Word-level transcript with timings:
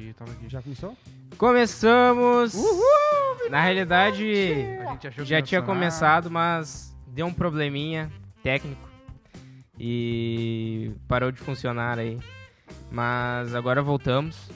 cheguei, 0.00 0.12
tava 0.14 0.32
aqui. 0.32 0.48
Já 0.48 0.62
começou? 0.62 0.96
Começamos! 1.36 2.54
Na 3.50 3.62
realidade, 3.62 4.24
A 4.24 4.92
gente 4.92 5.08
achou 5.08 5.24
que 5.24 5.30
já 5.30 5.42
tinha 5.42 5.62
começado, 5.62 6.30
mas 6.30 6.96
deu 7.06 7.26
um 7.26 7.32
probleminha 7.32 8.10
técnico 8.42 8.88
e 9.78 10.92
parou 11.06 11.30
de 11.30 11.40
funcionar 11.40 11.98
aí. 11.98 12.18
Mas 12.90 13.54
agora 13.54 13.82
voltamos. 13.82 14.50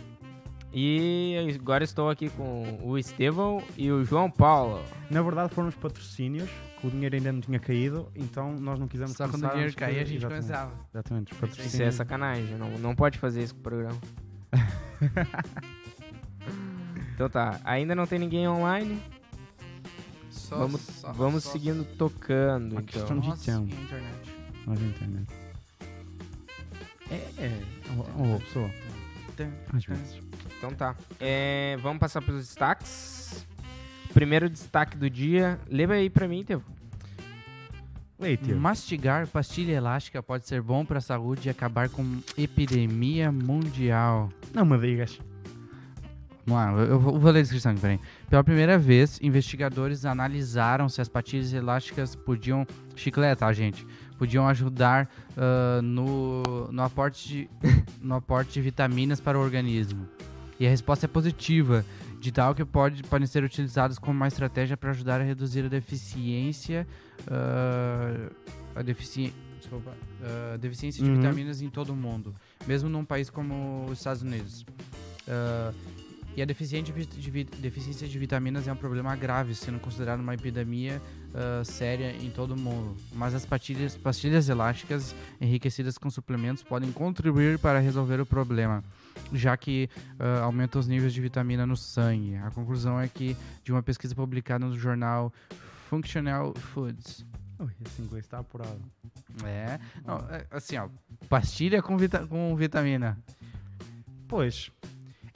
E 0.73 1.37
agora 1.55 1.85
estou 1.85 2.11
aqui 2.11 2.29
com 2.31 2.81
o 2.83 2.99
Estevão 2.99 3.63
e 3.77 3.93
o 3.93 4.05
João 4.05 4.29
Paulo. 4.29 4.83
Na 5.09 5.23
verdade 5.23 5.55
foram 5.55 5.69
os 5.69 5.77
patrocínios, 5.77 6.51
que 6.81 6.87
o 6.89 6.91
dinheiro 6.91 7.15
ainda 7.15 7.33
não 7.33 7.41
tinha 7.41 7.61
caído, 7.61 8.11
então 8.13 8.53
nós 8.57 8.81
não 8.81 8.89
quisemos 8.89 9.17
Só 9.17 9.29
quando 9.29 9.47
o 9.47 9.51
dinheiro 9.51 9.73
caía 9.77 10.03
a 10.03 10.05
gente 10.05 10.17
exatamente, 10.17 10.43
começava. 10.43 10.73
Exatamente, 10.93 11.33
os 11.33 11.39
patrocínios. 11.39 11.75
Isso 11.75 11.83
é 11.83 11.91
sacanagem, 11.93 12.57
não, 12.57 12.71
não 12.79 12.95
pode 12.95 13.19
fazer 13.19 13.45
isso 13.45 13.55
com 13.55 13.61
o 13.61 13.63
programa. 13.63 14.01
então 17.15 17.29
tá, 17.29 17.61
ainda 17.65 17.95
não 17.95 18.07
tem 18.07 18.19
ninguém 18.19 18.49
online. 18.49 19.01
Só, 20.31 20.57
vamos 20.59 20.81
só- 20.81 21.13
vamos 21.13 21.45
só- 21.45 21.53
seguindo 21.53 21.85
tocando, 21.97 22.73
Uma 22.73 22.81
então. 22.83 23.01
questão 23.01 23.21
de 23.21 23.29
e 23.29 23.31
a 23.31 23.35
internet. 23.35 24.31
Internet. 24.67 25.29
É, 27.11 27.15
é. 27.39 27.63
Uma 27.91 28.05
boa 28.05 28.39
pessoa. 28.41 28.71
Às 29.73 29.85
vezes. 29.85 30.21
Então 30.59 30.71
tá. 30.73 30.95
É, 31.21 31.77
vamos 31.83 31.99
passar 31.99 32.23
pelos 32.23 32.47
destaques. 32.47 33.45
Primeiro 34.13 34.49
destaque 34.49 34.97
do 34.97 35.11
dia. 35.11 35.59
Lembra 35.69 35.97
aí 35.97 36.09
pra 36.09 36.29
mim, 36.29 36.45
Teu. 36.45 36.63
Leite. 38.19 38.55
Mastigar 38.55 39.27
pastilha 39.27 39.73
elástica 39.73 40.23
pode 40.23 40.47
ser 40.47 40.63
bom 40.63 40.85
para 40.85 40.99
a 40.99 41.01
saúde 41.01 41.49
e 41.49 41.51
acabar 41.51 41.89
com 41.89 42.21
epidemia 42.39 43.33
mundial. 43.33 44.31
Não 44.53 44.65
me 44.65 44.79
digas. 44.79 45.19
Vamos 46.47 46.63
lá, 46.63 46.83
eu 46.83 47.01
vou, 47.01 47.31
ler 47.31 47.39
a 47.39 47.43
descrição 47.43 47.73
aqui, 47.73 47.81
peraí. 47.81 48.01
Pela 48.29 48.45
primeira 48.45 48.77
vez, 48.79 49.19
investigadores 49.23 50.05
analisaram 50.05 50.89
se 50.89 51.01
as 51.01 51.09
pastilhas 51.09 51.53
elásticas 51.53 52.15
podiam. 52.15 52.67
Chiclete, 52.95 53.41
tá, 53.41 53.53
gente? 53.53 53.87
Podiam 54.19 54.47
ajudar 54.47 55.11
ah, 55.37 55.81
no, 55.83 56.43
no, 56.71 56.83
aporte 56.83 57.29
de, 57.29 57.51
no 58.01 58.17
aporte 58.17 58.53
de 58.53 58.61
vitaminas 58.61 59.21
para 59.21 59.39
o 59.39 59.43
organismo. 59.43 60.07
E 60.61 60.67
a 60.67 60.71
resposta 60.71 61.07
é 61.07 61.09
positiva, 61.09 61.85
de 62.25 62.33
tal 62.33 62.55
que 62.55 62.65
pode, 62.65 63.03
podem 63.03 63.27
ser 63.27 63.45
utilizados 63.45 63.99
como 63.99 64.17
uma 64.17 64.27
estratégia 64.29 64.79
para 64.79 64.91
ajudar 64.93 65.21
a 65.21 65.25
reduzir 65.25 65.67
a 65.67 65.69
deficiência. 65.69 66.87
ah, 67.31 68.31
a 68.77 68.83
defici 68.83 69.33
desculpa, 69.61 69.93
ah, 70.23 70.57
deficiência 70.57 71.03
de 71.05 71.11
Uhum. 71.11 71.17
vitaminas 71.17 71.61
em 71.61 71.69
todo 71.69 71.91
o 71.93 71.97
mundo, 71.97 72.35
mesmo 72.67 72.89
num 72.89 73.05
país 73.05 73.29
como 73.31 73.85
os 73.91 73.99
Estados 73.99 74.23
Unidos. 74.23 74.65
Ah, 75.29 75.73
e 76.37 76.43
a 76.43 76.45
deficiência 76.45 76.93
de, 76.93 77.07
de 77.07 77.45
deficiência 77.45 78.09
de 78.09 78.19
vitaminas 78.19 78.67
é 78.67 78.73
um 78.73 78.77
problema 78.77 79.15
grave, 79.15 79.55
sendo 79.55 79.79
considerado 79.79 80.21
uma 80.21 80.35
epidemia 80.35 81.01
ah, 81.35 81.63
séria 81.63 82.11
em 82.17 82.31
todo 82.31 82.53
o 82.55 82.57
mundo. 82.57 82.97
Mas 83.13 83.35
as 83.35 83.45
pastilhas, 83.45 83.97
pastilhas 83.97 84.49
elásticas 84.49 85.15
enriquecidas 85.41 85.99
com 85.99 86.09
suplementos 86.11 86.63
podem 86.63 86.91
contribuir 86.91 87.59
para 87.59 87.79
resolver 87.81 88.19
o 88.21 88.27
problema, 88.27 88.83
já 89.33 89.57
que 89.57 89.89
ah, 90.19 90.41
aumentam 90.43 90.81
os 90.81 90.87
níveis 90.89 91.13
de 91.13 91.21
vitamina 91.21 91.67
no 91.67 91.77
sangue. 91.77 92.37
A 92.37 92.51
conclusão 92.51 93.01
é 93.01 93.09
que 93.09 93.37
de 93.63 93.73
uma 93.73 93.83
pesquisa 93.83 94.15
publicada 94.15 94.65
no 94.67 94.79
jornal 94.79 95.33
Functional 95.89 96.55
Foods. 96.55 97.25
Esse 97.87 98.03
inglês 98.03 98.25
está 98.25 98.39
apurado. 98.41 98.81
É, 99.45 99.79
não, 100.05 100.19
é, 100.29 100.45
assim, 100.51 100.77
ó, 100.77 100.89
pastilha 101.29 101.81
com, 101.81 101.97
vita- 101.97 102.27
com 102.27 102.55
vitamina. 102.57 103.17
Pois. 104.29 104.71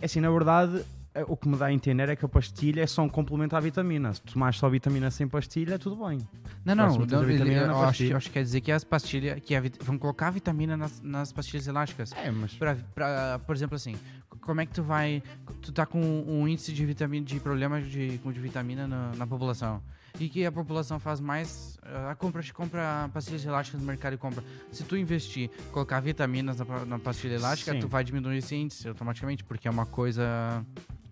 É 0.00 0.04
assim, 0.06 0.20
na 0.20 0.30
verdade, 0.30 0.84
o 1.26 1.36
que 1.36 1.48
me 1.48 1.56
dá 1.56 1.66
a 1.66 1.72
entender 1.72 2.08
é 2.08 2.16
que 2.16 2.24
a 2.24 2.28
pastilha 2.28 2.82
é 2.82 2.86
só 2.86 3.02
um 3.02 3.08
complemento 3.08 3.56
à 3.56 3.60
vitamina. 3.60 4.12
Se 4.12 4.22
tomares 4.22 4.56
só 4.58 4.68
vitamina 4.68 5.10
sem 5.10 5.26
pastilha, 5.26 5.78
tudo 5.78 5.96
bem. 6.06 6.18
Não, 6.64 6.74
não, 6.74 6.96
não 6.98 7.22
ele- 7.22 7.32
vitamina 7.32 7.66
na 7.66 7.72
eu 7.72 7.80
acho, 7.82 8.02
eu 8.04 8.16
acho 8.16 8.26
que 8.28 8.32
quer 8.34 8.42
dizer 8.42 8.60
que 8.60 8.72
as 8.72 8.84
pastilhas. 8.84 9.40
Que 9.40 9.54
a 9.54 9.62
vão 9.80 9.98
colocar 9.98 10.30
vitamina 10.30 10.76
nas, 10.76 11.00
nas 11.00 11.32
pastilhas 11.32 11.66
elásticas. 11.66 12.12
É, 12.12 12.30
mas. 12.30 12.54
Pra, 12.54 12.76
pra, 12.94 13.40
por 13.46 13.54
exemplo, 13.56 13.76
assim, 13.76 13.96
como 14.40 14.60
é 14.60 14.66
que 14.66 14.72
tu 14.72 14.82
vai. 14.82 15.22
Tu 15.62 15.72
tá 15.72 15.86
com 15.86 16.00
um 16.00 16.46
índice 16.46 16.72
de 16.72 16.84
vitamina, 16.84 17.24
de 17.24 17.40
problemas 17.40 17.86
de, 17.86 18.18
de 18.18 18.40
vitamina 18.40 18.86
na, 18.86 19.12
na 19.16 19.26
população. 19.26 19.82
E 20.18 20.28
que 20.28 20.44
a 20.44 20.50
população 20.50 20.98
faz 20.98 21.20
mais. 21.20 21.78
ah, 21.82 22.14
compra, 22.16 22.42
compra 22.52 23.08
pastilhas 23.12 23.44
elásticas 23.44 23.80
no 23.80 23.86
mercado 23.86 24.14
e 24.14 24.16
compra. 24.16 24.42
Se 24.72 24.82
tu 24.82 24.96
investir, 24.96 25.50
colocar 25.70 26.00
vitaminas 26.00 26.58
na, 26.58 26.84
na 26.84 26.98
pastilha 26.98 27.34
elástica, 27.34 27.72
Sim. 27.72 27.78
tu 27.80 27.86
vai 27.88 28.02
diminuir 28.02 28.38
esse 28.38 28.56
índice 28.56 28.88
automaticamente, 28.88 29.44
porque 29.44 29.68
é 29.68 29.70
uma 29.70 29.86
coisa 29.86 30.64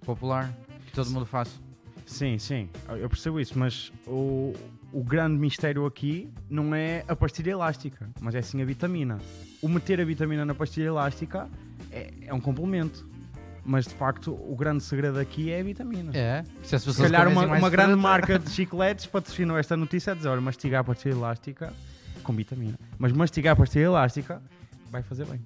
popular 0.05 0.53
que 0.87 0.93
todo 0.93 1.11
mundo 1.11 1.27
faz. 1.27 1.61
Sim, 2.05 2.39
sim, 2.39 2.69
eu 3.01 3.09
percebo 3.09 3.41
isso, 3.41 3.59
mas 3.59 3.93
o, 4.07 4.53
o 4.93 5.03
grande 5.03 5.37
mistério 5.37 5.85
aqui 5.87 6.31
não 6.49 6.73
é 6.75 7.05
a 7.09 7.17
pastilha 7.17 7.51
elástica, 7.51 8.09
mas 8.21 8.35
é 8.35 8.43
sim 8.43 8.63
a 8.63 8.65
vitamina. 8.65 9.19
O 9.61 9.69
meter 9.69 10.01
a 10.01 10.05
vitamina 10.05 10.45
na 10.45 10.55
pastilha 10.55 10.87
elástica 10.87 11.49
é, 11.91 12.13
é 12.27 12.33
um 12.35 12.41
complemento. 12.41 13.09
Mas 13.69 13.85
de 13.85 13.95
facto, 13.95 14.33
o 14.33 14.55
grande 14.55 14.81
segredo 14.85 15.19
aqui 15.19 15.51
é 15.51 15.59
a 15.59 15.63
vitamina. 15.65 16.13
É. 16.17 16.45
Se 16.63 16.77
as 16.77 16.83
Se 16.83 16.89
pessoas 16.89 17.11
calhar 17.11 17.27
uma, 17.27 17.45
uma 17.45 17.69
grande 17.69 17.95
fruta- 17.95 18.03
marca 18.09 18.39
de 18.39 18.49
chicletes 18.55 19.07
patrocinou 19.07 19.59
esta 19.59 19.77
notícia 19.77 20.13
a 20.13 20.15
dizer: 20.15 20.29
olha, 20.29 20.41
mastigar 20.41 20.83
a 20.83 20.85
pastilha 20.85 21.15
elástica 21.15 21.73
com 22.23 22.33
vitamina. 22.33 22.79
Mas 22.97 23.11
mastigar 23.11 23.55
a 23.55 23.57
pastilha 23.57 23.87
elástica 23.87 24.41
vai 24.89 25.03
fazer 25.03 25.27
bem. 25.27 25.41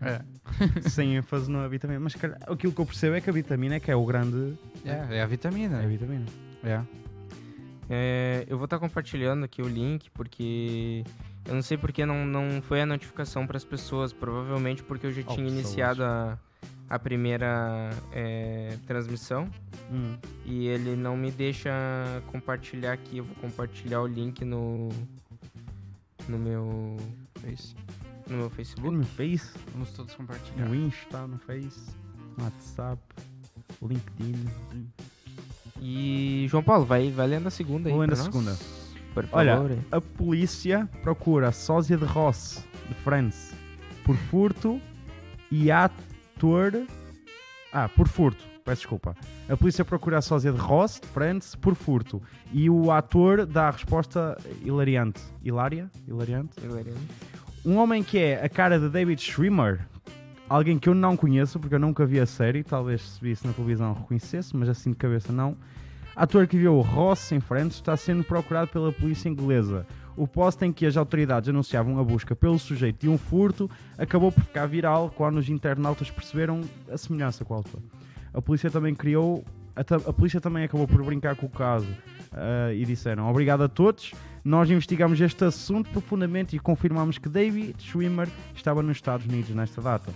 É. 0.00 0.22
Sem 0.88 1.16
ênfase 1.16 1.50
na 1.50 1.66
vitamina. 1.68 2.00
Mas 2.00 2.14
calhar, 2.14 2.38
aquilo 2.46 2.72
que 2.72 2.80
eu 2.80 2.86
percebo 2.86 3.16
é 3.16 3.20
que 3.20 3.28
a 3.30 3.32
vitamina 3.32 3.74
é 3.76 3.80
que 3.80 3.90
é 3.90 3.96
o 3.96 4.04
grande. 4.04 4.56
É, 4.84 5.16
é 5.18 5.22
a 5.22 5.26
vitamina. 5.26 5.80
É 5.80 5.84
a 5.84 5.88
vitamina. 5.88 6.24
É. 6.64 6.80
É, 7.88 8.44
eu 8.48 8.56
vou 8.58 8.64
estar 8.64 8.78
compartilhando 8.78 9.44
aqui 9.44 9.62
o 9.62 9.68
link 9.68 10.10
porque 10.10 11.04
eu 11.44 11.54
não 11.54 11.62
sei 11.62 11.76
porque 11.78 12.04
não, 12.04 12.26
não 12.26 12.60
foi 12.60 12.80
a 12.80 12.86
notificação 12.86 13.46
para 13.46 13.56
as 13.56 13.64
pessoas. 13.64 14.12
Provavelmente 14.12 14.82
porque 14.82 15.06
eu 15.06 15.12
já 15.12 15.22
Oh, 15.26 15.34
tinha 15.34 15.46
pessoas. 15.46 15.64
iniciado 15.64 16.02
a, 16.04 16.38
a 16.90 16.98
primeira 16.98 17.90
é, 18.12 18.76
transmissão 18.86 19.48
Hum. 19.92 20.16
e 20.44 20.66
ele 20.66 20.96
não 20.96 21.16
me 21.16 21.30
deixa 21.30 21.70
compartilhar 22.32 22.92
aqui. 22.92 23.18
Eu 23.18 23.24
vou 23.24 23.36
compartilhar 23.36 24.00
o 24.02 24.06
link 24.06 24.44
no 24.44 24.88
no 26.28 26.38
meu 26.38 26.96
Face. 27.40 27.76
No 28.28 28.36
meu 28.36 28.50
Facebook. 28.50 28.94
No 28.94 29.04
Face, 29.04 29.50
Vamos 29.72 29.90
todos 29.92 30.14
compartilhar. 30.14 30.66
no 30.68 30.74
Insta, 30.74 31.26
no 31.26 31.38
Face, 31.38 31.90
no 32.36 32.44
WhatsApp, 32.44 33.00
LinkedIn. 33.82 34.46
E 35.80 36.46
João 36.48 36.62
Paulo, 36.62 36.84
vai, 36.84 37.10
vai 37.10 37.26
lendo 37.26 37.46
a 37.46 37.50
segunda 37.50 37.88
aí. 37.88 37.92
Vou 37.92 38.00
lendo 38.00 38.14
a 38.14 38.16
nós, 38.16 38.24
segunda. 38.24 38.56
Por 39.14 39.28
Olha, 39.32 39.56
favor. 39.56 39.78
A 39.90 40.00
polícia 40.00 40.88
procura 41.02 41.52
sósia 41.52 41.96
de 41.96 42.04
Ross, 42.04 42.64
de 42.88 42.94
France, 42.96 43.54
por 44.04 44.16
furto 44.16 44.80
e 45.50 45.70
ator. 45.70 46.86
Ah, 47.72 47.88
por 47.88 48.08
furto. 48.08 48.44
Peço 48.64 48.80
desculpa. 48.82 49.14
A 49.48 49.56
polícia 49.56 49.84
procura 49.84 50.18
a 50.18 50.22
sósia 50.22 50.50
de 50.50 50.58
Ross, 50.58 50.98
de 51.00 51.06
France, 51.08 51.56
por 51.56 51.74
furto. 51.76 52.20
E 52.52 52.68
o 52.68 52.90
ator 52.90 53.46
dá 53.46 53.68
a 53.68 53.70
resposta 53.70 54.36
hilariante. 54.60 55.20
Hilária? 55.42 55.88
Hilariante? 56.06 56.58
Hilariante. 56.60 57.00
Um 57.66 57.78
homem 57.78 58.00
que 58.00 58.16
é 58.16 58.44
a 58.44 58.48
cara 58.48 58.78
de 58.78 58.88
David 58.88 59.20
Schwimmer, 59.20 59.80
alguém 60.48 60.78
que 60.78 60.88
eu 60.88 60.94
não 60.94 61.16
conheço, 61.16 61.58
porque 61.58 61.74
eu 61.74 61.80
nunca 61.80 62.06
vi 62.06 62.20
a 62.20 62.24
série, 62.24 62.62
talvez 62.62 63.02
se 63.02 63.20
visse 63.20 63.44
na 63.44 63.52
televisão 63.52 63.92
reconhecesse, 63.92 64.56
mas 64.56 64.68
assim 64.68 64.90
de 64.90 64.96
cabeça 64.96 65.32
não. 65.32 65.56
Ator 66.14 66.46
que 66.46 66.56
viu 66.56 66.80
Ross 66.80 67.32
em 67.32 67.40
Friends 67.40 67.74
está 67.74 67.96
sendo 67.96 68.22
procurado 68.22 68.70
pela 68.70 68.92
polícia 68.92 69.28
inglesa. 69.28 69.84
O 70.16 70.28
post 70.28 70.64
em 70.64 70.72
que 70.72 70.86
as 70.86 70.96
autoridades 70.96 71.48
anunciavam 71.48 71.98
a 71.98 72.04
busca 72.04 72.36
pelo 72.36 72.56
sujeito 72.56 73.00
de 73.00 73.08
um 73.08 73.18
furto 73.18 73.68
acabou 73.98 74.30
por 74.30 74.44
ficar 74.44 74.66
viral 74.66 75.10
quando 75.10 75.38
os 75.38 75.48
internautas 75.48 76.08
perceberam 76.08 76.60
a 76.88 76.96
semelhança 76.96 77.44
com 77.44 77.52
o 77.52 77.56
autor. 77.56 77.80
A 78.32 78.40
polícia 78.40 78.70
também 78.70 78.94
criou. 78.94 79.44
A, 79.74 79.80
a 79.80 80.12
polícia 80.12 80.40
também 80.40 80.62
acabou 80.62 80.86
por 80.86 81.02
brincar 81.04 81.34
com 81.34 81.46
o 81.46 81.50
caso 81.50 81.88
ah, 82.32 82.72
e 82.72 82.84
disseram: 82.84 83.28
Obrigado 83.28 83.64
a 83.64 83.68
todos. 83.68 84.12
Nós 84.46 84.70
investigamos 84.70 85.20
este 85.20 85.44
assunto 85.44 85.90
profundamente 85.90 86.54
e 86.54 86.60
confirmamos 86.60 87.18
que 87.18 87.28
David 87.28 87.74
Schwimmer 87.82 88.28
estava 88.54 88.80
nos 88.80 88.96
Estados 88.96 89.26
Unidos 89.26 89.50
nesta 89.50 89.82
data. 89.82 90.12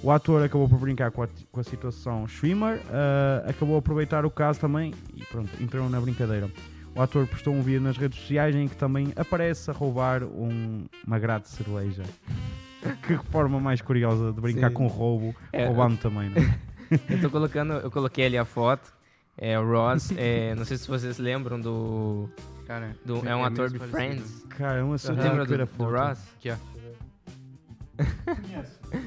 O 0.00 0.12
ator 0.12 0.44
acabou 0.44 0.68
por 0.68 0.78
brincar 0.78 1.10
com 1.10 1.24
a, 1.24 1.28
com 1.50 1.58
a 1.58 1.64
situação 1.64 2.28
Schwimmer, 2.28 2.80
ah, 2.88 3.42
acabou 3.50 3.74
a 3.74 3.80
aproveitar 3.80 4.24
o 4.24 4.30
caso 4.30 4.60
também 4.60 4.94
e 5.12 5.24
pronto, 5.24 5.50
entrou 5.60 5.90
na 5.90 6.00
brincadeira. 6.00 6.48
O 6.94 7.02
ator 7.02 7.26
postou 7.26 7.52
um 7.52 7.62
vídeo 7.62 7.80
nas 7.80 7.96
redes 7.96 8.20
sociais 8.20 8.54
em 8.54 8.68
que 8.68 8.76
também 8.76 9.12
aparece 9.16 9.68
a 9.68 9.74
roubar 9.74 10.22
um, 10.22 10.84
uma 11.04 11.18
grade 11.18 11.46
de 11.46 11.50
cerveja. 11.50 12.04
que 13.04 13.16
forma 13.32 13.58
mais 13.58 13.82
curiosa 13.82 14.32
de 14.32 14.40
brincar 14.40 14.68
Sim. 14.68 14.74
com 14.74 14.86
roubo, 14.86 15.34
É, 15.52 15.66
roubando 15.66 15.96
também, 15.96 16.30
né? 16.30 16.60
Eu 17.10 17.20
tô 17.20 17.28
colocando, 17.28 17.72
eu 17.72 17.90
coloquei 17.90 18.26
ali 18.26 18.38
a 18.38 18.44
foto. 18.44 18.92
É 19.36 19.58
o 19.58 19.68
Ross, 19.68 20.12
é, 20.16 20.54
não 20.54 20.64
sei 20.64 20.76
se 20.76 20.86
vocês 20.86 21.18
lembram 21.18 21.60
do, 21.60 22.30
Cara, 22.66 22.96
do 23.04 23.26
é 23.26 23.36
um 23.36 23.44
ator 23.44 23.70
de. 23.70 23.78
Friends. 23.78 24.44
Cara, 24.50 24.78
é 24.78 24.82
uma 24.82 24.96
lembra 25.08 25.44
do, 25.44 25.56
do. 25.66 25.84
Ross? 25.90 26.18
Aqui, 26.38 26.50
ó. 26.50 26.56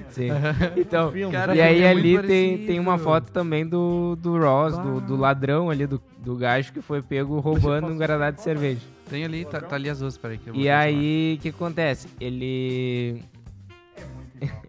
Sim. 0.09 0.29
Então. 0.75 1.11
Cara, 1.31 1.55
e 1.55 1.61
aí 1.61 1.81
é 1.81 1.89
ali 1.89 2.01
tem, 2.03 2.15
parecido. 2.15 2.67
tem 2.67 2.79
uma 2.79 2.97
foto 2.97 3.31
também 3.31 3.65
do, 3.65 4.15
do 4.15 4.37
Ross, 4.37 4.77
do, 4.77 5.01
do 5.01 5.15
ladrão 5.15 5.69
ali, 5.69 5.85
do, 5.87 6.01
do 6.19 6.35
gajo 6.35 6.71
que 6.73 6.81
foi 6.81 7.01
pego 7.01 7.39
roubando 7.39 7.87
um 7.87 7.97
guaraná 7.97 8.31
de 8.31 8.41
cerveja. 8.41 8.81
Tem 9.09 9.23
ali, 9.23 9.45
tá, 9.45 9.61
tá 9.61 9.75
ali 9.75 9.89
as 9.89 9.99
duas, 9.99 10.17
peraí. 10.17 10.37
que 10.37 10.49
eu 10.49 10.53
vou 10.53 10.61
E 10.61 10.69
aí, 10.69 11.35
o 11.39 11.41
que 11.41 11.49
acontece? 11.49 12.07
Ele... 12.19 13.23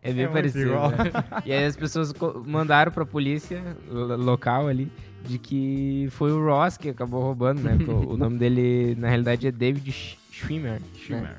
É 0.00 0.12
bem 0.14 0.24
É 0.24 0.28
parecido. 0.28 0.70
né? 0.70 1.42
E 1.44 1.52
aí 1.52 1.64
as 1.64 1.76
pessoas 1.76 2.12
mandaram 2.46 2.90
pra 2.92 3.04
polícia 3.04 3.60
lo- 3.90 4.16
local 4.16 4.68
ali 4.68 4.90
de 5.26 5.38
que 5.38 6.08
foi 6.12 6.32
o 6.32 6.44
Ross 6.44 6.76
que 6.76 6.88
acabou 6.88 7.22
roubando, 7.22 7.60
né? 7.62 7.76
O 7.86 8.16
nome 8.16 8.38
dele, 8.38 8.94
na 8.98 9.08
realidade, 9.08 9.46
é 9.46 9.50
David 9.52 9.90
Sch- 9.92 10.16
Schwimmer. 10.30 10.80
né? 11.20 11.36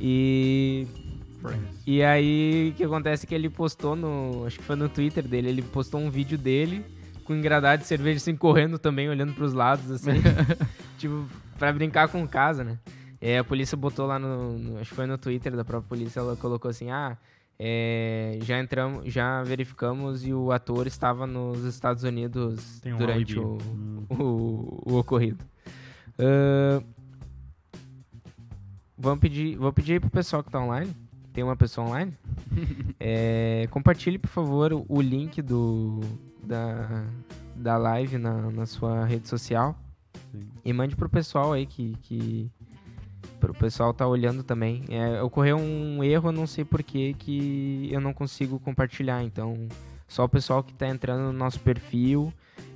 E... 0.00 0.86
E 1.86 2.02
aí, 2.02 2.70
o 2.72 2.76
que 2.76 2.84
acontece 2.84 3.26
é 3.26 3.28
que 3.28 3.34
ele 3.34 3.50
postou 3.50 3.96
no... 3.96 4.44
Acho 4.46 4.58
que 4.58 4.64
foi 4.64 4.76
no 4.76 4.88
Twitter 4.88 5.26
dele. 5.26 5.48
Ele 5.48 5.62
postou 5.62 6.00
um 6.00 6.08
vídeo 6.10 6.38
dele 6.38 6.84
com 7.24 7.34
engradado 7.34 7.82
de 7.82 7.88
cerveja, 7.88 8.16
assim, 8.18 8.34
correndo 8.36 8.78
também, 8.78 9.08
olhando 9.08 9.32
pros 9.34 9.52
lados, 9.52 9.90
assim. 9.90 10.10
tipo, 10.98 11.24
pra 11.58 11.72
brincar 11.72 12.08
com 12.08 12.26
casa, 12.26 12.62
né? 12.64 12.78
É, 13.20 13.38
a 13.38 13.44
polícia 13.44 13.76
botou 13.76 14.06
lá 14.06 14.18
no, 14.18 14.58
no- 14.58 14.78
Acho 14.78 14.90
que 14.90 14.96
foi 14.96 15.06
no 15.06 15.18
Twitter 15.18 15.54
da 15.54 15.64
própria 15.64 15.88
polícia, 15.88 16.20
ela 16.20 16.36
colocou 16.36 16.68
assim, 16.70 16.90
ah... 16.90 17.16
é, 17.64 18.38
já 18.42 18.58
entramos, 18.58 19.12
já 19.12 19.40
verificamos 19.44 20.26
e 20.26 20.32
o 20.34 20.50
ator 20.50 20.88
estava 20.88 21.28
nos 21.28 21.62
Estados 21.64 22.02
Unidos 22.02 22.80
um 22.84 22.98
durante 22.98 23.38
o, 23.38 23.56
Hum. 23.62 24.04
o, 24.10 24.82
o 24.92 24.98
ocorrido. 24.98 25.44
Ahn, 26.18 26.82
vamos 28.98 29.20
pedir, 29.20 29.56
vou 29.56 29.72
pedir 29.72 29.92
aí 29.94 30.00
pro 30.00 30.10
pessoal 30.10 30.42
que 30.42 30.50
tá 30.50 30.60
online. 30.60 30.92
Tem 31.32 31.42
uma 31.44 31.56
pessoa 31.56 31.86
online? 31.88 32.12
É, 33.04 33.66
compartilhe, 33.70 34.16
por 34.18 34.28
favor, 34.28 34.72
o- 34.72 34.84
o 34.88 35.00
link 35.00 35.42
do, 35.42 35.98
da, 36.44 37.04
da 37.56 37.76
live 37.76 38.16
na, 38.16 38.48
na 38.50 38.64
sua 38.64 39.04
rede 39.04 39.26
social. 39.28 39.76
Sim. 40.30 40.48
E 40.64 40.72
mande 40.72 40.94
pro 40.94 41.08
pessoal 41.08 41.52
aí 41.52 41.66
que. 41.66 41.96
que 42.02 42.48
pro 43.42 43.52
pessoal 43.52 43.92
tá 43.92 44.06
olhando 44.06 44.44
também. 44.44 44.84
É, 44.88 45.20
ocorreu 45.20 45.56
um 45.58 46.04
erro, 46.04 46.28
eu 46.28 46.32
não 46.32 46.46
sei 46.46 46.64
porquê, 46.64 47.12
que 47.18 47.88
eu 47.90 48.00
não 48.00 48.12
consigo 48.14 48.60
compartilhar. 48.60 49.24
Então, 49.24 49.66
só 50.06 50.24
o 50.24 50.28
pessoal 50.28 50.62
que 50.62 50.72
tá 50.72 50.86
entrando 50.88 51.22
no 51.22 51.32
nosso 51.32 51.58
perfil, 51.58 52.32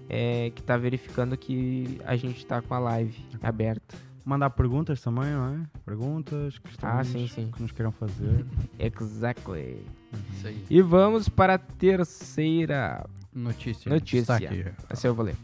é, 0.09 0.51
que 0.51 0.61
tá 0.65 0.77
verificando 0.77 1.37
que 1.37 2.01
a 2.05 2.17
gente 2.17 2.45
tá 2.45 2.61
com 2.61 2.75
a 2.75 2.81
live 2.81 3.17
aberta. 3.41 3.95
Mandar 4.25 4.51
perguntas 4.51 5.01
também, 5.01 5.31
não 5.31 5.55
é? 5.55 5.61
Perguntas, 5.85 6.59
questões 6.59 6.93
Ah, 6.93 7.05
sim, 7.05 7.29
sim. 7.29 7.49
que 7.55 7.63
nos 7.63 7.71
queiram 7.71 7.93
fazer. 7.93 8.45
Exactly. 8.77 9.87
Isso 10.33 10.49
aí. 10.49 10.65
E 10.69 10.83
vamos 10.83 11.29
para 11.29 11.55
a 11.55 11.59
terceira 11.59 13.07
Notícia. 13.33 13.89
Notícia. 13.89 14.75
Essa 14.91 15.07
eu 15.07 15.15
vou 15.15 15.27
ler. 15.27 15.37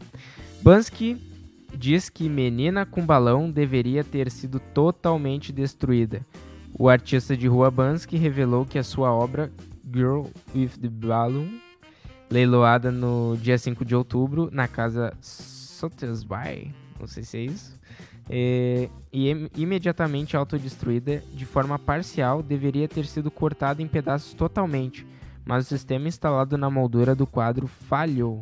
Bansky 0.61 1.32
diz 1.77 2.09
que 2.09 2.29
Menina 2.29 2.85
com 2.85 3.05
Balão 3.05 3.49
deveria 3.49 4.03
ter 4.03 4.29
sido 4.31 4.59
totalmente 4.59 5.51
destruída. 5.51 6.25
O 6.77 6.89
artista 6.89 7.35
de 7.37 7.47
rua 7.47 7.69
Bansky 7.69 8.17
revelou 8.17 8.65
que 8.65 8.79
a 8.79 8.83
sua 8.83 9.11
obra 9.13 9.51
Girl 9.93 10.25
with 10.55 10.69
the 10.81 10.87
Balloon, 10.89 11.59
leiloada 12.29 12.91
no 12.91 13.37
dia 13.39 13.57
5 13.57 13.85
de 13.85 13.95
outubro 13.95 14.49
na 14.51 14.67
casa 14.67 15.13
Sotheby's, 15.21 16.25
não 16.99 17.07
sei 17.07 17.23
se 17.23 17.37
é 17.37 17.41
isso, 17.41 17.79
é, 18.29 18.89
e 19.11 19.29
im- 19.29 19.49
imediatamente 19.55 20.35
autodestruída 20.35 21.21
de 21.33 21.45
forma 21.45 21.77
parcial, 21.77 22.41
deveria 22.41 22.87
ter 22.87 23.05
sido 23.05 23.29
cortada 23.29 23.81
em 23.81 23.87
pedaços 23.87 24.33
totalmente, 24.33 25.05
mas 25.45 25.65
o 25.65 25.69
sistema 25.69 26.07
instalado 26.07 26.57
na 26.57 26.69
moldura 26.69 27.13
do 27.13 27.27
quadro 27.27 27.67
falhou. 27.67 28.41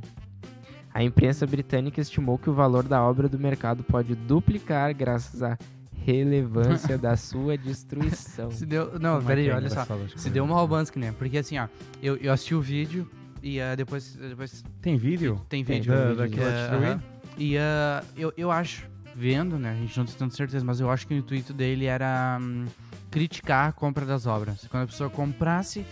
A 0.94 1.04
imprensa 1.04 1.46
britânica 1.48 2.02
estimou 2.02 2.38
que 2.38 2.50
o 2.50 2.54
valor 2.54 2.84
da 2.84 3.02
obra 3.02 3.30
do 3.30 3.40
mercado 3.40 3.84
pode 3.84 4.14
duplicar 4.16 4.94
graças 4.94 5.42
à 5.42 5.58
relevância 6.06 6.98
da 7.00 7.16
sua 7.16 7.58
destruição. 7.58 8.52
Se 8.52 8.66
deu. 8.66 9.00
Não, 9.00 9.18
é 9.20 9.22
peraí, 9.22 9.46
que 9.46 9.50
é 9.52 9.56
olha 9.56 9.70
só. 9.70 9.86
Se 10.16 10.30
deu 10.30 10.44
uma 10.44 10.58
Albansky, 10.60 11.00
né? 11.00 11.14
Porque 11.18 11.38
assim, 11.38 11.58
ó, 11.58 11.68
eu, 12.02 12.18
eu 12.18 12.32
assisti 12.34 12.54
o 12.56 12.62
vídeo 12.62 13.10
e 13.42 13.60
ah, 13.62 13.76
depois, 13.76 14.16
depois 14.16 14.64
Tem 14.82 14.98
vídeo? 14.98 15.42
tem 15.48 15.64
Tem, 15.64 15.78
vídeo. 15.80 15.94
Da- 15.94 16.02
vídeo 16.08 16.18
daquilo 16.18 16.46
destruído? 16.52 16.86
aham. 16.86 17.04
E 17.38 17.58
ah, 17.58 18.04
eu, 18.18 18.34
eu 18.36 18.52
acho, 18.52 18.86
vendo, 19.16 19.58
né? 19.58 19.72
A 19.72 19.76
gente 19.76 19.98
não 19.98 20.06
tem 20.06 20.16
tanta 20.16 20.36
certeza, 20.36 20.66
mas 20.66 20.80
eu 20.80 20.90
acho 20.90 21.08
que 21.08 21.14
o 21.14 21.18
intuito 21.18 21.54
dele 21.54 21.86
era 21.86 22.38
hum, 22.42 22.66
criticar 23.10 23.70
a 23.70 23.72
compra 23.72 24.06
das 24.06 24.26
obras. 24.26 24.68
Quando 24.70 24.84
a 24.84 24.88
pessoa 24.88 25.10
comprasse, 25.10 25.86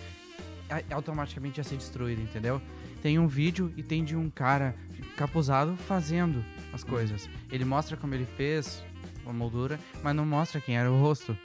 automaticamente 0.91 1.59
ia 1.59 1.63
ser 1.63 1.77
destruída, 1.77 2.21
entendeu? 2.21 2.61
Tem 3.01 3.17
um 3.17 3.27
vídeo 3.27 3.71
e 3.77 3.81
tem 3.83 4.03
de 4.03 4.15
um 4.15 4.29
cara 4.29 4.75
capuzado 5.15 5.75
fazendo 5.87 6.43
as 6.73 6.83
coisas. 6.83 7.29
Ele 7.51 7.65
mostra 7.65 7.95
como 7.97 8.13
ele 8.13 8.25
fez 8.25 8.83
a 9.25 9.33
moldura, 9.33 9.79
mas 10.03 10.15
não 10.15 10.25
mostra 10.25 10.59
quem 10.61 10.77
era 10.77 10.91
o 10.91 10.99
rosto, 10.99 11.37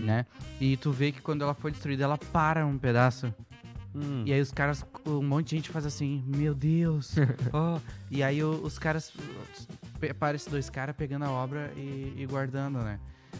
né? 0.00 0.26
E 0.60 0.76
tu 0.76 0.92
vê 0.92 1.10
que 1.12 1.20
quando 1.20 1.42
ela 1.42 1.54
foi 1.54 1.70
destruída, 1.72 2.04
ela 2.04 2.16
para 2.18 2.64
um 2.66 2.78
pedaço. 2.78 3.34
Hum. 3.94 4.22
E 4.24 4.32
aí 4.32 4.40
os 4.40 4.50
caras, 4.52 4.86
um 5.06 5.22
monte 5.22 5.48
de 5.50 5.56
gente 5.56 5.70
faz 5.70 5.84
assim, 5.84 6.24
meu 6.26 6.54
Deus, 6.54 7.14
ó. 7.52 7.78
E 8.10 8.22
aí 8.22 8.42
os 8.42 8.78
caras, 8.78 9.12
parece 10.18 10.48
dois 10.48 10.70
caras 10.70 10.96
pegando 10.96 11.24
a 11.24 11.30
obra 11.30 11.70
e, 11.76 12.14
e 12.16 12.26
guardando, 12.26 12.78
né? 12.78 12.98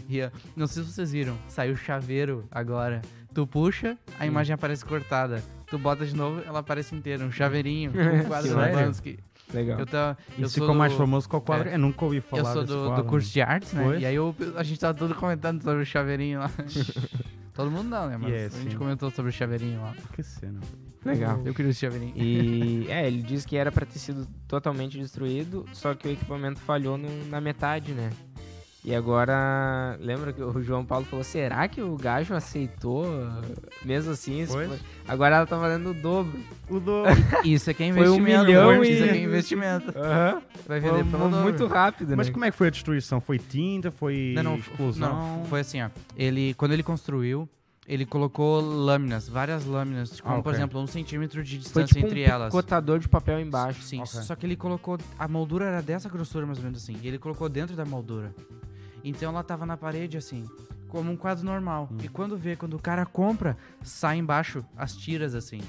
E, 0.09 0.19
não 0.57 0.67
sei 0.67 0.83
se 0.83 0.91
vocês 0.93 1.13
viram, 1.13 1.39
saiu 1.49 1.75
o 1.75 1.77
chaveiro 1.77 2.47
agora. 2.51 3.01
Tu 3.33 3.47
puxa, 3.47 3.97
a 4.19 4.25
Hum. 4.25 4.27
imagem 4.27 4.53
aparece 4.55 4.85
cortada. 4.85 5.43
Tu 5.69 5.79
bota 5.79 6.05
de 6.05 6.15
novo, 6.15 6.43
ela 6.45 6.59
aparece 6.59 6.95
inteira, 6.95 7.25
um 7.25 7.31
chaveirinho, 7.33 7.93
o 7.93 7.95
quadro? 8.29 8.55
Bansky. 8.57 9.19
Legal. 9.53 9.79
Eu, 9.81 9.87
tá, 9.87 10.17
eu 10.39 10.47
Isso 10.47 10.55
ficou 10.55 10.75
mais 10.75 10.93
do- 10.93 10.99
famoso 10.99 11.29
que 11.29 11.37
o 11.37 11.41
quadro. 11.41 11.69
é. 11.69 11.75
Eu 11.75 11.79
nunca 11.79 12.05
ouvi 12.05 12.21
falar 12.21 12.43
Eu 12.43 12.47
sou 12.53 12.65
do, 12.65 12.83
do 12.85 12.89
quadro. 12.89 13.05
curso 13.05 13.33
de 13.33 13.41
artes, 13.43 13.73
né? 13.73 13.83
Pois. 13.85 14.03
E 14.03 14.07
aí 14.07 14.15
eu- 14.15 14.35
a 14.57 14.63
gente 14.63 14.81
tava 14.81 14.95
tudo 14.97 15.15
comentando 15.15 15.63
sobre 15.63 15.83
o 15.83 15.87
chaveirinho 15.87 16.39
lá. 16.41 16.51
Todo 17.55 17.71
mundo 17.71 17.89
não, 17.89 18.09
né? 18.09 18.17
Mas 18.19 18.33
é, 18.33 18.47
a 18.47 18.49
gente 18.49 18.71
sim. 18.73 18.77
comentou 18.79 19.11
sobre 19.11 19.29
o 19.31 19.33
chaveirinho 19.33 19.81
lá. 19.83 19.95
Que 20.15 20.23
cena. 20.23 20.59
Legal. 21.05 21.41
Eu 21.45 21.53
queria 21.53 21.71
esse 21.71 21.81
chaveirinho. 21.81 22.15
E 22.17 22.87
é, 22.91 23.07
ele 23.07 23.21
disse 23.23 23.47
que 23.47 23.57
era 23.57 23.71
pra 23.71 23.85
ter 23.85 23.99
sido 23.99 24.27
totalmente 24.49 24.99
destruído, 24.99 25.67
só 25.73 25.95
que 25.95 26.09
o 26.09 26.11
equipamento 26.11 26.61
falhou 26.61 26.97
no- 26.97 27.27
na 27.27 27.41
metade, 27.43 27.93
né? 27.93 28.11
E 28.85 28.93
agora, 28.93 29.97
lembra 30.01 30.33
que 30.33 30.43
o 30.43 30.61
João 30.61 30.85
Paulo 30.85 31.05
falou, 31.05 31.23
será 31.25 31.69
que 31.69 31.81
o 31.81 31.97
gajo 31.97 32.35
aceitou 32.35 33.07
mesmo 33.85 34.11
assim? 34.11 34.45
Pois. 34.49 34.69
foi- 34.69 34.79
Agora 35.07 35.37
ela 35.37 35.47
tá 35.47 35.57
valendo 35.57 35.91
o 35.91 35.95
dobro. 35.95 36.41
O 36.69 36.81
do... 36.81 37.05
Isso 37.45 37.71
aqui 37.71 37.85
é 37.85 37.93
Foi 37.93 38.09
um 38.09 38.17
investimento. 38.17 38.45
milhão 38.47 38.71
amor. 38.71 38.85
e- 38.85 38.91
Isso 38.93 39.05
aqui 39.05 39.13
é 39.19 39.23
investimento. 39.23 39.93
Vai 40.67 40.81
vender 40.81 40.95
Foi 40.95 41.05
pelo 41.05 41.25
dobro. 41.29 41.43
muito 41.43 41.67
rápido, 41.67 42.17
Mas 42.17 42.27
né? 42.27 42.33
como 42.33 42.45
é 42.45 42.51
que 42.51 42.57
foi 42.57 42.67
a 42.67 42.71
destruição? 42.71 43.21
Foi 43.21 43.39
tinta? 43.39 43.93
Foi 43.93 44.33
Não, 44.35 44.43
não, 44.43 44.57
explosão? 44.57 45.13
não, 45.39 45.45
foi 45.45 45.61
assim, 45.61 45.81
ó. 45.81 45.89
Ele, 46.17 46.53
quando 46.55 46.73
ele 46.73 46.83
construiu, 46.83 47.49
ele 47.87 48.05
colocou 48.05 48.61
lâminas, 48.61 49.29
várias 49.29 49.65
lâminas, 49.65 50.21
como 50.21 50.39
Ah, 50.39 50.43
por 50.43 50.53
exemplo, 50.55 50.81
um 50.81 50.87
centímetro 50.89 51.43
de 51.45 51.51
Foi 51.57 51.59
distância 51.85 51.95
tipo 51.95 52.07
entre 52.09 52.23
um 52.25 52.29
elas. 52.29 52.49
picotador 52.49 52.99
de 52.99 53.09
papel 53.09 53.39
embaixo. 53.39 53.81
Sim, 53.83 54.01
Ok. 54.01 54.23
só 54.23 54.35
que 54.35 54.45
ele 54.45 54.57
colocou. 54.57 54.99
A 55.17 55.29
moldura 55.29 55.67
era 55.67 55.81
dessa 55.81 56.09
grossura, 56.09 56.47
mais 56.47 56.59
ou 56.59 56.65
menos 56.65 56.83
assim. 56.83 56.97
E 57.01 57.07
ele 57.07 57.19
colocou 57.19 57.49
dentro 57.49 57.77
da 57.77 57.85
moldura. 57.85 58.35
Então 59.05 59.31
ela 59.31 59.43
tava 59.43 59.67
na 59.67 59.77
parede 59.77 60.17
assim, 60.17 60.49
como 60.89 61.11
um 61.11 61.17
quadro 61.17 61.45
normal. 61.45 61.89
Hum. 61.91 61.99
E 62.03 62.09
quando 62.09 62.37
vê, 62.37 62.55
quando 62.57 62.75
o 62.75 62.79
cara 62.79 63.05
compra, 63.07 63.57
sai 63.83 64.19
embaixo 64.19 64.65
as 64.77 64.95
tiras 64.97 65.35
assim. 65.35 65.61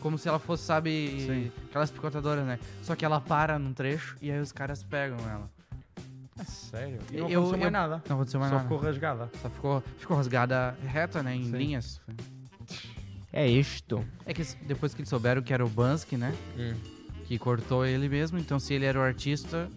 Como 0.00 0.16
se 0.18 0.28
ela 0.28 0.38
fosse, 0.38 0.64
sabe, 0.64 0.90
Sim. 1.26 1.52
aquelas 1.68 1.90
picotadoras, 1.90 2.44
né? 2.46 2.58
Só 2.82 2.94
que 2.94 3.04
ela 3.04 3.20
para 3.20 3.58
num 3.58 3.72
trecho 3.72 4.16
e 4.22 4.30
aí 4.30 4.40
os 4.40 4.52
caras 4.52 4.82
pegam 4.82 5.18
ela. 5.28 5.50
É 6.38 6.44
sério? 6.44 6.98
E 7.10 7.16
Eu- 7.16 7.20
não 7.20 7.26
aconteceu 7.28 7.52
eu- 7.54 7.58
mais 7.60 7.72
nada. 7.72 8.02
Não 8.08 8.16
aconteceu 8.16 8.40
mais 8.40 8.50
Só 8.50 8.56
nada. 8.58 8.68
ficou 8.68 8.78
rasgada. 8.84 9.30
Só 9.40 9.48
ficou, 9.50 9.82
ficou 9.98 10.16
rasgada 10.16 10.76
reta, 10.86 11.22
né? 11.22 11.34
Em 11.34 11.44
Sim. 11.44 11.56
linhas. 11.56 12.00
É 13.32 13.46
isto. 13.48 14.04
É 14.24 14.32
que 14.32 14.42
depois 14.66 14.94
que 14.94 15.00
eles 15.00 15.08
souberam 15.08 15.42
que 15.42 15.52
era 15.52 15.64
o 15.64 15.68
Bansky, 15.68 16.16
né? 16.16 16.34
Que 17.26 17.38
cortou 17.38 17.84
ele 17.84 18.08
mesmo, 18.08 18.38
então 18.38 18.58
se 18.60 18.72
ele 18.74 18.84
era 18.84 18.98
o 18.98 19.02
artista, 19.02 19.68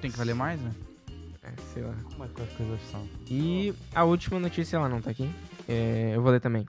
tem 0.00 0.10
que 0.10 0.18
valer 0.18 0.34
mais, 0.34 0.60
né? 0.60 0.70
É, 1.48 1.62
sei 1.72 1.82
lá. 1.82 1.94
Como 2.10 2.24
é 2.24 2.28
que 2.28 2.42
as 2.42 2.52
coisas 2.52 2.80
são? 2.90 3.08
E 3.30 3.74
a 3.94 4.04
última 4.04 4.38
notícia, 4.38 4.76
ela 4.76 4.88
não 4.88 5.00
tá 5.00 5.10
aqui. 5.10 5.30
É, 5.68 6.12
eu 6.14 6.22
vou 6.22 6.30
ler 6.32 6.40
também. 6.40 6.66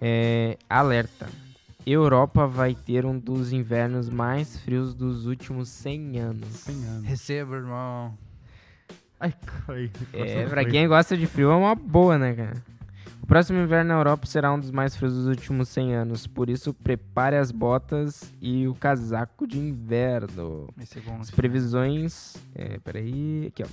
É, 0.00 0.56
alerta. 0.68 1.28
Europa 1.86 2.46
vai 2.46 2.74
ter 2.74 3.06
um 3.06 3.18
dos 3.18 3.52
invernos 3.52 4.08
mais 4.08 4.58
frios 4.58 4.94
dos 4.94 5.26
últimos 5.26 5.68
100 5.68 6.18
anos. 6.18 6.48
100 6.48 6.84
anos. 6.84 7.04
Receba, 7.06 7.56
irmão. 7.56 8.16
Ai, 9.20 9.34
ai, 9.68 9.90
É, 10.12 10.46
pra 10.46 10.64
quem 10.64 10.86
gosta 10.86 11.16
de 11.16 11.26
frio 11.26 11.50
é 11.50 11.56
uma 11.56 11.74
boa, 11.74 12.18
né, 12.18 12.34
cara? 12.34 12.62
O 13.22 13.26
próximo 13.26 13.58
inverno 13.60 13.88
na 13.88 13.94
Europa 13.98 14.26
será 14.26 14.52
um 14.52 14.60
dos 14.60 14.70
mais 14.70 14.96
frios 14.96 15.12
dos 15.12 15.26
últimos 15.26 15.68
100 15.68 15.94
anos. 15.94 16.26
Por 16.26 16.48
isso, 16.48 16.72
prepare 16.72 17.36
as 17.36 17.50
botas 17.50 18.32
e 18.40 18.66
o 18.68 18.74
casaco 18.74 19.46
de 19.46 19.58
inverno. 19.58 20.68
Esse 20.80 20.98
é 20.98 21.02
bom. 21.02 21.18
As 21.20 21.30
previsões. 21.30 22.36
É, 22.54 22.78
peraí. 22.78 23.46
Aqui, 23.48 23.64
ó. 23.64 23.66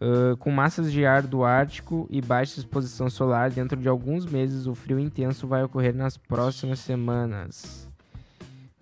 Ah, 0.00 0.34
com 0.38 0.50
massas 0.50 0.90
de 0.90 1.04
ar 1.04 1.22
do 1.22 1.44
Ártico 1.44 2.06
e 2.10 2.20
baixa 2.22 2.58
exposição 2.58 3.10
solar, 3.10 3.50
dentro 3.50 3.78
de 3.78 3.88
alguns 3.88 4.24
meses 4.24 4.66
o 4.66 4.74
frio 4.74 4.98
intenso 4.98 5.46
vai 5.46 5.62
ocorrer 5.62 5.94
nas 5.94 6.16
próximas 6.16 6.78
semanas. 6.80 7.86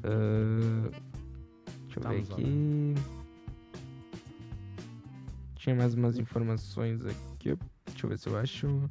Ah, 0.04 0.88
deixa 1.82 1.98
eu 2.00 2.08
ver 2.08 2.20
Estamos 2.20 2.28
lá. 2.28 2.37
aqui. 2.37 2.94
Tinha 5.56 5.75
mais 5.75 5.92
umas 5.94 6.16
informações 6.18 7.04
aqui. 7.04 7.56
Deixa 7.87 8.06
eu 8.06 8.10
ver 8.10 8.18
se 8.18 8.28
eu 8.28 8.38
acho. 8.38 8.88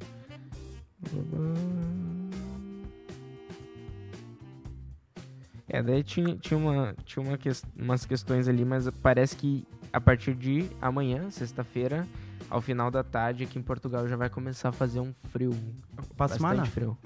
É, 5.70 5.84
daí 5.84 6.02
tinha, 6.04 6.36
tinha, 6.38 6.58
uma, 6.58 6.96
tinha 7.06 7.24
uma 7.26 7.38
ques- 7.38 7.64
umas 7.78 8.06
questões 8.06 8.48
ali, 8.48 8.64
mas 8.64 8.90
parece 9.02 9.36
que 9.36 9.66
a 9.92 10.00
partir 10.02 10.34
de 10.36 10.70
amanhã, 10.82 11.30
sexta-feira, 11.30 12.08
ao 12.50 12.62
final 12.62 12.90
da 12.92 13.04
tarde, 13.04 13.44
aqui 13.44 13.58
em 13.60 13.62
Portugal 13.62 14.08
já 14.08 14.16
vai 14.16 14.30
começar 14.30 14.70
a 14.70 14.72
fazer 14.72 15.00
um 15.00 15.14
frio. 15.32 15.52
Para 15.96 16.04
a 16.04 16.14
bastante 16.18 16.38
semana? 16.42 16.66
frio. 16.66 16.98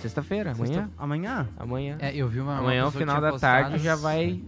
Sexta-feira, 0.00 0.52
amanhã? 0.52 0.82
Sexta- 0.84 0.90
Amanhã? 1.02 1.48
Amanhã. 1.56 1.96
É, 2.00 2.14
eu 2.14 2.28
vi 2.28 2.40
uma. 2.40 2.58
amanhã, 2.58 2.84
ao 2.84 2.90
final 2.92 3.20
da 3.20 3.38
tarde, 3.38 3.78
já 3.78 3.96
vai. 3.96 4.42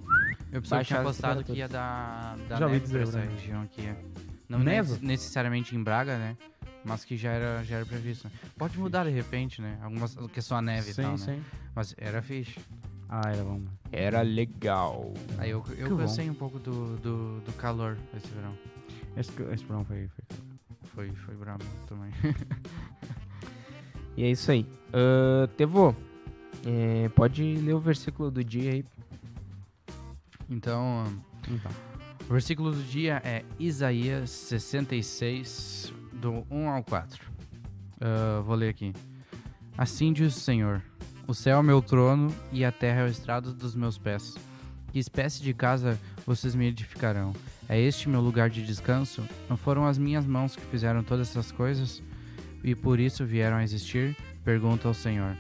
Eu 0.53 0.63
que 0.63 0.69
tinha 0.85 1.03
postado 1.03 1.43
que 1.45 1.53
ia 1.53 1.69
dar, 1.69 2.37
dar 2.49 2.59
Já 2.59 2.67
neve 2.67 2.81
dizer, 2.81 2.93
pra 2.95 3.03
essa 3.03 3.19
Bruno. 3.19 3.33
região 3.37 3.63
aqui. 3.63 3.87
é. 3.87 3.97
Não 4.49 4.59
Neve? 4.61 4.91
nece- 4.93 5.05
necessariamente 5.05 5.77
em 5.77 5.83
Braga, 5.83 6.17
né? 6.17 6.37
Mas 6.85 7.05
que 7.05 7.17
já 7.19 7.31
era, 7.33 7.63
já 7.65 7.77
era 7.77 7.85
previsto. 7.87 8.29
né? 8.29 8.31
Pode 8.57 8.79
mudar 8.79 9.05
de 9.05 9.11
repente, 9.11 9.61
né? 9.61 9.79
Algumas 9.83 10.15
que 10.33 10.39
é 10.39 10.43
só 10.43 10.57
a 10.57 10.63
neve 10.63 10.93
sim, 10.93 11.01
e 11.03 11.05
tal, 11.05 11.13
né? 11.13 11.19
sim. 11.19 11.43
Mas 11.75 11.95
era 11.99 12.23
fixe. 12.23 12.59
Ah, 13.09 13.23
era 13.31 13.43
bom. 13.43 13.61
Era 13.91 14.23
legal. 14.23 15.13
Aí 15.39 15.51
eu, 15.51 15.65
eu 15.77 15.91
bom. 15.91 15.97
cansei 15.99 16.29
um 16.29 16.35
pouco 16.35 16.59
do, 16.59 16.97
do, 16.99 17.41
do 17.41 17.53
calor 17.55 17.97
esse 18.17 18.29
verão. 18.29 18.55
Este, 19.17 19.33
este 19.53 19.67
verão 19.67 19.85
foi, 19.85 20.09
foi. 20.09 20.25
Foi, 20.95 21.11
foi 21.17 21.35
brabo 21.37 21.65
também. 21.87 22.11
E 24.17 24.25
é 24.25 24.31
isso 24.31 24.51
aí. 24.51 24.67
Ah, 24.93 25.49
Tevô, 25.57 25.95
é, 26.67 27.09
pode 27.11 27.43
ler 27.57 27.75
o 27.75 27.79
versículo 27.81 28.31
do 28.33 28.43
dia 28.43 28.73
aí. 28.73 28.85
Então, 30.51 31.05
Então. 31.49 31.71
o 32.29 32.33
versículo 32.33 32.73
do 32.73 32.83
dia 32.83 33.21
é 33.25 33.45
Isaías 33.59 34.31
66, 34.31 35.93
do 36.15 36.45
1 36.51 36.69
ao 36.69 36.83
4. 36.83 37.31
Ah, 38.01 38.41
vou 38.45 38.57
ler 38.57 38.71
aqui. 38.71 38.93
Assim 39.77 40.13
diz 40.13 40.37
o 40.37 40.41
Senhor: 40.41 40.83
O 41.29 41.35
céu 41.35 41.59
é 41.59 41.63
meu 41.63 41.83
trono 41.83 42.35
e 42.51 42.65
a 42.65 42.73
terra 42.73 43.03
é 43.03 43.05
o 43.05 43.11
estrado 43.11 43.53
dos 43.53 43.75
meus 43.75 43.99
pés. 43.99 44.35
Que 44.91 44.99
espécie 44.99 45.43
de 45.43 45.53
casa 45.53 46.01
vocês 46.25 46.55
me 46.55 46.67
edificarão? 46.67 47.35
É 47.69 47.79
este 47.79 48.09
meu 48.09 48.23
lugar 48.23 48.49
de 48.49 48.65
descanso? 48.65 49.23
Não 49.47 49.55
foram 49.55 49.85
as 49.85 49.99
minhas 49.99 50.25
mãos 50.25 50.57
que 50.57 50.65
fizeram 50.65 51.05
todas 51.05 51.29
essas 51.29 51.53
coisas? 51.53 52.03
E 52.65 52.75
por 52.75 52.99
isso 52.99 53.27
vieram 53.27 53.59
a 53.59 53.63
existir? 53.63 54.17
Pergunta 54.43 54.89
ao 54.89 54.95
Senhor. 54.95 55.37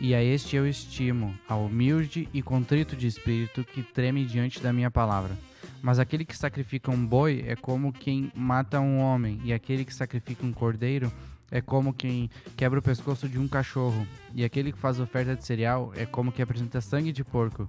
E 0.00 0.14
a 0.14 0.24
este 0.24 0.56
eu 0.56 0.66
estimo, 0.66 1.38
ao 1.46 1.66
humilde 1.66 2.26
e 2.32 2.40
contrito 2.40 2.96
de 2.96 3.06
espírito 3.06 3.62
que 3.62 3.82
treme 3.82 4.24
diante 4.24 4.58
da 4.62 4.72
minha 4.72 4.90
palavra. 4.90 5.36
Mas 5.82 5.98
aquele 5.98 6.24
que 6.24 6.34
sacrifica 6.36 6.90
um 6.90 7.06
boi 7.06 7.44
é 7.46 7.54
como 7.54 7.92
quem 7.92 8.32
mata 8.34 8.80
um 8.80 8.98
homem, 8.98 9.38
e 9.44 9.52
aquele 9.52 9.84
que 9.84 9.94
sacrifica 9.94 10.46
um 10.46 10.52
cordeiro 10.52 11.12
é 11.50 11.60
como 11.60 11.92
quem 11.92 12.30
quebra 12.56 12.78
o 12.78 12.82
pescoço 12.82 13.28
de 13.28 13.38
um 13.38 13.48
cachorro, 13.48 14.06
e 14.34 14.44
aquele 14.44 14.72
que 14.72 14.78
faz 14.78 15.00
oferta 15.00 15.34
de 15.34 15.44
cereal 15.44 15.92
é 15.96 16.06
como 16.06 16.30
que 16.32 16.42
apresenta 16.42 16.80
sangue 16.80 17.12
de 17.12 17.24
porco, 17.24 17.68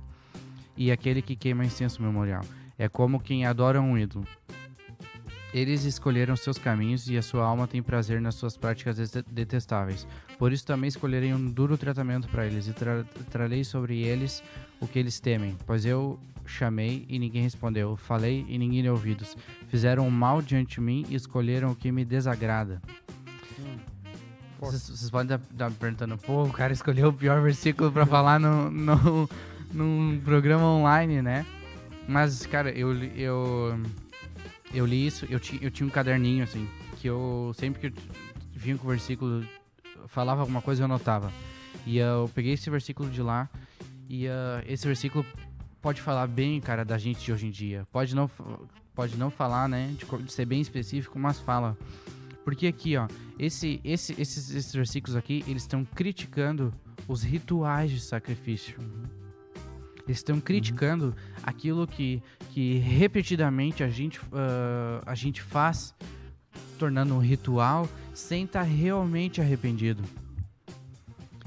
e 0.77 0.91
aquele 0.91 1.21
que 1.21 1.35
queima 1.35 1.65
incenso 1.65 2.01
memorial 2.01 2.43
é 2.77 2.87
como 2.89 3.19
quem 3.19 3.45
adora 3.45 3.81
um 3.81 3.97
ídolo. 3.97 4.25
Eles 5.53 5.83
escolheram 5.83 6.35
seus 6.37 6.57
caminhos 6.57 7.09
e 7.09 7.17
a 7.17 7.21
sua 7.21 7.43
alma 7.43 7.67
tem 7.67 7.83
prazer 7.83 8.21
nas 8.21 8.35
suas 8.35 8.55
práticas 8.55 8.95
dete- 8.95 9.29
detestáveis. 9.29 10.07
Por 10.39 10.53
isso 10.53 10.65
também 10.65 10.87
escolherei 10.87 11.33
um 11.33 11.45
duro 11.45 11.77
tratamento 11.77 12.29
para 12.29 12.47
eles 12.47 12.67
e 12.67 12.73
tra 12.73 13.03
trarei 13.29 13.63
sobre 13.65 13.99
eles 13.99 14.41
o 14.79 14.87
que 14.87 14.97
eles 14.97 15.19
temem. 15.19 15.57
Pois 15.67 15.85
eu 15.85 16.17
chamei 16.45 17.05
e 17.09 17.19
ninguém 17.19 17.43
respondeu, 17.43 17.97
falei 17.97 18.45
e 18.47 18.57
ninguém 18.57 18.81
deu 18.81 18.93
ouvidos. 18.93 19.35
Fizeram 19.67 20.09
mal 20.09 20.41
diante 20.41 20.75
de 20.75 20.81
mim 20.81 21.05
e 21.09 21.15
escolheram 21.15 21.71
o 21.71 21.75
que 21.75 21.91
me 21.91 22.05
desagrada. 22.05 22.81
Vocês, 24.61 24.83
vocês 24.83 25.09
podem 25.09 25.35
estar 25.35 25.69
me 25.69 25.75
perguntando, 25.75 26.17
pô, 26.19 26.43
o 26.43 26.51
cara 26.51 26.71
escolheu 26.71 27.09
o 27.09 27.13
pior 27.13 27.41
versículo 27.41 27.91
pra 27.91 28.05
falar 28.05 28.39
no, 28.39 28.69
no, 28.69 29.29
num 29.73 30.21
programa 30.23 30.63
online, 30.63 31.19
né? 31.19 31.45
Mas, 32.07 32.45
cara, 32.45 32.69
eu, 32.69 32.93
eu, 33.15 33.79
eu 34.71 34.85
li 34.85 35.07
isso, 35.07 35.25
eu, 35.29 35.39
ti, 35.39 35.57
eu 35.61 35.71
tinha 35.71 35.87
um 35.87 35.89
caderninho, 35.89 36.43
assim, 36.43 36.69
que 36.97 37.07
eu 37.07 37.51
sempre 37.57 37.81
que 37.81 37.87
eu 37.87 38.03
vinha 38.53 38.77
com 38.77 38.85
o 38.85 38.89
versículo, 38.91 39.43
falava 40.05 40.41
alguma 40.41 40.61
coisa 40.61 40.83
eu 40.83 40.85
anotava. 40.85 41.31
E 41.83 41.97
eu 41.97 42.29
peguei 42.35 42.53
esse 42.53 42.69
versículo 42.69 43.09
de 43.09 43.21
lá, 43.21 43.49
e 44.07 44.27
ah, 44.27 44.63
esse 44.67 44.85
versículo 44.85 45.25
pode 45.81 46.01
falar 46.03 46.27
bem, 46.27 46.61
cara, 46.61 46.85
da 46.85 46.99
gente 46.99 47.25
de 47.25 47.33
hoje 47.33 47.47
em 47.47 47.51
dia. 47.51 47.87
Pode 47.91 48.15
não, 48.15 48.29
pode 48.93 49.17
não 49.17 49.31
falar, 49.31 49.67
né, 49.67 49.95
de, 49.97 50.05
de 50.23 50.31
ser 50.31 50.45
bem 50.45 50.61
específico, 50.61 51.17
mas 51.17 51.39
fala. 51.39 51.75
Porque 52.51 52.67
aqui, 52.67 52.97
ó, 52.97 53.07
esse, 53.39 53.79
esse, 53.81 54.11
esses, 54.19 54.53
esses 54.53 54.75
versículos 54.75 55.15
aqui, 55.15 55.41
eles 55.47 55.63
estão 55.63 55.85
criticando 55.85 56.73
os 57.07 57.23
rituais 57.23 57.89
de 57.89 58.01
sacrifício. 58.01 58.77
Eles 60.05 60.17
estão 60.17 60.37
criticando 60.41 61.15
aquilo 61.41 61.87
que, 61.87 62.21
que 62.49 62.77
repetidamente 62.79 63.85
a 63.85 63.89
gente, 63.89 64.19
ah, 64.33 65.01
a 65.05 65.15
gente 65.15 65.41
faz, 65.41 65.95
tornando 66.77 67.15
um 67.15 67.19
ritual, 67.19 67.87
sem 68.13 68.43
estar 68.43 68.63
realmente 68.63 69.39
arrependido. 69.39 70.03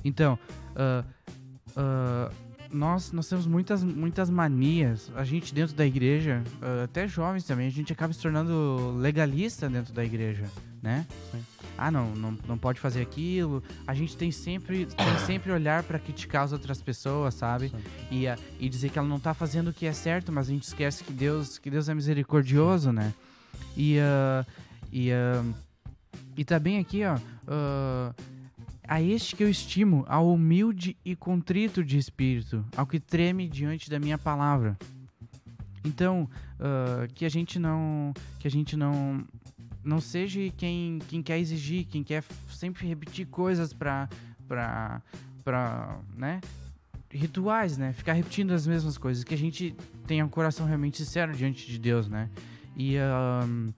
Então, 0.03 0.39
ah, 0.75 1.05
ah, 1.77 2.33
nós, 2.73 3.13
nós 3.13 3.29
temos 3.29 3.47
muitas, 3.47 3.85
muitas 3.85 4.31
manias. 4.31 5.13
A 5.15 5.23
gente 5.23 5.55
dentro 5.55 5.77
da 5.77 5.85
igreja, 5.85 6.43
até 6.83 7.07
jovens 7.07 7.45
também, 7.45 7.67
a 7.67 7.71
gente 7.71 7.93
acaba 7.93 8.11
se 8.11 8.23
tornando 8.23 8.97
legalista 8.97 9.69
dentro 9.69 9.93
da 9.93 10.03
igreja, 10.03 10.51
né? 10.85 11.07
Sim. 11.33 11.43
Ah, 11.79 11.91
não, 11.91 12.15
não, 12.15 12.39
não 12.47 12.59
pode 12.59 12.79
fazer 12.79 13.01
aquilo. 13.01 13.63
A 13.87 13.95
gente 13.95 14.17
tem 14.19 14.31
sempre, 14.31 14.85
tem 14.85 15.19
sempre 15.27 15.51
olhar 15.51 15.83
para 15.83 15.99
criticar 15.99 16.45
as 16.45 16.53
outras 16.53 16.83
pessoas, 16.83 17.33
sabe? 17.33 17.71
Sim. 17.71 17.77
E, 18.11 18.29
ah, 18.29 18.39
e 18.61 18.69
dizer 18.69 18.91
que 18.91 18.99
ela 18.99 19.09
não 19.09 19.19
tá 19.19 19.33
fazendo 19.33 19.69
o 19.69 19.73
que 19.73 19.87
é 19.87 19.93
certo, 19.95 20.31
mas 20.31 20.47
a 20.47 20.53
gente 20.53 20.65
esquece 20.65 21.03
que 21.03 21.13
Deus, 21.13 21.57
que 21.59 21.71
Deus 21.71 21.89
é 21.89 21.95
misericordioso, 21.95 22.93
né? 22.93 23.15
E, 23.75 23.99
ah, 23.99 24.45
e, 24.93 25.11
ah, 25.11 25.43
e 26.37 26.45
também 26.45 26.79
aqui, 26.79 27.03
ó, 27.03 27.19
ah, 27.49 28.15
a 28.87 29.01
este 29.01 29.35
que 29.35 29.43
eu 29.43 29.49
estimo, 29.49 30.05
ao 30.07 30.31
humilde 30.31 30.99
e 31.03 31.17
contrito 31.17 31.83
de 31.83 31.97
espírito, 31.97 32.63
ao 32.77 32.87
que 32.87 33.01
treme 33.01 33.49
diante 33.49 33.89
da 33.89 33.99
minha 33.99 34.19
palavra. 34.19 34.77
Então, 35.83 36.29
ah, 36.61 37.09
que 37.15 37.25
a 37.25 37.29
gente 37.31 37.59
não, 37.59 38.13
que 38.39 38.47
a 38.47 38.51
gente 38.51 38.77
não, 38.77 39.25
não 39.85 40.01
seja 40.01 40.41
quem, 40.57 40.99
quem 41.09 41.23
quer 41.23 41.39
exigir, 41.39 41.87
quem 41.87 42.03
quer 42.03 42.25
sempre 42.49 42.87
repetir 42.87 43.27
coisas 43.27 43.73
para, 43.73 44.09
para, 44.49 45.03
para, 45.45 45.99
né? 46.17 46.41
Rituais, 47.11 47.77
né? 47.77 47.93
Ficar 47.93 48.15
repetindo 48.15 48.53
as 48.53 48.67
mesmas 48.67 48.99
coisas, 48.99 49.23
que 49.23 49.35
a 49.35 49.39
gente 49.39 49.77
tenha 50.07 50.25
um 50.25 50.29
coração 50.29 50.67
realmente 50.67 50.97
sincero 50.97 51.33
diante 51.33 51.67
de 51.67 51.79
Deus, 51.79 52.09
né? 52.09 52.29
E 52.77 52.97
ahn, 52.97 53.73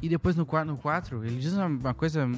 e 0.00 0.08
depois 0.08 0.34
no 0.34 0.46
4, 0.46 0.70
no 0.72 0.78
4 0.78 1.24
ele 1.24 1.38
diz 1.38 1.52
uma, 1.52 1.92
coisa 1.92 2.30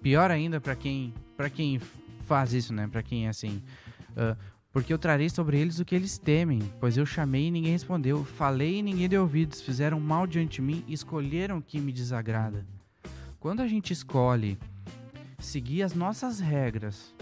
pior 0.00 0.30
ainda 0.30 0.60
para 0.60 0.76
quem 0.76 1.12
para 1.36 1.50
quem 1.50 1.80
faz 2.26 2.52
isso, 2.52 2.72
né? 2.72 2.86
Para 2.86 3.02
quem 3.02 3.26
é 3.26 3.28
assim, 3.30 3.60
ah, 4.16 4.36
porque 4.74 4.92
eu 4.92 4.98
trarei 4.98 5.28
sobre 5.28 5.56
eles 5.56 5.78
o 5.78 5.84
que 5.84 5.94
eles 5.94 6.18
temem, 6.18 6.60
pois 6.80 6.96
eu 6.96 7.06
chamei 7.06 7.46
e 7.46 7.50
ninguém 7.52 7.70
respondeu, 7.70 8.24
falei 8.24 8.80
e 8.80 8.82
ninguém 8.82 9.08
deu 9.08 9.22
ouvidos, 9.22 9.60
fizeram 9.60 10.00
mal 10.00 10.26
diante 10.26 10.56
de 10.56 10.62
mim 10.62 10.84
e 10.88 10.92
escolheram 10.92 11.58
o 11.58 11.62
que 11.62 11.78
me 11.78 11.92
desagrada. 11.92 12.66
Quando 13.38 13.62
a 13.62 13.68
gente 13.68 13.92
escolhe 13.92 14.58
seguir 15.38 15.84
as 15.84 15.94
nossas 15.94 16.40
regras 16.40 17.14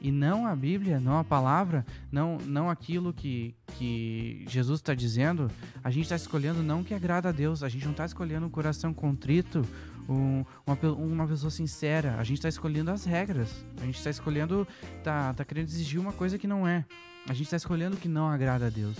e 0.00 0.12
não 0.12 0.46
a 0.46 0.54
Bíblia, 0.54 1.00
não 1.00 1.18
a 1.18 1.24
palavra, 1.24 1.84
não, 2.12 2.38
não 2.46 2.70
aquilo 2.70 3.12
que, 3.12 3.56
que 3.76 4.44
Jesus 4.48 4.78
está 4.78 4.94
dizendo, 4.94 5.50
a 5.82 5.90
gente 5.90 6.04
está 6.04 6.14
escolhendo 6.14 6.62
não 6.62 6.82
o 6.82 6.84
que 6.84 6.94
agrada 6.94 7.30
a 7.30 7.32
Deus, 7.32 7.64
a 7.64 7.68
gente 7.68 7.86
não 7.86 7.92
está 7.92 8.04
escolhendo 8.04 8.46
um 8.46 8.50
coração 8.50 8.94
contrito, 8.94 9.66
um- 10.08 10.44
uma, 10.66 10.92
uma 10.94 11.26
pessoa 11.26 11.50
sincera, 11.50 12.16
a 12.18 12.24
gente 12.24 12.38
está 12.38 12.48
escolhendo 12.48 12.90
as 12.90 13.04
regras, 13.04 13.64
a 13.80 13.84
gente 13.84 13.96
está 13.98 14.10
escolhendo, 14.10 14.66
tá, 15.04 15.32
tá 15.34 15.44
querendo 15.44 15.68
exigir 15.68 16.00
uma 16.00 16.12
coisa 16.12 16.38
que 16.38 16.46
não 16.46 16.66
é, 16.66 16.84
a 17.28 17.32
gente 17.32 17.44
está 17.46 17.56
escolhendo 17.56 17.96
o 17.96 17.98
que 17.98 18.08
não 18.08 18.28
agrada 18.28 18.66
a 18.66 18.70
Deus. 18.70 18.96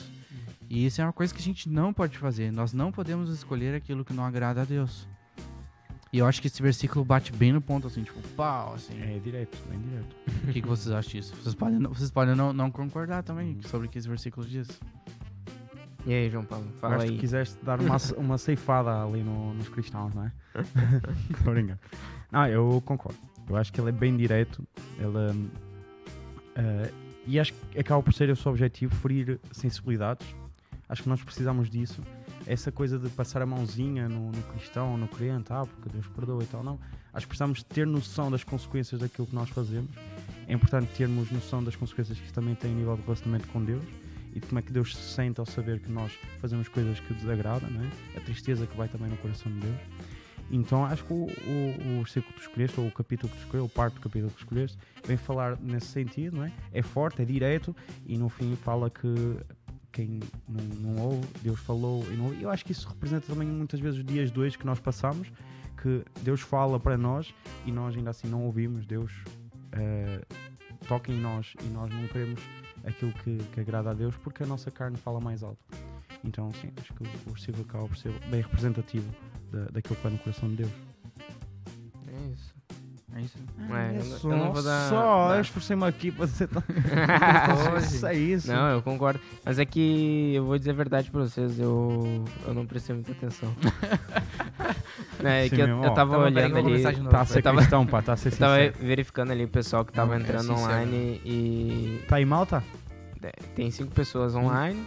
E 0.69 0.87
isso 0.87 1.01
é 1.01 1.05
uma 1.05 1.13
coisa 1.13 1.35
que 1.35 1.41
a 1.41 1.45
gente 1.45 1.69
não 1.69 1.93
pode 1.93 2.17
fazer, 2.17 2.53
nós 2.53 2.73
não 2.73 2.93
podemos 2.93 3.29
escolher 3.31 3.75
aquilo 3.75 4.05
que 4.05 4.13
não 4.13 4.25
agrada 4.25 4.63
a 4.63 4.65
Deus. 4.65 5.09
E 6.13 6.19
eu 6.19 6.27
acho 6.27 6.41
que 6.41 6.49
esse 6.49 6.61
versículo 6.61 7.05
bate 7.05 7.33
bem 7.33 7.53
no 7.53 7.61
ponto, 7.61 7.87
assim, 7.87 8.03
tipo, 8.03 8.21
pau, 8.37 8.75
assim. 8.75 9.01
É 9.01 9.21
direto, 9.21 9.57
bem 9.69 9.79
direto. 9.81 10.17
O 10.49 10.53
que, 10.53 10.61
que 10.61 10.67
vocês 10.67 10.93
acham 10.93 11.13
disso? 11.13 11.33
Vocês 11.37 11.55
podem, 11.55 11.79
vocês 11.83 12.11
podem 12.11 12.35
não, 12.35 12.53
não 12.53 12.69
concordar 12.69 13.23
também 13.23 13.57
sobre 13.69 13.87
o 13.87 13.91
que 13.91 13.97
esse 13.97 14.09
versículo 14.09 14.45
diz. 14.45 14.69
E 16.07 16.13
aí, 16.15 16.31
João 16.31 16.45
Paulo, 16.45 16.67
fala 16.81 16.97
Acho 16.97 17.05
aí. 17.05 17.11
que 17.13 17.19
quiseste 17.19 17.57
dar 17.63 17.79
uma, 17.81 17.97
uma 18.17 18.39
ceifada 18.39 19.03
ali 19.05 19.23
no- 19.23 19.53
nos 19.55 19.69
cristãos, 19.69 20.15
não 20.15 20.25
é? 20.25 20.33
Brincando. 21.45 21.79
Não, 22.33 22.47
eu 22.47 22.83
concordo. 22.85 23.19
Eu 23.49 23.57
acho 23.57 23.73
que 23.73 23.81
ele 23.81 23.91
é 23.91 23.93
bem 23.93 24.17
direto. 24.17 24.63
Ele, 24.99 25.51
eh, 26.55 26.91
e 27.27 27.39
acho 27.39 27.53
que 27.53 27.79
acaba 27.79 28.03
por 28.03 28.13
ser 28.15 28.31
o 28.31 28.37
seu 28.37 28.51
objetivo 28.51 28.95
ferir 28.97 29.39
sensibilidades. 29.53 30.27
Acho 30.89 31.03
que 31.03 31.09
nós 31.09 31.23
precisamos 31.23 31.69
disso. 31.69 32.01
Essa 32.47 32.73
coisa 32.73 32.99
de 32.99 33.09
passar 33.11 33.43
a 33.43 33.47
mãozinha 33.47 34.09
no, 34.09 34.33
no 34.33 34.43
cristão, 34.45 34.97
no 34.97 35.07
crente, 35.07 35.53
ah, 35.53 35.65
porque 35.67 35.91
Deus 35.91 36.07
perdoa 36.09 36.43
e 36.43 36.47
tal, 36.47 36.65
não. 36.65 36.79
Acho 37.13 37.27
que 37.27 37.31
precisamos 37.31 37.63
ter 37.63 37.87
noção 37.87 38.31
das 38.31 38.43
consequências 38.43 39.01
daquilo 39.01 39.27
que 39.27 39.35
nós 39.35 39.49
fazemos. 39.51 39.91
É 40.49 40.53
importante 40.55 40.91
termos 40.97 41.31
noção 41.31 41.63
das 41.63 41.77
consequências 41.77 42.19
que 42.19 42.25
isso 42.25 42.35
também 42.35 42.55
tem 42.55 42.73
a 42.73 42.75
nível 42.75 42.97
de 42.97 43.03
relacionamento 43.03 43.47
com 43.49 43.63
Deus 43.63 43.85
e 44.35 44.41
como 44.41 44.59
é 44.59 44.63
que 44.63 44.73
Deus 44.73 44.97
se 44.97 45.15
sente 45.15 45.41
ao 45.41 45.47
saber 45.47 45.81
que 45.81 45.91
nós 45.91 46.13
fazemos 46.39 46.69
coisas 46.69 47.01
que 47.01 47.13
o 47.13 47.17
desagradam, 47.17 47.71
não 47.71 47.83
é? 47.83 47.91
a 48.17 48.21
tristeza 48.21 48.67
que 48.67 48.77
vai 48.77 48.89
também 48.89 49.09
no 49.09 49.17
coração 49.17 49.51
de 49.53 49.61
Deus. 49.61 49.81
Então 50.51 50.85
acho 50.85 51.05
que 51.05 51.13
o, 51.13 51.27
o, 51.27 51.27
o 51.27 52.03
versículo 52.03 52.33
que 52.33 52.41
tu 52.41 52.43
escolheste, 52.43 52.81
ou 52.81 52.89
o 52.89 52.91
capítulo 52.91 53.33
que 53.33 53.39
tu 53.39 53.45
escolheste, 53.45 53.63
ou 53.63 53.69
parte 53.69 53.95
do 53.95 54.01
capítulo 54.01 54.33
que 54.33 54.39
escolheste, 54.41 54.79
vem 55.05 55.17
falar 55.17 55.59
nesse 55.61 55.87
sentido, 55.87 56.39
não 56.39 56.45
é? 56.45 56.53
É 56.73 56.83
forte, 56.83 57.23
é 57.23 57.25
direto 57.25 57.75
e 58.05 58.19
no 58.19 58.29
fim 58.29 58.57
fala 58.57 58.91
que 58.91 59.37
quem 59.93 60.21
não, 60.49 60.65
não 60.95 61.03
ouve, 61.03 61.27
Deus 61.43 61.61
falou 61.61 62.05
e 62.11 62.17
não 62.17 62.27
ouve. 62.27 62.43
Eu 62.43 62.51
acho 62.51 62.65
que 62.65 62.73
isso 62.73 62.89
representa 62.89 63.27
também 63.27 63.47
muitas 63.47 63.81
vezes 63.81 64.01
os 64.01 64.05
dias 64.05 64.31
dois 64.31 64.57
que 64.57 64.67
nós 64.67 64.81
passamos, 64.81 65.31
que 65.81 66.05
Deus 66.23 66.41
fala 66.41 66.79
para 66.79 66.97
nós 66.97 67.33
e 67.65 67.73
nós 67.73 67.97
ainda 67.97 68.11
assim 68.11 68.29
não 68.29 68.45
ouvimos, 68.45 68.87
Deus 68.87 69.13
eh, 69.73 70.25
toca 70.87 71.13
em 71.13 71.19
nós 71.19 71.55
e 71.65 71.69
nós 71.69 71.93
não 71.93 72.07
queremos 72.09 72.41
aquilo 72.85 73.13
que, 73.13 73.39
que 73.53 73.61
agrada 73.61 73.91
a 73.91 73.95
Deus 73.95 74.17
porque 74.17 74.43
a 74.43 74.47
nossa 74.47 74.71
carne 74.71 74.97
fala 74.97 75.21
mais 75.21 75.43
alto. 75.43 75.59
Então, 76.25 76.53
sim, 76.55 76.71
acho 76.79 76.93
que 76.95 77.03
o, 77.03 77.07
o 77.27 77.33
versículo 77.33 77.65
acaba 77.69 77.89
por 77.89 77.97
ser 77.97 78.13
bem 78.29 78.41
representativo 78.43 79.09
da, 79.51 79.65
daquilo 79.67 79.97
que 79.97 80.03
vai 80.03 80.13
no 80.13 80.19
coração 80.19 80.49
de 80.49 80.57
Deus. 80.57 80.90
É 83.17 83.21
isso. 83.23 83.39
É 83.71 83.97
isso. 83.97 84.09
É, 84.11 84.15
eu, 84.15 84.19
só, 84.19 84.29
não- 84.29 84.37
eu 84.37 84.45
não 84.45 84.53
vou 84.53 84.63
dar. 84.63 84.89
só 84.89 85.29
dar- 85.29 85.35
eu 85.37 85.41
esforcei-me 85.41 85.85
aqui 85.85 86.11
para 86.13 86.27
ser 86.29 86.47
tão. 86.49 86.63
Hoje. 87.75 87.87
Isso 87.97 88.07
é 88.07 88.15
isso. 88.15 88.53
Não, 88.53 88.69
eu 88.71 88.83
concordo. 88.83 89.21
Mas 89.45 89.59
é 89.59 89.65
que 89.65 90.33
eu 90.35 90.45
vou 90.45 90.57
dizer 90.59 90.71
a 90.71 90.75
verdade 90.75 91.11
pra 91.11 91.21
vocês, 91.23 91.59
eu, 91.59 92.25
eu 92.47 92.55
não 92.55 92.65
prestei 92.67 92.95
muita 92.95 93.13
atenção. 93.13 93.53
É 95.23 95.45
Sim 95.49 95.55
que 95.57 95.61
eu, 95.61 95.69
eu 95.85 95.95
tava 95.95 96.15
Então, 96.15 96.25
olhando 96.25 96.57
ali. 96.59 96.87
a 96.87 96.93
ser 97.25 97.39
Eu 97.39 97.43
tava- 97.43 97.59
cristão, 97.59 97.87
pá, 97.87 98.03
a 98.07 98.17
ser 98.17 98.33
Eu 98.33 98.39
tava 98.39 98.57
verificando 98.81 99.31
ali 99.33 99.45
o 99.45 99.49
pessoal 99.49 99.85
que 99.85 99.93
tava 99.93 100.13
Não, 100.13 100.19
é 100.19 100.23
entrando 100.23 100.47
sincero. 100.47 100.63
online 100.63 101.21
e 101.25 102.01
Está 102.03 102.17
aí, 102.17 102.25
malta? 102.25 102.63
é, 103.23 103.31
tem 103.55 103.71
cinco 103.71 103.93
pessoas 103.95 104.35
online, 104.35 104.83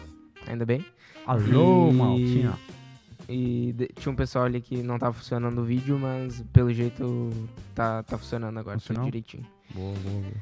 ainda 0.47 0.65
bem. 0.65 0.83
Alô, 1.27 1.89
E- 1.89 1.93
maltinha. 1.93 2.53
E 3.29 3.73
de- 3.77 3.87
tinha 3.95 4.11
um 4.11 4.15
pessoal 4.15 4.45
ali 4.45 4.59
que 4.61 4.83
não 4.83 4.99
tava 4.99 5.13
funcionando 5.13 5.59
o 5.61 5.63
vídeo, 5.63 5.97
mas 5.97 6.43
pelo 6.51 6.73
jeito 6.73 7.29
tá, 7.73 8.03
tá 8.03 8.17
funcionando 8.17 8.57
agora, 8.59 8.77
tudo 8.79 9.01
direitinho. 9.03 9.45
Boa, 9.73 9.93
boa, 10.03 10.21
boa. 10.21 10.33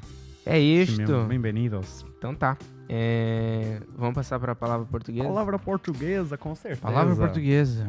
É 0.44 0.58
isto. 0.58 1.24
Bem-vindos. 1.28 2.04
Então 2.18 2.34
tá. 2.34 2.56
É, 2.88 3.80
Vamos 3.96 4.14
passar 4.14 4.38
pra 4.40 4.54
palavra 4.54 4.84
portuguesa? 4.86 5.24
Palavra 5.28 5.58
portuguesa, 5.58 6.36
com 6.36 6.54
certeza. 6.54 6.80
Palavra 6.82 7.14
portuguesa. 7.14 7.86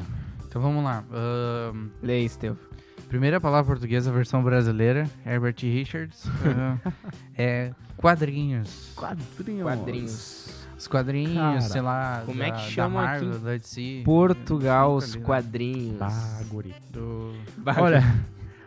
Então 0.48 0.62
vamos 0.62 0.84
lá. 0.84 1.04
Ahn, 1.12 1.88
Lê 2.02 2.14
aí, 2.14 2.26
Estevão. 2.26 2.58
primeira 3.10 3.42
palavra 3.42 3.72
portuguesa, 3.72 4.12
versão 4.12 4.44
brasileira, 4.44 5.10
Herbert 5.26 5.56
Richards. 5.62 6.26
aham, 6.46 6.80
é 7.36 7.72
quadrinhos. 7.98 8.94
Quadrinhos. 8.96 9.64
Quadrinhos. 9.64 10.63
Os 10.84 10.88
quadrinhos, 10.90 11.34
Cara, 11.36 11.62
sei 11.62 11.82
lá. 11.82 12.24
como 12.26 12.38
da, 12.40 12.46
é 12.46 12.52
que 12.52 12.58
da 12.58 12.64
chama 12.64 13.04
aqui 13.06 13.24
Marvel, 13.26 13.40
da 13.40 13.52
DC. 13.52 14.02
Portugal, 14.04 14.96
os 14.96 15.16
quadrinhos. 15.16 16.02
Ah, 16.02 16.42
guri. 16.50 16.76
Do... 16.92 17.34
Olha, 17.80 18.04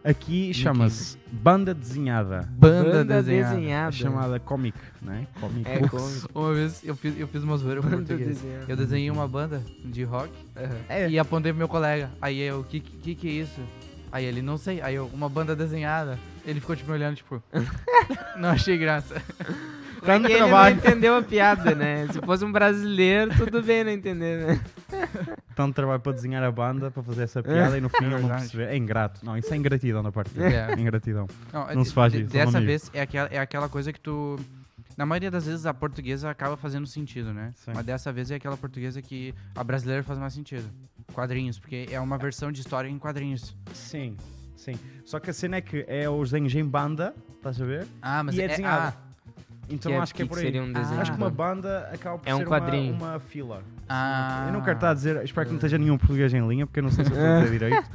aqui 0.03 0.55
chama-se 0.55 1.19
Banda 1.31 1.75
Desenhada. 1.75 2.49
Banda, 2.53 2.85
Banda 2.85 3.05
desenhada. 3.23 3.53
É 3.53 3.57
desenhada. 3.59 3.93
chamada 3.93 4.41
comic, 4.41 4.79
né? 5.03 5.27
Comic 5.39 5.69
É, 5.71 5.79
books. 5.81 5.91
cômico. 6.01 6.29
Uma 6.39 6.55
vez 6.55 6.81
eu 6.83 6.97
fiz, 6.97 7.21
eu 7.21 7.29
fiz 7.29 7.43
uma 7.43 7.59
zoeira 7.59 7.83
com 7.83 7.91
português. 7.91 8.29
desenhada. 8.29 8.65
Eu 8.67 8.77
desenhei 8.79 9.11
uma 9.11 9.29
banda 9.29 9.61
de 9.85 10.03
rock 10.03 10.33
É. 10.89 11.11
e 11.11 11.19
apontei 11.19 11.53
pro 11.53 11.59
meu 11.59 11.69
colega. 11.69 12.11
Aí 12.23 12.41
eu, 12.41 12.61
o 12.61 12.65
que, 12.65 12.81
que 12.81 13.15
que 13.15 13.29
é 13.29 13.33
isso? 13.43 13.61
Aí 14.11 14.25
ele, 14.25 14.41
não 14.41 14.57
sei. 14.57 14.81
Aí 14.81 14.95
eu, 14.95 15.05
uma 15.13 15.29
banda 15.29 15.55
desenhada. 15.55 16.19
Ele 16.47 16.61
ficou 16.61 16.75
tipo 16.75 16.91
me 16.91 16.97
olhando, 16.97 17.17
tipo. 17.17 17.43
não 18.39 18.49
achei 18.49 18.79
graça. 18.79 19.21
É 20.13 20.15
Tanto 20.15 20.27
que 20.27 20.33
ele 20.33 20.41
não 20.41 20.49
trabalho. 20.49 20.77
entendeu 20.77 21.17
a 21.17 21.23
piada, 21.23 21.75
né? 21.75 22.07
Se 22.13 22.21
fosse 22.21 22.45
um 22.45 22.53
brasileiro, 22.53 23.37
tudo 23.37 23.63
bem 23.63 23.85
não 23.85 23.91
entender, 23.91 24.47
né? 24.47 24.61
Tanto 25.55 25.75
trabalho 25.75 26.01
para 26.01 26.13
desenhar 26.13 26.43
a 26.43 26.51
banda, 26.53 26.91
para 26.91 27.03
fazer 27.03 27.23
essa 27.25 27.43
piada 27.43 27.77
e 27.79 27.81
no 27.81 27.89
fim 27.89 28.05
É 28.05 28.09
não 28.09 28.29
perceber. 28.29 28.69
É 28.69 28.77
ingrato. 28.77 29.25
Não, 29.25 29.37
isso 29.37 29.53
é 29.53 29.57
ingratidão 29.57 30.03
da 30.03 30.13
parte 30.13 30.31
dele. 30.35 30.55
É. 30.55 30.71
É 30.73 30.81
ingratidão. 30.81 31.27
Não, 31.53 31.75
Não 31.75 31.85
se 31.85 31.93
faz 31.93 32.13
isso, 32.15 32.25
Dessa 32.31 32.61
não 32.61 32.67
vez 32.67 32.91
é 32.93 33.01
aquela, 33.01 33.29
é 33.33 33.39
aquela 33.39 33.69
coisa 33.69 33.93
que 33.93 34.01
tu. 34.01 34.39
Na 34.97 35.05
maioria 35.05 35.31
das 35.31 35.45
vezes 35.47 35.67
a 35.67 35.75
portuguesa 35.75 36.31
acaba 36.31 36.57
fazendo 36.57 36.87
sentido, 36.87 37.33
né? 37.33 37.53
Sim. 37.57 37.73
Mas 37.75 37.85
dessa 37.85 38.11
vez 38.13 38.31
é 38.31 38.37
aquela 38.37 38.57
portuguesa 38.57 39.03
que 39.03 39.35
a 39.55 39.63
brasileira 39.63 40.03
faz 40.03 40.19
mais 40.19 40.33
sentido. 40.33 40.65
Quadrinhos, 41.13 41.59
porque 41.59 41.87
é 41.91 42.01
uma 42.01 42.17
versão 42.19 42.51
de 42.51 42.61
história 42.61 42.89
em 42.89 42.99
quadrinhos. 42.99 43.55
Sim, 43.75 44.17
sim. 44.57 44.75
Só 45.05 45.19
que 45.21 45.29
a 45.31 45.33
cena 45.35 45.57
é 45.57 45.61
que 45.61 45.85
é 45.87 46.09
os 46.09 46.31
desenhos 46.31 46.55
em 46.55 46.65
banda, 46.65 47.15
estás 47.37 47.61
a 47.61 47.65
ver? 47.65 47.87
Ah, 48.01 48.23
mas 48.23 48.37
E 48.37 48.43
é 48.43 48.49
desenhado. 48.49 48.95
ah, 48.97 49.06
Então 49.69 49.91
Que 49.93 49.99
é- 49.99 50.01
acho 50.01 50.15
que 50.15 50.23
é 50.23 50.27
por 50.27 50.39
aí. 50.39 50.45
seria 50.45 50.63
um 50.63 50.73
desenho 50.73 51.01
Acho 51.01 51.11
que 51.13 51.17
uma 51.19 51.31
de 51.31 51.37
banda 51.37 51.91
acaba 51.93 52.19
por 52.19 52.29
É 52.29 52.35
um 52.35 52.39
ser 52.39 52.47
quadrinho. 52.47 52.95
Uma, 52.95 53.11
uma 53.13 53.21
fila. 53.21 53.63
ah, 53.89 54.45
Eu 54.47 54.53
não 54.53 54.61
quero 54.63 54.77
estar 54.77 54.91
a 54.91 54.95
dizer, 54.95 55.25
espero 55.25 55.47
que 55.47 55.53
não 55.53 55.59
esteja 55.59 55.77
nenhum 55.79 55.99
português 55.99 56.33
em 56.33 56.47
linha, 56.49 56.67
porque 56.67 56.79
eu 56.81 56.85
não 56.85 56.91
sei 56.91 57.05
se 57.05 57.11
eu 57.11 57.17
estou 57.17 57.31
a 57.31 57.41
dizer 57.41 57.51
direito. 57.59 57.91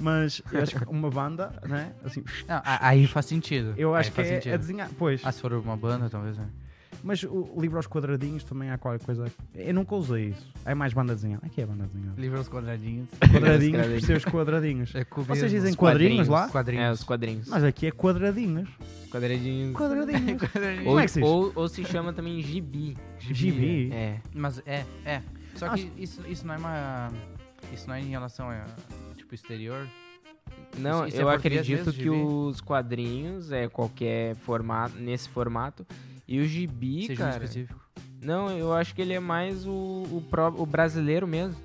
Mas 0.00 0.40
eu 0.52 0.62
acho 0.62 0.76
que 0.76 0.84
uma 0.88 1.10
banda, 1.10 1.52
né? 1.66 1.92
Assim, 2.04 2.22
Não, 2.46 2.62
aí 2.64 3.06
faz 3.08 3.26
sentido. 3.26 3.74
eu 3.76 3.94
acho 3.96 4.10
Aí 4.10 4.14
que 4.14 4.20
é, 4.20 4.24
sentido. 4.24 4.52
é 4.54 4.58
desenhar. 4.58 4.88
Pois, 4.96 5.22
Ah, 5.24 5.32
se 5.32 5.40
for 5.40 5.52
uma 5.54 5.76
banda, 5.76 6.08
talvez, 6.08 6.36
né? 6.38 6.46
Mas 7.02 7.22
o 7.22 7.54
livro 7.60 7.76
aos 7.76 7.86
quadradinhos 7.86 8.42
também 8.44 8.70
há 8.70 8.78
qualquer 8.78 9.04
coisa. 9.04 9.26
Eu 9.54 9.74
nunca 9.74 9.94
usei 9.94 10.26
isso. 10.30 10.46
É 10.64 10.74
mais 10.74 10.92
banda 10.92 11.14
desenhada. 11.14 11.46
Aqui 11.46 11.60
é 11.60 11.66
banda 11.66 11.84
desenhada. 11.86 12.20
Livros 12.20 12.48
quadradinhos. 12.48 13.08
Quadradinhos 13.18 13.60
por 13.60 13.70
quadradinhos. 13.72 14.04
ser 14.04 14.16
os 14.16 14.24
quadradinhos. 14.24 14.94
É 14.94 15.04
cubismo. 15.04 15.34
Vocês 15.36 15.50
dizem 15.50 15.70
Os 15.70 15.76
quadrinhos 15.76 16.28
lá? 16.28 16.48
quadrinhos. 16.48 16.84
É, 16.84 16.92
os 16.92 17.04
quadrinhos. 17.04 17.48
Mas 17.48 17.64
aqui 17.64 17.86
é 17.86 17.90
quadradinhos. 17.90 18.68
Quadradinhos. 19.10 19.74
Quadradinhos. 19.76 20.42
Quadradinhos. 20.42 20.86
Ou, 20.86 20.94
Como 20.94 21.00
é 21.00 21.06
ou, 21.24 21.52
ou 21.54 21.68
se 21.68 21.84
chama 21.84 22.12
também 22.12 22.40
gibi. 22.42 22.96
Gibi. 23.18 23.90
É. 23.92 24.18
Mas 24.34 24.60
é, 24.66 24.84
é. 25.04 25.22
Só 25.54 25.66
Acho- 25.66 25.86
que 25.86 26.02
isso, 26.02 26.22
isso 26.28 26.46
não 26.46 26.54
é 26.54 26.58
uma. 26.58 27.08
Isso 27.72 27.88
não 27.88 27.94
é 27.94 28.00
em 28.00 28.08
relação 28.10 28.50
a. 28.50 28.64
Tipo, 29.16 29.34
exterior. 29.34 29.86
Não, 30.78 31.00
Isso- 31.06 31.08
isso 31.08 31.18
é 31.18 31.22
eu 31.22 31.26
português 31.28 31.60
acredito 31.60 31.76
mesmo, 31.86 31.92
que 31.92 31.98
gibi? 31.98 32.10
os 32.10 32.60
quadrinhos 32.60 33.52
é 33.52 33.68
qualquer 33.68 34.34
formato, 34.36 34.96
nesse 34.98 35.28
formato. 35.28 35.86
E 36.28 36.38
o 36.40 36.44
gibi, 36.46 37.06
seja 37.06 37.12
um 37.14 37.16
cara. 37.30 37.44
específico. 37.44 37.80
Não, 38.22 38.50
eu 38.50 38.72
acho 38.72 38.94
que 38.94 39.00
ele 39.00 39.14
é 39.14 39.20
mais 39.20 39.66
o, 39.66 39.70
o, 39.72 40.22
pró- 40.28 40.54
o 40.56 40.66
brasileiro 40.66 41.26
mesmo. 41.26 41.56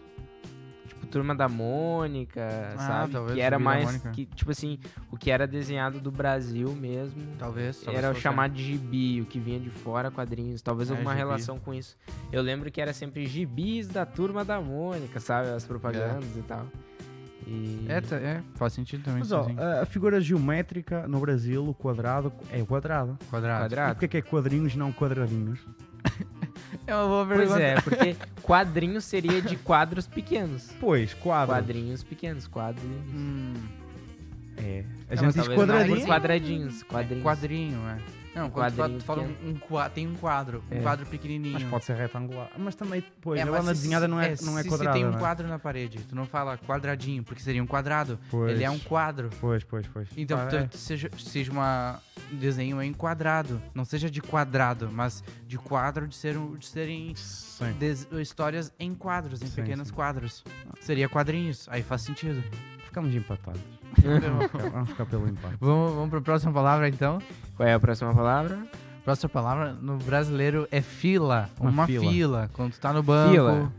Tipo, 0.88 1.08
Turma 1.08 1.36
da 1.36 1.50
Mônica, 1.50 2.48
Ah, 2.76 2.78
sabe? 2.78 3.12
talvez, 3.14 3.36
que 3.36 3.42
era 3.42 3.60
mais. 3.60 3.98
Que, 4.14 4.26
tipo 4.26 4.52
assim, 4.52 4.80
o 5.12 5.18
que 5.18 5.30
era 5.32 5.46
desenhado 5.46 6.00
do 6.00 6.12
Brasil 6.12 6.70
mesmo. 6.74 7.22
Talvez. 7.38 7.82
talvez 7.82 8.04
Era 8.04 8.14
o 8.14 8.20
chamado 8.20 8.54
de 8.54 8.64
gibi, 8.64 9.20
o 9.22 9.26
que 9.26 9.40
vinha 9.40 9.60
de 9.60 9.70
fora, 9.70 10.10
quadrinhos. 10.12 10.62
Talvez 10.62 10.90
É, 10.90 10.94
alguma 10.94 11.12
gibi. 11.12 11.20
relação 11.24 11.60
com 11.60 11.74
isso. 11.74 11.98
Eu 12.32 12.42
lembro 12.42 12.72
que 12.72 12.80
era 12.80 12.94
sempre 12.94 13.26
gibis 13.26 13.88
da 13.88 14.06
turma 14.06 14.46
da 14.46 14.62
Mônica, 14.62 15.20
sabe? 15.20 15.50
As 15.50 15.66
propagandas 15.66 16.36
e 16.38 16.42
tal. 16.44 16.66
E... 17.48 17.86
É, 17.90 18.02
tá- 18.02 18.16
é, 18.18 18.42
faz 18.56 18.74
sentido 18.74 19.04
também. 19.04 19.20
Mas 19.20 19.32
ó, 19.32 19.42
assim. 19.42 19.56
a, 19.82 19.86
figura 19.86 20.20
geométrica 20.22 21.08
no 21.08 21.20
Brasil, 21.20 21.68
o 21.68 21.74
quadrado, 21.74 22.32
é 22.52 22.64
quadrado. 22.64 23.18
Quadrado. 23.30 23.60
E 23.60 23.70
quadrado. 23.70 23.94
porquê 23.96 24.08
que 24.08 24.18
é 24.18 24.22
quadrinhos, 24.22 24.76
não 24.76 24.92
quadradinhos? 24.92 25.60
É 26.86 26.94
uma 26.96 27.06
boa 27.08 27.26
Pois 27.26 27.52
é, 27.56 27.80
porque 27.80 28.16
quadrinho 28.42 29.00
seria 29.00 29.42
de 29.42 29.56
quadros 29.56 30.06
pequenos. 30.06 30.70
Pois, 30.82 31.14
quadro. 31.14 31.56
Quadrinhos 31.56 32.04
pequenos, 32.04 32.46
quadrinhos. 32.48 33.06
Hum, 33.14 33.54
É. 34.58 34.84
A 35.10 35.16
Não, 35.16 35.24
gente 35.24 35.24
mas 35.24 35.34
diz 35.36 35.48
não 35.48 35.56
quadradinho. 35.56 36.06
quadradinhos. 36.06 36.82
é, 36.82 36.86
Quadrinhos. 36.86 37.24
quadrinho, 37.24 37.80
é. 37.88 38.23
Não, 38.36 38.50
quando 38.50 38.72
tu 38.72 38.76
fala, 38.76 38.98
tu 38.98 39.04
fala 39.04 39.22
um, 39.24 39.50
um 39.50 39.56
qua- 39.56 39.90
tem 39.90 40.08
um 40.08 40.16
quadro, 40.16 40.64
um 40.72 40.76
É. 40.78 40.82
quadro 40.82 41.06
pequenininho. 41.06 41.54
Mas 41.54 41.64
pode 41.64 41.86
ser 41.86 41.96
retangular. 41.96 42.50
Mas 42.58 42.74
também, 42.76 43.04
pois, 43.22 43.40
É, 43.40 43.44
a 43.44 43.62
se- 43.62 43.68
desenhada 43.70 44.08
não 44.08 44.20
é, 44.20 44.36
se- 44.36 44.44
não 44.46 44.58
é 44.58 44.64
se, 44.64 44.70
quadrada. 44.70 44.92
Se 44.98 45.00
tem 45.00 45.08
um 45.08 45.12
né? 45.14 45.20
quadro 45.20 45.48
na 45.48 45.60
parede, 45.60 46.00
tu 46.10 46.16
não 46.16 46.26
fala 46.26 46.58
quadradinho, 46.58 47.24
porque 47.24 47.42
seria 47.44 47.62
um 47.62 47.68
quadrado. 47.68 48.20
Pois. 48.32 48.52
Ele 48.52 48.64
é 48.64 48.70
um 48.72 48.80
quadro. 48.80 49.30
Pois, 49.40 49.64
pois, 49.64 49.86
pois. 49.88 50.08
Então, 50.18 50.40
Ah, 50.40 50.48
tu- 50.48 50.56
é. 50.56 50.68
seja, 50.72 51.10
seja 51.18 51.52
uma 51.52 52.02
um 52.32 52.38
desenho 52.38 52.82
em 52.82 52.92
quadrado. 52.94 53.62
Não 53.76 53.86
seja 53.86 54.10
de 54.10 54.22
quadrado, 54.22 54.90
mas 54.92 55.24
de 55.46 55.58
quadro 55.58 56.08
de, 56.08 56.16
ser, 56.16 56.36
de 56.58 56.66
serem 56.66 57.14
des- 57.78 58.08
histórias 58.14 58.74
em 58.80 58.96
quadros, 58.96 59.42
em 59.44 59.48
Sim, 59.48 59.56
pequenos 59.56 59.90
sim. 59.90 59.94
quadros. 59.94 60.44
Seria 60.82 61.08
quadrinhos, 61.08 61.68
aí 61.70 61.84
faz 61.84 62.02
sentido. 62.02 62.44
Ficamos 62.86 63.14
empatados. 63.14 63.62
Vamos 64.02 64.46
ficar- 64.52 64.70
Vamos 64.70 64.90
ficar 64.90 65.06
pelo 65.06 65.28
empate. 65.28 65.56
vamos, 65.60 65.94
vamos 65.94 66.10
para 66.10 66.20
a 66.20 66.22
próxima 66.22 66.52
palavra 66.54 66.90
então. 66.90 67.20
Qual 67.56 67.68
é 67.68 67.74
a 67.74 67.80
próxima 67.80 68.14
palavra? 68.14 68.60
Próxima 69.04 69.30
palavra 69.30 69.74
no 69.74 69.98
brasileiro 69.98 70.68
é 70.72 70.82
fila. 70.82 71.50
Uma 71.60 71.70
Uma, 71.70 71.86
fila. 71.86 72.10
fila. 72.10 72.50
Quando 72.54 72.72
tu 72.74 72.80
tá 72.80 72.94
no 72.94 73.04
banco. 73.04 73.32
Fila. 73.32 73.72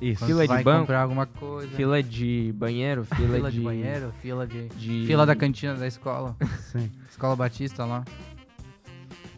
Isso. 0.00 0.24
Fila 0.26 0.42
de 0.42 0.48
vai 0.48 0.62
banco, 0.62 0.80
comprar 0.80 1.02
alguma 1.02 1.26
coisa. 1.26 1.68
Fila 1.74 2.00
de 2.02 2.52
banheiro, 2.56 3.04
fila, 3.04 3.34
fila 3.36 3.50
de, 3.50 3.60
banheiro, 3.60 4.12
fila 4.22 4.46
de... 4.46 4.68
de- 4.68 5.06
Fila 5.06 5.26
da 5.26 5.34
cantina 5.34 5.74
da 5.74 5.86
escola. 5.88 6.36
Sim. 6.70 6.88
Escola 7.10 7.34
Batista 7.34 7.84
lá. 7.84 8.04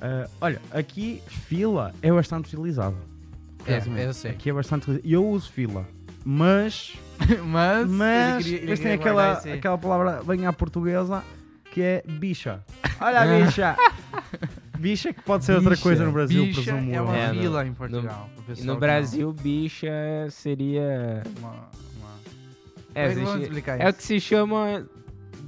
Ah, 0.01 0.29
olha, 0.41 0.61
aqui 0.73 1.23
fila 1.27 1.95
é 2.03 2.11
bastante 2.13 2.55
utilizado. 2.55 2.97
É, 3.67 3.81
eu 4.05 4.13
sei. 4.15 4.31
Aqui 4.33 4.51
é 4.51 4.53
bastante 4.53 4.83
utilizado. 4.83 5.09
E 5.09 5.13
eu 5.13 5.27
uso 5.27 5.51
fila. 5.51 5.87
Mas, 6.25 6.95
mas... 7.45 7.89
mas, 7.91 8.35
ele 8.35 8.43
queria- 8.45 8.57
ele 8.57 8.61
depois 8.67 8.81
tem 8.81 8.93
aquela, 8.93 9.33
aquela 9.33 9.79
palavra 9.79 10.23
bem 10.25 10.47
à 10.47 10.53
portuguesa 10.53 11.23
que 11.73 11.81
é 11.83 12.03
bicha. 12.07 12.65
Olha 13.01 13.21
a 13.21 13.27
bicha! 13.45 13.77
bicha 14.79 15.13
que 15.13 15.23
pode 15.23 15.45
ser 15.45 15.55
outra 15.55 15.71
Bicha. 15.71 15.83
coisa 15.83 16.05
no 16.05 16.11
Brasil, 16.13 16.45
Bicha 16.47 16.63
presumo 16.63 16.91
é 16.93 16.99
eu. 16.99 17.05
uma 17.05 17.17
É, 17.17 17.29
no- 17.33 17.41
vila 17.41 17.67
em 17.67 17.73
Portugal. 17.73 18.31
no 18.65 18.75
que 18.75 18.81
Brasil, 18.81 19.33
bicha 19.33 19.91
seria. 20.31 21.23
não- 21.41 21.49
Uma, 21.51 21.51
uma... 21.51 22.11
É, 22.95 23.03
é 23.05 23.07
existe- 23.13 23.63
é 23.79 23.89
o 23.89 23.93
que 23.95 24.03
se 24.03 24.21
chama 24.21 24.85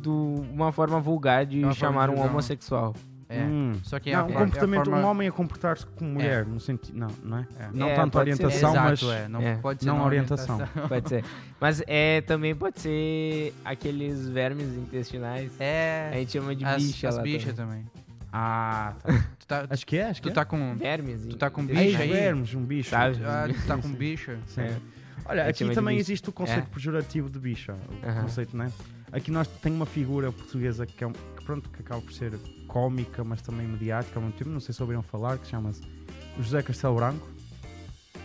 de 0.01 0.09
uma 0.09 0.71
forma 0.71 1.01
vulgar 1.01 1.45
de 1.47 1.65
É 1.65 1.73
chamar 1.73 2.09
um 2.11 2.19
um- 2.19 2.25
homossexual. 2.25 2.95
É. 3.33 3.43
Hum. 3.45 3.73
Só 3.83 3.99
que 3.99 4.11
é 4.11 4.13
Não, 4.17 4.27
a, 4.27 4.31
é 4.31 4.35
a 4.35 4.39
comportamento, 4.39 4.85
forma... 4.85 5.01
um 5.01 5.05
homem 5.11 5.29
a 5.29 5.33
comportar-se 5.33 5.87
como 5.87 6.11
mulher, 6.13 6.45
no 6.47 6.61
sentido. 6.61 6.99
Não, 6.99 7.09
não 7.25 7.39
é? 7.39 7.47
É. 7.59 7.69
Não 7.73 7.89
É, 7.89 7.95
tanto 7.95 8.19
orientação, 8.19 8.71
Exato, 8.71 9.07
mas. 9.07 9.15
é. 9.15 9.29
Não 9.29 9.41
é. 9.41 9.57
pode 9.57 9.81
ser 9.83 9.87
Não 9.89 9.99
na 9.99 10.05
orientação. 10.05 10.59
Pode 10.89 11.09
ser. 11.09 11.25
Mas 11.61 11.83
é, 11.87 12.21
também 12.23 12.55
pode 12.55 12.81
ser 12.81 13.55
aqueles 13.65 14.29
vermes 14.29 14.75
intestinais. 14.77 15.51
A 15.61 15.65
É. 15.65 16.11
gente 16.15 16.33
chama 16.33 16.55
de 16.55 16.65
As, 16.65 16.83
bicha 16.83 17.09
as 17.09 17.17
lá 17.17 17.23
bichas 17.23 17.55
também. 17.55 17.83
também. 17.85 18.03
Ah, 18.33 18.95
tá. 19.03 19.13
Tu 19.39 19.47
tá, 19.47 19.67
Acho 19.69 19.87
que 19.87 19.97
é, 19.99 20.05
acho 20.09 20.23
que 20.23 20.29
tu 20.29 20.33
é. 20.33 20.35
tá 20.35 20.45
com... 20.45 20.75
Vermes. 20.77 21.27
Tu 21.27 21.37
tá 21.37 21.51
com 21.51 21.63
intestinais. 21.63 22.01
aí? 22.01 22.09
vermes, 22.11 22.55
um 22.55 22.65
bicho. 22.65 22.91
Sabe? 22.91 23.19
Ah, 23.25 23.47
tu 23.49 23.67
tá 23.67 23.77
com 23.77 23.89
bicha. 23.93 24.39
Sim. 24.47 24.63
É. 24.63 24.77
Olha, 25.25 25.45
A 25.45 25.49
aqui 25.49 25.69
também 25.71 25.97
bicho. 25.97 26.07
existe 26.11 26.29
o 26.29 26.33
conceito 26.33 26.67
É. 26.71 26.75
pejorativo 26.75 27.29
de 27.31 27.39
bicha. 27.39 27.75
O 28.03 28.23
conceito, 28.23 28.57
não 28.57 28.65
é? 28.65 28.69
Aqui 29.13 29.31
nós 29.31 29.47
tem 29.47 29.71
uma 29.73 29.85
figura 29.85 30.33
portuguesa 30.33 30.87
que, 30.87 31.05
é 31.05 31.07
um, 31.07 31.13
que, 31.13 31.45
pronto, 31.45 31.69
que 31.69 31.83
acaba 31.83 32.01
por 32.01 32.13
ser 32.13 32.33
cómica, 32.73 33.23
mas 33.23 33.43
também 33.43 33.69
mediática 33.69 34.19
ao 34.19 34.23
mesmo 34.23 34.39
tempo. 34.39 34.51
Não 34.51 34.59
sei 34.59 34.75
se 34.75 34.81
ouviram 34.81 35.03
falar, 35.03 35.37
que 35.37 35.47
chama-se 35.47 35.83
José 36.39 36.63
Castelo 36.63 36.97
Branco. 36.97 37.29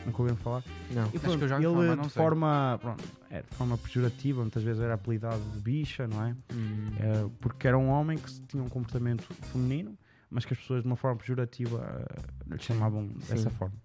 Nunca 0.05 0.21
ouviram 0.21 0.37
falar? 0.37 0.63
Não. 0.89 1.03
E 1.03 1.05
Acho 1.07 1.19
pronto, 1.19 1.37
que 1.37 1.43
eu 1.43 1.47
já 1.49 1.55
ouvi 1.57 1.65
ele 1.65 1.89
falar, 1.89 2.01
de 2.01 2.09
forma, 2.09 2.79
pronto, 2.81 3.03
é, 3.29 3.41
de 3.41 3.55
forma 3.57 3.77
pejorativa, 3.77 4.39
muitas 4.39 4.63
vezes 4.63 4.81
era 4.81 4.93
apelidado 4.93 5.41
de 5.53 5.59
bicha, 5.59 6.07
não 6.07 6.23
é? 6.25 6.35
Hum. 6.53 6.87
É, 6.97 7.29
porque 7.41 7.67
era 7.67 7.77
um 7.77 7.89
homem 7.89 8.17
que 8.17 8.31
tinha 8.47 8.63
um 8.63 8.69
comportamento 8.69 9.23
feminino, 9.51 9.97
mas 10.31 10.45
que 10.45 10.53
as 10.53 10.59
pessoas 10.59 10.81
de 10.81 10.87
uma 10.87 10.95
forma 10.95 11.17
pejorativa 11.17 12.07
eh, 12.09 12.53
lhe 12.53 12.59
chamavam 12.59 13.07
dessa 13.27 13.49
Sim. 13.49 13.55
forma. 13.57 13.75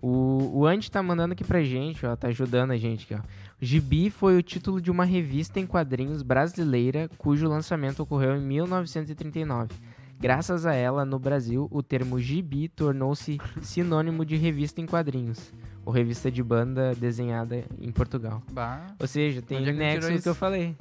O, 0.00 0.60
o 0.60 0.66
Andy 0.66 0.90
tá 0.90 1.02
mandando 1.02 1.32
aqui 1.32 1.44
pra 1.44 1.62
gente, 1.62 2.06
ó, 2.06 2.14
tá 2.14 2.28
ajudando 2.28 2.70
a 2.70 2.76
gente 2.76 3.04
aqui, 3.04 3.14
ó. 3.14 3.26
Gibi 3.60 4.08
foi 4.10 4.38
o 4.38 4.42
título 4.42 4.80
de 4.80 4.90
uma 4.90 5.04
revista 5.04 5.58
em 5.58 5.66
quadrinhos 5.66 6.22
brasileira 6.22 7.10
cujo 7.18 7.48
lançamento 7.48 8.00
ocorreu 8.00 8.36
em 8.36 8.40
1939. 8.40 9.74
Graças 10.20 10.66
a 10.66 10.74
ela, 10.74 11.04
no 11.04 11.18
Brasil, 11.18 11.68
o 11.70 11.82
termo 11.82 12.18
gibi 12.20 12.68
tornou-se 12.68 13.38
sinônimo 13.62 14.24
de 14.24 14.36
revista 14.36 14.80
em 14.80 14.86
quadrinhos, 14.86 15.52
ou 15.84 15.92
revista 15.92 16.28
de 16.30 16.42
banda 16.42 16.92
desenhada 16.96 17.64
em 17.80 17.92
Portugal. 17.92 18.42
Bah. 18.50 18.84
Ou 18.98 19.06
seja, 19.06 19.40
tem 19.40 19.58
Onde 19.58 19.70
é 19.70 19.72
que 19.72 19.78
nexo 19.78 20.08
que 20.08 20.14
isso? 20.14 20.28
eu 20.28 20.34
falei. 20.34 20.74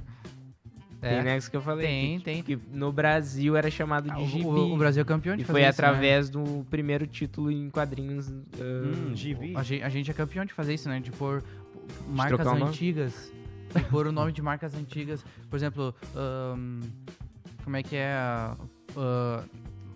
Tem 1.00 1.12
É. 1.20 1.24
nexo 1.24 1.52
que 1.52 1.56
eu 1.56 1.62
falei. 1.62 1.86
Tem, 1.86 2.18
que, 2.18 2.26
tem. 2.26 2.44
que 2.44 2.60
no 2.76 2.92
Brasil 2.92 3.56
era 3.56 3.70
chamado 3.70 4.10
Ah, 4.12 4.16
de 4.16 4.24
o- 4.24 4.26
gibi. 4.28 4.44
o, 4.44 4.74
o 4.74 4.78
Brasil 4.78 5.02
é 5.04 5.06
campeão 5.06 5.36
de 5.36 5.44
E 5.44 5.46
fazer 5.46 5.60
foi 5.60 5.70
isso, 5.70 5.70
através 5.80 6.28
do 6.32 6.66
primeiro 6.72 7.06
título 7.06 7.52
em 7.52 7.70
quadrinhos. 7.70 8.28
Hum, 8.30 8.42
ah, 9.12 9.14
gibi. 9.14 9.50
Né? 9.54 9.60
A, 9.60 9.62
gente, 9.62 9.84
a 9.84 9.90
gente 9.90 10.10
é 10.10 10.14
campeão 10.16 10.44
de 10.46 10.54
fazer 10.54 10.74
isso, 10.74 10.90
né? 10.90 11.00
De 11.00 11.12
pôr 11.12 11.44
marcas 12.10 12.40
o 12.48 12.50
nome? 12.50 12.64
antigas. 12.64 13.32
De 13.76 13.84
pôr 13.84 14.08
o 14.08 14.12
nome 14.12 14.32
de 14.32 14.42
marcas 14.42 14.74
antigas. 14.74 15.24
Por 15.48 15.56
exemplo, 15.58 15.94
ahn, 16.16 16.82
como 17.64 17.76
é 17.76 17.84
que 17.84 17.96
é? 17.96 18.16
Ah, 18.98 19.44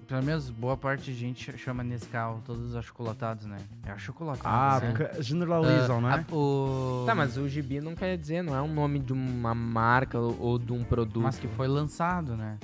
pelo 0.08 0.24
menos 0.24 0.50
boa 0.50 0.76
parte 0.76 1.06
de 1.06 1.14
gente 1.14 1.58
chama 1.58 1.84
Nescau, 1.84 2.42
todos 2.46 2.62
os 2.70 2.76
achocolatados, 2.76 3.46
né? 3.46 3.58
É 3.86 3.92
achocolatado. 3.92 4.48
Ah, 4.48 4.80
né? 4.86 4.94
porque 5.08 5.24
generalizam, 5.24 5.98
Ah, 5.98 6.02
não 6.02 6.10
é? 6.10 6.14
a- 6.16 6.36
o... 6.36 7.04
Tá, 7.06 7.16
mas 7.16 7.38
o 7.38 7.48
gibi 7.48 7.80
não 7.80 7.96
quer 7.96 8.18
dizer, 8.18 8.42
não 8.44 8.56
é 8.56 8.62
um 8.62 8.74
nome 8.74 9.00
de 9.00 9.14
uma 9.14 9.56
marca 9.56 10.20
ou, 10.20 10.60
de 10.60 10.74
um 10.74 10.84
produto. 10.84 11.22
Mas 11.22 11.40
que 11.40 11.48
foi 11.48 11.68
lançado, 11.68 12.36
né? 12.36 12.58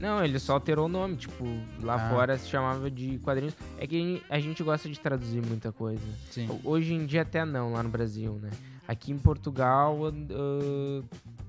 Não, 0.00 0.22
ele 0.24 0.38
só 0.38 0.52
alterou 0.54 0.86
o 0.86 0.88
nome, 0.88 1.16
tipo, 1.16 1.44
lá 1.82 1.94
Ah. 1.94 2.10
fora 2.10 2.36
se 2.38 2.48
chamava 2.48 2.90
de 2.90 3.18
quadrinhos. 3.18 3.54
É 3.78 3.86
que 3.86 4.22
a 4.28 4.38
gente 4.38 4.62
gosta 4.62 4.88
de 4.88 4.98
traduzir 5.00 5.44
muita 5.44 5.72
coisa. 5.72 6.02
Sim. 6.30 6.48
Hoje 6.64 6.92
em 6.94 7.04
dia 7.06 7.22
até 7.22 7.44
não, 7.46 7.72
lá 7.72 7.82
no 7.82 7.88
Brasil, 7.88 8.38
né? 8.42 8.50
Aqui 8.88 9.10
em 9.12 9.18
Portugal, 9.18 9.98
ah, 10.06 11.02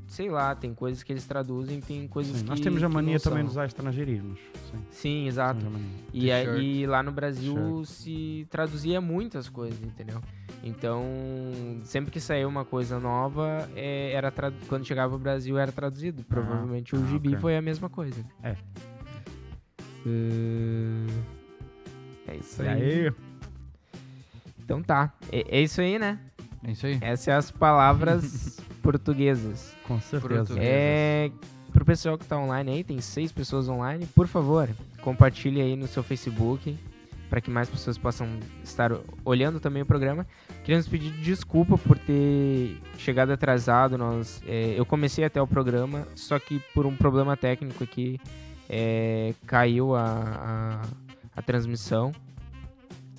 sei 0.08 0.30
lá, 0.30 0.56
tem 0.56 0.74
coisas 0.74 1.04
que 1.04 1.12
eles 1.12 1.26
traduzem, 1.26 1.82
tem 1.82 2.08
coisas 2.08 2.38
Sim, 2.38 2.44
que 2.44 2.50
nós 2.50 2.60
temos 2.60 2.82
a 2.84 2.90
mania 2.90 3.20
também 3.20 3.44
de 3.44 3.50
usar 3.50 3.66
estrangeirismos. 3.66 4.40
Sim, 4.72 4.78
Sim, 4.90 5.28
exato. 5.28 5.66
E, 6.14 6.32
aí, 6.32 6.82
e 6.82 6.88
lá 6.88 7.04
no 7.04 7.12
Brasil 7.12 7.84
se 7.86 8.48
traduzia 8.50 9.00
muitas 9.02 9.50
coisas, 9.50 9.80
entendeu? 9.82 10.22
Então, 10.64 11.04
sempre 11.84 12.12
que 12.12 12.20
saía 12.20 12.48
uma 12.48 12.66
coisa 12.66 13.00
nova, 13.00 13.70
é, 13.76 14.12
era 14.14 14.32
trad- 14.32 14.54
quando 14.68 14.86
chegava 14.86 15.16
o 15.16 15.20
Brasil 15.20 15.58
era 15.58 15.72
traduzido. 15.72 16.24
Provavelmente 16.24 16.96
o 16.96 17.02
ah, 17.04 17.06
gibi 17.06 17.30
ok. 17.30 17.40
foi 17.40 17.56
a 17.58 17.62
mesma 17.62 17.90
coisa. 17.90 18.24
É. 18.42 18.56
Uh, 20.06 21.08
É 22.28 22.36
isso 22.38 22.62
aí. 22.62 22.68
aí? 22.68 23.14
Então 24.64 24.82
tá. 24.82 25.14
É, 25.32 25.60
é 25.60 25.62
isso 25.62 25.80
aí, 25.80 25.98
né? 26.00 26.20
É 26.64 26.72
isso 26.72 26.86
aí. 26.86 26.98
Essas 27.02 27.26
são 27.26 27.36
as 27.36 27.52
palavras 27.52 28.60
portuguesas. 28.82 29.76
Com 29.84 30.00
certeza. 30.00 30.56
É, 30.58 31.32
pro 31.72 31.86
pessoal 31.86 32.18
que 32.18 32.26
tá 32.26 32.38
online 32.38 32.72
aí, 32.72 32.84
tem 32.84 33.00
seis 33.00 33.32
pessoas 33.32 33.70
online, 33.70 34.06
por 34.08 34.28
favor, 34.28 34.70
compartilhe 35.02 35.62
aí 35.62 35.76
no 35.76 35.88
seu 35.88 36.04
Facebook 36.04 36.78
para 37.30 37.42
que 37.42 37.50
mais 37.50 37.70
pessoas 37.70 37.98
possam 37.98 38.28
estar 38.64 38.92
olhando 39.24 39.60
também 39.60 39.82
o 39.82 39.86
programa. 39.86 40.26
Queremos 40.64 40.88
pedir 40.88 41.12
desculpa 41.12 41.78
por 41.78 41.98
ter 41.98 42.80
chegado 42.98 43.32
atrasado. 43.32 43.98
Nós, 43.98 44.42
é, 44.48 44.76
eu 44.78 44.86
comecei 44.86 45.24
até 45.24 45.42
o 45.42 45.48
programa, 45.48 46.08
só 46.16 46.40
que 46.40 46.60
por 46.74 46.86
um 46.86 46.96
problema 46.96 47.36
técnico 47.36 47.84
aqui 47.84 48.20
é, 48.70 49.34
caiu 49.46 49.96
a, 49.96 50.04
a, 50.04 50.82
a 51.36 51.42
transmissão. 51.42 52.12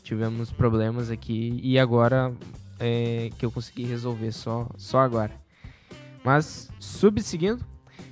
Tivemos 0.03 0.51
problemas 0.51 1.11
aqui 1.11 1.61
e 1.63 1.79
agora 1.79 2.33
é, 2.79 3.31
que 3.39 3.45
eu 3.45 3.51
consegui 3.51 3.85
resolver 3.85 4.33
só, 4.33 4.69
só 4.77 5.01
agora. 5.01 5.33
Mas, 6.25 6.71
subseguindo, 6.79 7.65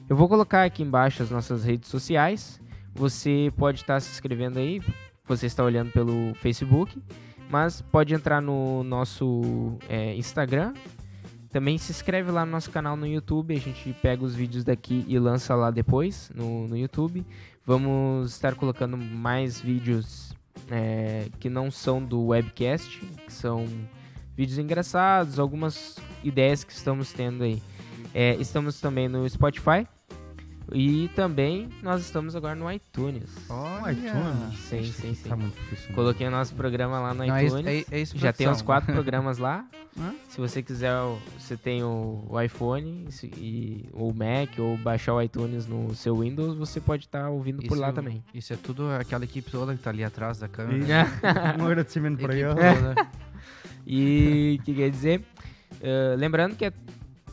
eu 0.08 0.16
vou 0.16 0.28
colocar 0.28 0.64
aqui 0.64 0.82
embaixo 0.82 1.22
as 1.22 1.30
nossas 1.30 1.64
redes 1.64 1.90
sociais. 1.90 2.60
Você 2.94 3.52
pode 3.56 3.80
estar 3.80 4.00
se 4.00 4.10
inscrevendo 4.10 4.58
aí, 4.58 4.80
você 5.24 5.46
está 5.46 5.62
olhando 5.62 5.90
pelo 5.92 6.34
Facebook, 6.36 7.02
mas 7.50 7.80
pode 7.80 8.14
entrar 8.14 8.40
no 8.40 8.82
nosso 8.84 9.76
é, 9.88 10.14
Instagram. 10.16 10.72
Também 11.50 11.78
se 11.78 11.90
inscreve 11.90 12.30
lá 12.30 12.44
no 12.44 12.52
nosso 12.52 12.70
canal 12.70 12.96
no 12.96 13.06
YouTube, 13.06 13.54
a 13.54 13.60
gente 13.60 13.92
pega 14.02 14.24
os 14.24 14.34
vídeos 14.34 14.64
daqui 14.64 15.04
e 15.08 15.18
lança 15.18 15.54
lá 15.54 15.70
depois 15.70 16.30
no, 16.34 16.68
no 16.68 16.76
YouTube. 16.76 17.24
Vamos 17.64 18.32
estar 18.32 18.54
colocando 18.54 18.96
mais 18.96 19.60
vídeos 19.60 20.34
é, 20.70 21.28
que 21.40 21.48
não 21.48 21.70
são 21.70 22.02
do 22.02 22.26
webcast, 22.26 22.98
que 22.98 23.32
são 23.32 23.66
vídeos 24.36 24.58
engraçados, 24.58 25.38
algumas 25.38 25.96
ideias 26.22 26.62
que 26.64 26.72
estamos 26.72 27.12
tendo 27.12 27.44
aí. 27.44 27.62
É, 28.14 28.34
estamos 28.36 28.80
também 28.80 29.08
no 29.08 29.28
Spotify 29.28 29.86
e 30.72 31.08
também 31.14 31.68
nós 31.82 32.00
estamos 32.02 32.34
agora 32.34 32.54
no 32.54 32.70
iTunes. 32.70 33.30
Olha. 33.48 33.92
iTunes. 33.92 34.58
Sim, 34.60 34.84
sim, 34.84 35.14
sim. 35.14 35.28
Tá 35.28 35.36
muito 35.36 35.54
profissional. 35.54 35.94
Coloquei 35.94 36.26
o 36.26 36.30
nosso 36.30 36.54
programa 36.54 36.98
lá 36.98 37.14
no 37.14 37.24
Não, 37.26 37.36
é 37.36 37.44
isso, 37.44 37.58
iTunes. 37.58 37.86
é, 37.92 37.96
é 37.96 38.00
isso 38.00 38.18
Já 38.18 38.32
tem 38.32 38.48
uns 38.48 38.62
quatro 38.62 38.92
programas 38.92 39.38
lá. 39.38 39.64
Se 40.28 40.38
você 40.38 40.62
quiser, 40.62 40.92
você 41.38 41.56
tem 41.56 41.82
o, 41.82 42.26
o 42.28 42.38
iPhone 42.40 43.06
se- 43.10 43.28
e, 43.28 43.88
ou 43.94 44.10
o 44.10 44.14
Mac, 44.14 44.58
ou 44.58 44.76
baixar 44.76 45.14
o 45.14 45.22
iTunes 45.22 45.66
no 45.66 45.94
seu 45.94 46.18
Windows, 46.18 46.54
você 46.58 46.80
pode 46.80 47.04
estar 47.06 47.30
ouvindo 47.30 47.62
por 47.62 47.78
lá 47.78 47.86
Isso- 47.88 47.94
também. 47.94 48.22
Isso 48.34 48.52
é 48.52 48.56
tudo 48.56 48.90
aquela 48.90 49.24
equipe 49.24 49.50
toda 49.50 49.74
que 49.74 49.82
tá 49.82 49.88
ali 49.88 50.04
atrás 50.04 50.38
da 50.38 50.48
câmera. 50.48 50.78
Isso. 51.56 51.62
um 51.62 51.64
agradecimento 51.66 52.18
para 52.18 52.34
toda. 52.34 53.08
E 53.86 54.58
o 54.60 54.64
que 54.64 54.74
quer 54.74 54.90
dizer? 54.90 55.22
eh, 55.80 56.14
lembrando 56.16 56.56
que 56.56 56.64
é 56.64 56.72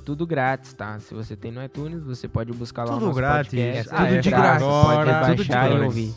tudo 0.06 0.28
grátis, 0.28 0.74
tá? 0.74 1.00
Se 1.00 1.14
você 1.14 1.36
tem 1.36 1.52
no 1.52 1.64
iTunes, 1.64 2.04
você 2.04 2.28
pode 2.28 2.52
buscar 2.52 2.84
lá 2.84 2.94
Tudo 2.94 3.04
o 3.04 3.08
nosso 3.08 3.18
grátis. 3.18 3.52
podcast. 3.52 3.90
Ah, 3.94 4.08
é 4.10 4.20
de 4.20 4.30
graça. 4.30 4.66
Pode 4.66 5.12
tudo 5.12 5.38
baixar 5.38 5.72
e 5.72 5.80
ouvir. 5.80 6.14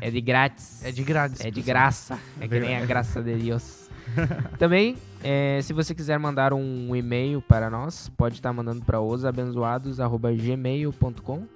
É 0.00 0.10
de 0.10 0.20
grátis. 0.20 0.84
É 0.84 0.92
de 0.92 1.02
grátis. 1.02 1.40
É 1.44 1.50
de 1.50 1.62
graça. 1.62 2.18
É 2.40 2.46
que 2.46 2.60
nem 2.60 2.76
a 2.76 2.84
graça 2.84 3.22
de 3.22 3.34
Deus. 3.36 3.88
Também, 4.58 4.96
eh, 5.22 5.60
se 5.62 5.72
você 5.72 5.94
quiser 5.94 6.18
mandar 6.18 6.52
um 6.52 6.94
e-mail 6.94 7.40
para 7.40 7.70
nós, 7.70 8.08
pode 8.10 8.34
estar 8.36 8.52
mandando 8.52 8.84
para 8.84 9.00
osabenzoados.gmail.com 9.00 11.46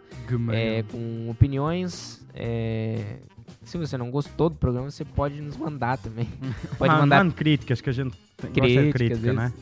é, 0.53 0.83
com 0.85 1.29
opiniões, 1.31 2.25
é, 2.35 3.19
Se 3.65 3.79
você 3.79 3.97
não 3.97 4.11
gostou 4.11 4.49
do 4.51 4.57
programa, 4.57 4.91
você 4.91 5.05
pode 5.05 5.41
nos 5.41 5.57
mandar 5.57 5.99
também. 5.99 6.29
Pode 6.79 6.93
Man- 6.93 7.01
mandar 7.01 7.33
críticas, 7.33 7.81
que 7.81 7.91
a 7.91 7.93
gente 7.93 8.17
tem- 8.37 8.51
gosta 8.53 8.69
de 8.83 8.93
críticas, 8.93 9.21
crítica, 9.21 9.33
né? 9.33 9.53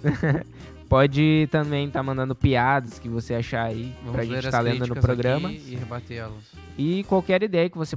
Pode 0.89 1.49
também 1.51 1.87
estar 1.89 2.03
mandando 2.03 2.35
piadas 2.35 2.99
que 2.99 3.09
você 3.09 3.35
achar 3.35 3.65
aí 3.65 3.95
Vamos 4.01 4.13
pra 4.13 4.25
gente 4.25 4.45
estar 4.45 4.61
lendo 4.61 4.87
no 4.87 4.95
programa. 4.97 5.51
E 5.51 5.75
rebater 5.75 6.19
elas. 6.19 6.43
E 6.77 7.03
qualquer 7.05 7.43
ideia 7.43 7.71
que 7.71 7.79
você 7.79 7.97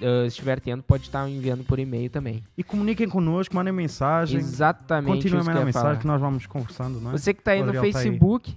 eh, 0.00 0.26
estiver 0.26 0.60
tendo, 0.60 0.82
pode 0.82 1.04
estar 1.04 1.26
enviando 1.26 1.64
por 1.64 1.78
e-mail 1.78 2.10
também. 2.10 2.42
E 2.58 2.62
comuniquem 2.62 3.08
connosco, 3.08 3.54
mandem 3.54 3.72
mensagem. 3.72 4.38
Exatamente 4.38 5.22
Continuem 5.22 5.46
ia 5.46 5.64
mensagem 5.64 5.72
falar. 5.72 5.96
que 5.96 6.06
nós 6.06 6.20
vamos 6.20 6.44
conversando, 6.46 7.00
não 7.00 7.12
é? 7.12 7.16
Você 7.16 7.32
que 7.32 7.42
tá 7.42 7.52
aí 7.52 7.62
O 7.62 7.64
no 7.64 7.70
Adriel 7.70 7.90
tá 7.92 7.98
aí. 7.98 8.04
Facebook, 8.04 8.54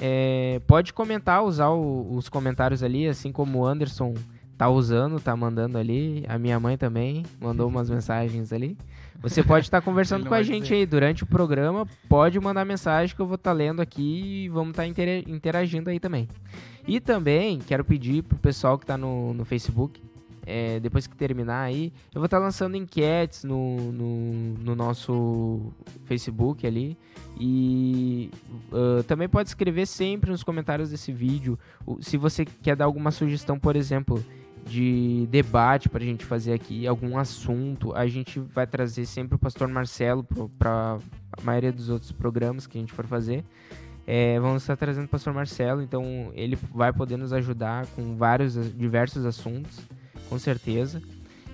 eh, 0.00 0.60
pode 0.66 0.92
comentar, 0.92 1.44
usar 1.44 1.68
o- 1.68 2.16
os 2.16 2.28
comentários 2.28 2.82
ali, 2.82 3.06
assim 3.06 3.30
como 3.30 3.60
o 3.60 3.66
Anderson 3.66 4.14
tá 4.58 4.68
usando, 4.68 5.20
tá 5.20 5.34
mandando 5.36 5.78
ali. 5.78 6.24
A 6.28 6.36
minha 6.36 6.58
mãe 6.58 6.76
também 6.76 7.24
mandou 7.40 7.66
umas 7.70 7.88
mensagens 7.88 8.52
ali. 8.52 8.76
Você 9.20 9.42
pode 9.42 9.66
estar 9.66 9.80
conversando 9.80 10.22
Ele 10.22 10.24
não 10.24 10.30
com 10.30 10.34
a 10.34 10.42
gente 10.42 10.64
dizer. 10.64 10.74
aí 10.74 10.86
durante 10.86 11.22
o 11.22 11.26
programa. 11.26 11.86
Pode 12.08 12.38
mandar 12.40 12.64
mensagem 12.64 13.14
que 13.14 13.22
eu 13.22 13.26
vou 13.26 13.36
estar 13.36 13.52
lendo 13.52 13.80
aqui 13.80 14.44
e 14.44 14.48
vamos 14.48 14.70
estar 14.70 14.86
interagindo 14.86 15.88
aí 15.88 16.00
também. 16.00 16.28
E 16.86 17.00
também 17.00 17.60
quero 17.60 17.84
pedir 17.84 18.24
pro 18.24 18.36
pessoal 18.38 18.78
que 18.78 18.84
tá 18.84 18.96
no, 18.96 19.32
no 19.34 19.44
Facebook, 19.44 20.02
eh, 20.46 20.80
depois 20.80 21.06
que 21.06 21.14
terminar 21.14 21.60
aí, 21.60 21.92
eu 22.14 22.20
vou 22.20 22.24
estar 22.24 22.38
lançando 22.38 22.76
enquetes 22.76 23.44
no, 23.44 23.92
no, 23.92 24.32
no 24.64 24.74
nosso 24.74 25.70
Facebook 26.06 26.66
ali. 26.66 26.96
E 27.38 28.30
ah, 28.72 29.02
também 29.06 29.28
pode 29.28 29.48
escrever 29.48 29.86
sempre 29.86 30.30
nos 30.30 30.42
comentários 30.42 30.90
desse 30.90 31.12
vídeo. 31.12 31.58
Se 32.00 32.16
você 32.16 32.44
quer 32.44 32.74
dar 32.74 32.86
alguma 32.86 33.10
sugestão, 33.10 33.58
por 33.58 33.76
exemplo, 33.76 34.24
de 34.66 35.26
debate 35.30 35.88
pra 35.88 36.04
gente 36.04 36.24
fazer 36.24 36.52
aqui, 36.52 36.86
algum 36.86 37.16
assunto, 37.18 37.94
a 37.94 38.06
gente 38.06 38.38
vai 38.40 38.66
trazer 38.66 39.06
sempre 39.06 39.36
o 39.36 39.38
pastor 39.38 39.68
Marcelo 39.68 40.26
para 40.58 40.98
a 41.32 41.42
maioria 41.42 41.72
dos 41.72 41.88
outros 41.88 42.12
programas 42.12 42.66
que 42.66 42.78
a 42.78 42.80
gente 42.80 42.92
for 42.92 43.06
fazer. 43.06 43.44
É, 44.06 44.40
vamos 44.40 44.62
estar 44.62 44.76
trazendo 44.76 45.04
o 45.04 45.08
pastor 45.08 45.34
Marcelo, 45.34 45.82
então 45.82 46.30
ele 46.34 46.58
vai 46.74 46.92
poder 46.92 47.16
nos 47.18 47.32
ajudar 47.32 47.86
com 47.88 48.16
vários, 48.16 48.54
diversos 48.74 49.26
assuntos, 49.26 49.80
com 50.28 50.38
certeza. 50.38 51.02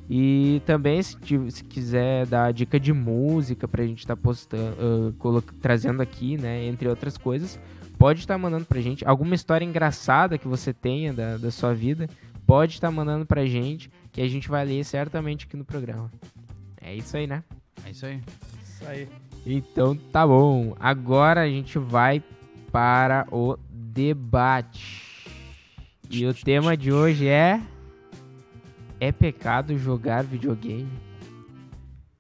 E 0.09 0.63
também, 0.67 1.03
se, 1.03 1.17
se 1.51 1.65
quiser 1.65 2.27
dar 2.27 2.53
dica 2.53 2.79
de 2.79 2.93
música 2.93 3.67
pra 3.67 3.85
gente 3.85 4.01
estar 4.01 4.17
postando, 4.17 4.77
ah, 4.79 5.13
colo- 5.19 5.43
trazendo 5.61 6.03
aqui, 6.03 6.37
né, 6.37 6.65
entre 6.67 6.87
outras 6.87 7.17
coisas, 7.17 7.59
pode 7.99 8.21
estar 8.21 8.37
mandando 8.37 8.67
pra 8.67 8.81
gente. 8.81 9.05
Alguma 9.07 9.35
história 9.35 9.65
engraçada 9.65 10.37
que 10.37 10.47
você 10.47 10.73
tenha 10.73 11.13
da, 11.13 11.37
da 11.39 11.51
sua 11.51 11.75
vida, 11.75 12.09
pode 12.55 12.75
estar 12.75 12.89
mandando 12.89 13.27
pra 13.27 13.45
gente, 13.45 13.91
que 14.13 14.21
a 14.21 14.29
gente 14.29 14.49
vai 14.49 14.65
ler 14.65 14.85
certamente 14.85 15.45
aqui 15.45 15.57
no 15.57 15.65
programa. 15.65 16.09
É 16.81 16.95
isso 16.95 17.17
aí, 17.17 17.27
né? 17.27 17.43
É 17.85 17.91
isso 17.91 18.07
aí. 18.07 18.23
Isso 18.63 18.87
aí. 18.87 19.09
Então 19.45 19.97
tá 19.97 20.25
bom. 20.25 20.77
Agora 20.79 21.41
a 21.41 21.49
gente 21.49 21.81
vai 21.81 22.23
para 22.71 23.27
o 23.33 23.59
debate. 23.69 25.29
E 26.09 26.25
o 26.25 26.33
tema 26.33 26.77
de 26.77 26.93
hoje 26.93 27.27
é 27.27 27.61
É 29.01 29.11
pecado 29.11 29.77
jogar 29.77 30.23
videogame? 30.23 30.89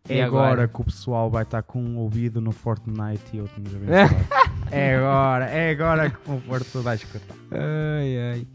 É 0.08 0.16
E 0.16 0.20
agora 0.20 0.66
que 0.66 0.80
o 0.80 0.84
pessoal 0.84 1.30
vai 1.30 1.44
estar 1.44 1.62
com 1.62 1.80
um 1.80 1.98
ouvido 1.98 2.40
no 2.40 2.50
Fortnite 2.50 3.22
e 3.34 3.40
outro 3.40 3.62
nos 3.62 3.72
abençoar. 3.72 4.10
é 4.72 4.96
agora, 4.96 5.44
é 5.44 5.70
agora 5.70 6.10
que 6.10 6.28
o 6.28 6.40
Porto 6.40 6.82
vai 6.82 6.96
escutar. 6.96 7.36
Ai, 7.52 8.32
ai. 8.32 8.46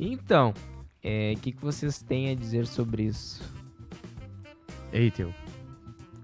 Então, 0.00 0.54
é, 1.02 1.34
o 1.36 1.40
que, 1.40 1.52
que 1.52 1.60
vocês 1.62 2.02
têm 2.02 2.30
a 2.30 2.34
dizer 2.34 2.66
sobre 2.66 3.04
isso? 3.04 3.42
Ei, 4.92 5.10
teu. 5.10 5.32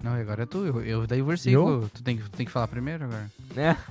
Não, 0.03 0.13
agora 0.13 0.43
é 0.43 0.47
tu. 0.47 0.65
Eu, 0.67 0.83
eu 0.83 1.07
daí 1.07 1.23
o 1.23 1.25
versículo. 1.27 1.89
Tu 1.93 2.03
tem, 2.03 2.17
que- 2.19 2.31
tem 2.31 2.45
que 2.47 2.53
falar 2.53 2.69
primeiro 2.69 3.05
agora. 3.05 3.31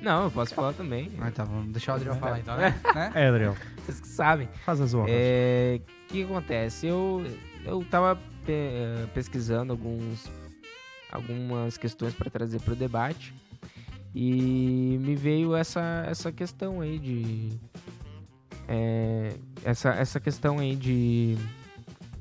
Não, 0.00 0.24
eu 0.24 0.30
posso 0.30 0.54
falar 0.54 0.72
também. 0.74 1.10
Ah, 1.20 1.30
tá. 1.30 1.42
Vamos 1.44 1.72
deixar 1.72 1.92
o 1.92 1.96
Adriel 1.96 2.14
falar 2.16 2.38
então, 2.38 2.56
né? 2.56 2.80
Né? 2.94 3.12
É, 3.14 3.28
Adriel, 3.28 3.56
Vocês 3.84 4.00
que 4.00 4.06
sabem. 4.08 4.48
faz 4.64 4.80
as 4.80 4.94
honras. 4.94 5.10
É, 5.12 5.80
O 5.80 6.06
que 6.08 6.22
acontece? 6.22 6.86
Eu, 6.86 7.24
eu 7.64 7.84
tava 7.90 8.14
pe- 8.46 8.52
eh, 8.52 9.06
pesquisando 9.12 9.72
alguns, 9.72 10.30
algumas 11.10 11.76
questões 11.76 12.14
para 12.14 12.30
trazer 12.30 12.60
para 12.60 12.74
o 12.74 12.76
debate 12.76 13.34
e 14.14 14.96
me 15.00 15.14
veio 15.16 15.54
essa, 15.56 16.04
essa 16.06 16.30
questão 16.30 16.80
aí 16.80 16.98
de. 16.98 17.58
É, 18.68 19.34
essa, 19.64 19.90
essa 19.90 20.20
questão 20.20 20.58
aí 20.58 20.76
de 20.76 21.36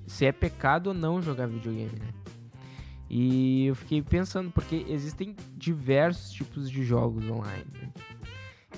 se 0.08 0.26
é 0.26 0.32
pecado 0.32 0.88
ou 0.88 0.94
não 0.94 1.22
jogar 1.22 1.46
videogame, 1.46 2.00
né? 2.00 2.08
E 3.10 3.68
eu 3.68 3.76
fiquei 3.76 4.02
pensando, 4.02 4.52
porque 4.52 4.86
existem 4.90 5.36
diversos 5.56 6.32
tipos 6.32 6.70
de 6.70 6.84
jogos 6.84 7.30
online. 7.30 7.66
né? 7.74 7.90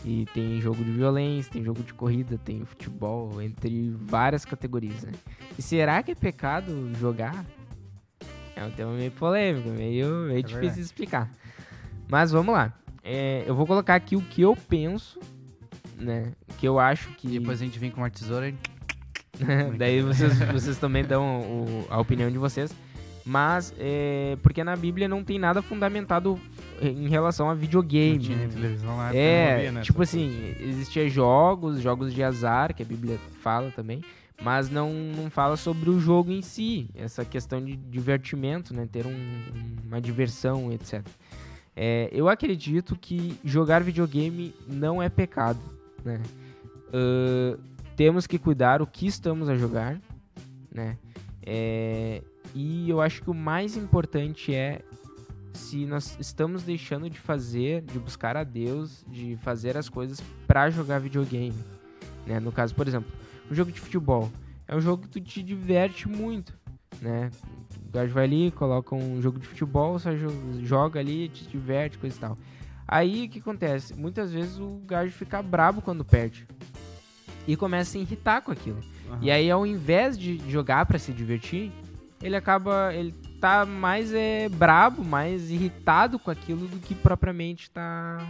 E 0.05 0.25
tem 0.33 0.61
jogo 0.61 0.83
de 0.83 0.91
violência, 0.91 1.51
tem 1.51 1.63
jogo 1.63 1.83
de 1.83 1.93
corrida, 1.93 2.37
tem 2.37 2.63
futebol, 2.63 3.41
entre 3.41 3.91
várias 3.91 4.45
categorias, 4.45 5.03
né? 5.03 5.11
E 5.57 5.61
será 5.61 6.01
que 6.01 6.11
é 6.11 6.15
pecado 6.15 6.91
jogar? 6.95 7.45
É 8.55 8.63
um 8.63 8.71
tema 8.71 8.93
meio 8.93 9.11
polêmico, 9.11 9.69
meio, 9.69 10.25
meio 10.27 10.43
difícil 10.43 10.59
verdade. 10.59 10.75
de 10.75 10.81
explicar. 10.81 11.31
Mas 12.09 12.31
vamos 12.31 12.53
lá. 12.53 12.73
É, 13.03 13.43
eu 13.47 13.55
vou 13.55 13.65
colocar 13.65 13.95
aqui 13.95 14.15
o 14.15 14.21
que 14.21 14.41
eu 14.41 14.55
penso, 14.55 15.19
né? 15.97 16.33
Que 16.59 16.67
eu 16.67 16.79
acho 16.79 17.09
que. 17.15 17.27
Depois 17.39 17.61
a 17.61 17.65
gente 17.65 17.79
vem 17.79 17.89
com 17.91 18.01
uma 18.01 18.09
tesoura 18.09 18.49
e... 18.49 18.55
Daí 19.77 20.01
vocês, 20.01 20.37
vocês 20.51 20.77
também 20.77 21.03
dão 21.05 21.39
o- 21.41 21.85
a 21.89 21.99
opinião 21.99 22.29
de 22.29 22.37
vocês. 22.37 22.73
Mas, 23.25 23.73
é, 23.77 24.37
porque 24.41 24.63
na 24.63 24.75
Bíblia 24.75 25.07
não 25.07 25.23
tem 25.23 25.37
nada 25.37 25.61
fundamentado 25.61 26.39
em 26.81 27.07
relação 27.07 27.49
a 27.49 27.53
videogame. 27.53 28.17
Não 28.17 28.35
tinha 28.35 28.47
televisão 28.47 28.97
lá. 28.97 29.15
É, 29.15 29.55
havia, 29.55 29.71
né, 29.71 29.81
tipo 29.81 30.01
assim, 30.01 30.55
existia 30.59 31.07
jogos, 31.07 31.79
jogos 31.79 32.13
de 32.13 32.23
azar, 32.23 32.73
que 32.73 32.81
a 32.81 32.85
Bíblia 32.85 33.19
fala 33.41 33.69
também, 33.71 34.01
mas 34.41 34.69
não, 34.69 34.91
não 34.91 35.29
fala 35.29 35.57
sobre 35.57 35.89
o 35.91 35.99
jogo 35.99 36.31
em 36.31 36.41
si, 36.41 36.89
essa 36.95 37.23
questão 37.23 37.63
de 37.63 37.75
divertimento, 37.75 38.73
né, 38.73 38.87
ter 38.91 39.05
um- 39.05 39.43
uma 39.85 40.01
diversão, 40.01 40.71
etc. 40.73 41.05
É, 41.75 42.09
eu 42.11 42.27
acredito 42.27 42.95
que 42.99 43.37
jogar 43.45 43.83
videogame 43.83 44.55
não 44.67 45.03
é 45.03 45.07
pecado, 45.07 45.59
né? 46.03 46.19
Ahn, 46.93 47.57
temos 47.95 48.25
que 48.25 48.39
cuidar 48.39 48.81
o 48.81 48.87
que 48.87 49.07
estamos 49.07 49.49
a 49.49 49.55
jogar, 49.55 49.99
né? 50.73 50.97
É, 51.45 52.21
e 52.55 52.89
eu 52.89 53.01
acho 53.01 53.21
que 53.21 53.29
o 53.29 53.33
mais 53.33 53.75
importante 53.75 54.53
é 54.53 54.81
se 55.53 55.85
nós 55.85 56.15
estamos 56.19 56.63
deixando 56.63 57.09
de 57.09 57.19
fazer, 57.19 57.81
de 57.81 57.99
buscar 57.99 58.37
a 58.37 58.43
Deus, 58.43 59.03
de 59.07 59.35
fazer 59.37 59.75
as 59.77 59.89
coisas 59.89 60.21
pra 60.47 60.69
jogar 60.69 60.99
videogame, 60.99 61.53
né? 62.25 62.39
No 62.39 62.51
caso, 62.51 62.73
por 62.73 62.87
exemplo, 62.87 63.11
o 63.49 63.55
jogo 63.55 63.71
de 63.71 63.79
futebol 63.79 64.31
é 64.67 64.75
um 64.75 64.81
jogo 64.81 65.03
que 65.03 65.09
tu 65.09 65.19
te 65.19 65.43
diverte 65.43 66.07
muito, 66.07 66.53
né? 67.01 67.29
O 67.87 67.91
gajo 67.91 68.13
vai 68.13 68.23
ali, 68.25 68.51
coloca 68.51 68.95
um 68.95 69.21
jogo 69.21 69.39
de 69.39 69.47
futebol, 69.47 69.97
só 69.99 70.11
jo- 70.13 70.63
joga 70.63 70.99
ali, 70.99 71.27
te 71.29 71.45
diverte, 71.47 71.97
coisa 71.97 72.15
e 72.15 72.19
tal. 72.19 72.37
Aí 72.87 73.25
o 73.25 73.29
que 73.29 73.39
acontece? 73.39 73.93
Muitas 73.95 74.31
vezes 74.31 74.57
o 74.59 74.79
gajo 74.85 75.11
fica 75.11 75.41
brabo 75.41 75.81
quando 75.81 76.05
perde 76.05 76.47
e 77.47 77.55
começa 77.55 77.89
a 77.89 77.91
se 77.93 77.99
irritar 77.99 78.41
com 78.41 78.51
aquilo. 78.51 78.79
Aham. 79.09 79.19
E 79.21 79.31
aí, 79.31 79.49
ao 79.49 79.65
invés 79.65 80.17
de 80.17 80.39
jogar 80.49 80.85
pra 80.85 80.99
se 80.99 81.11
divertir, 81.11 81.71
ele 82.21 82.35
acaba. 82.35 82.93
Ele 82.93 83.13
tá 83.39 83.65
mais 83.65 84.13
é, 84.13 84.49
brabo, 84.49 85.03
mais 85.03 85.49
irritado 85.49 86.19
com 86.19 86.29
aquilo 86.29 86.67
do 86.67 86.77
que 86.77 86.93
propriamente 86.93 87.71
tá, 87.71 88.25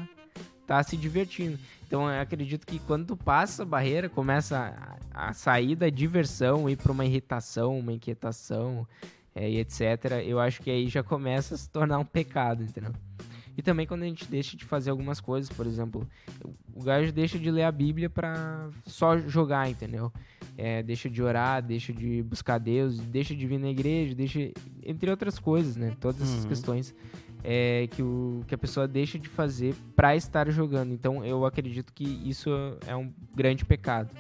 tá 0.68 0.82
se 0.84 0.96
divertindo. 0.96 1.58
Então 1.88 2.08
eu 2.08 2.22
acredito 2.22 2.68
que 2.68 2.78
quando 2.80 3.08
tu 3.08 3.18
passa 3.18 3.64
a 3.64 3.66
barreira, 3.66 4.08
começa 4.08 5.00
a, 5.12 5.30
a 5.30 5.34
sair 5.34 5.76
da 5.76 5.90
diversão, 5.90 6.70
ir 6.70 6.78
pra 6.78 6.92
uma 6.92 7.04
irritação, 7.04 7.80
uma 7.80 7.92
inquietação 7.92 8.88
é, 9.34 9.50
e 9.50 9.58
etc. 9.58 10.22
Eu 10.24 10.40
acho 10.40 10.62
que 10.62 10.70
aí 10.70 10.88
já 10.88 11.02
começa 11.02 11.56
a 11.56 11.58
se 11.58 11.68
tornar 11.68 11.98
um 11.98 12.06
pecado, 12.06 12.64
entendeu? 12.64 12.94
E 13.60 13.62
também 13.62 13.86
quando 13.86 14.04
a 14.04 14.06
gente 14.06 14.24
deixa 14.26 14.56
de 14.56 14.64
fazer 14.64 14.90
algumas 14.90 15.20
coisas, 15.20 15.50
por 15.52 15.68
exemplo, 15.68 16.08
o 16.74 16.82
gajo 16.82 17.12
deixa 17.12 17.38
de 17.38 17.52
ler 17.52 17.64
a 17.64 17.72
Bíblia 17.74 18.10
pra 18.10 18.70
só 18.86 19.18
jogar, 19.20 19.70
entendeu? 19.70 20.14
É, 20.58 20.82
deixa 20.82 21.10
de 21.10 21.22
orar, 21.22 21.62
deixa 21.62 21.92
de 21.92 22.24
buscar 22.24 22.58
Deus, 22.58 22.98
deixa 23.02 23.36
de 23.36 23.46
vir 23.46 23.60
na 23.60 23.68
igreja, 23.70 24.16
deixa. 24.16 24.40
Entre 24.82 25.12
outras 25.12 25.38
coisas, 25.38 25.76
né? 25.76 25.94
Todas 26.00 26.22
essas 26.22 26.44
Uhum. 26.44 26.50
questões 26.50 26.96
é, 27.44 27.88
que, 27.92 28.02
o, 28.02 28.46
que 28.48 28.56
a 28.56 28.58
pessoa 28.58 28.88
deixa 28.88 29.20
de 29.20 29.28
fazer 29.28 29.76
pra 29.94 30.16
estar 30.16 30.50
jogando. 30.50 30.94
Então 30.94 31.26
eu 31.26 31.46
acredito 31.46 31.92
que 31.92 32.06
isso 32.06 32.50
é 32.88 32.96
um 32.96 33.12
grande 33.36 33.66
pecado, 33.66 34.16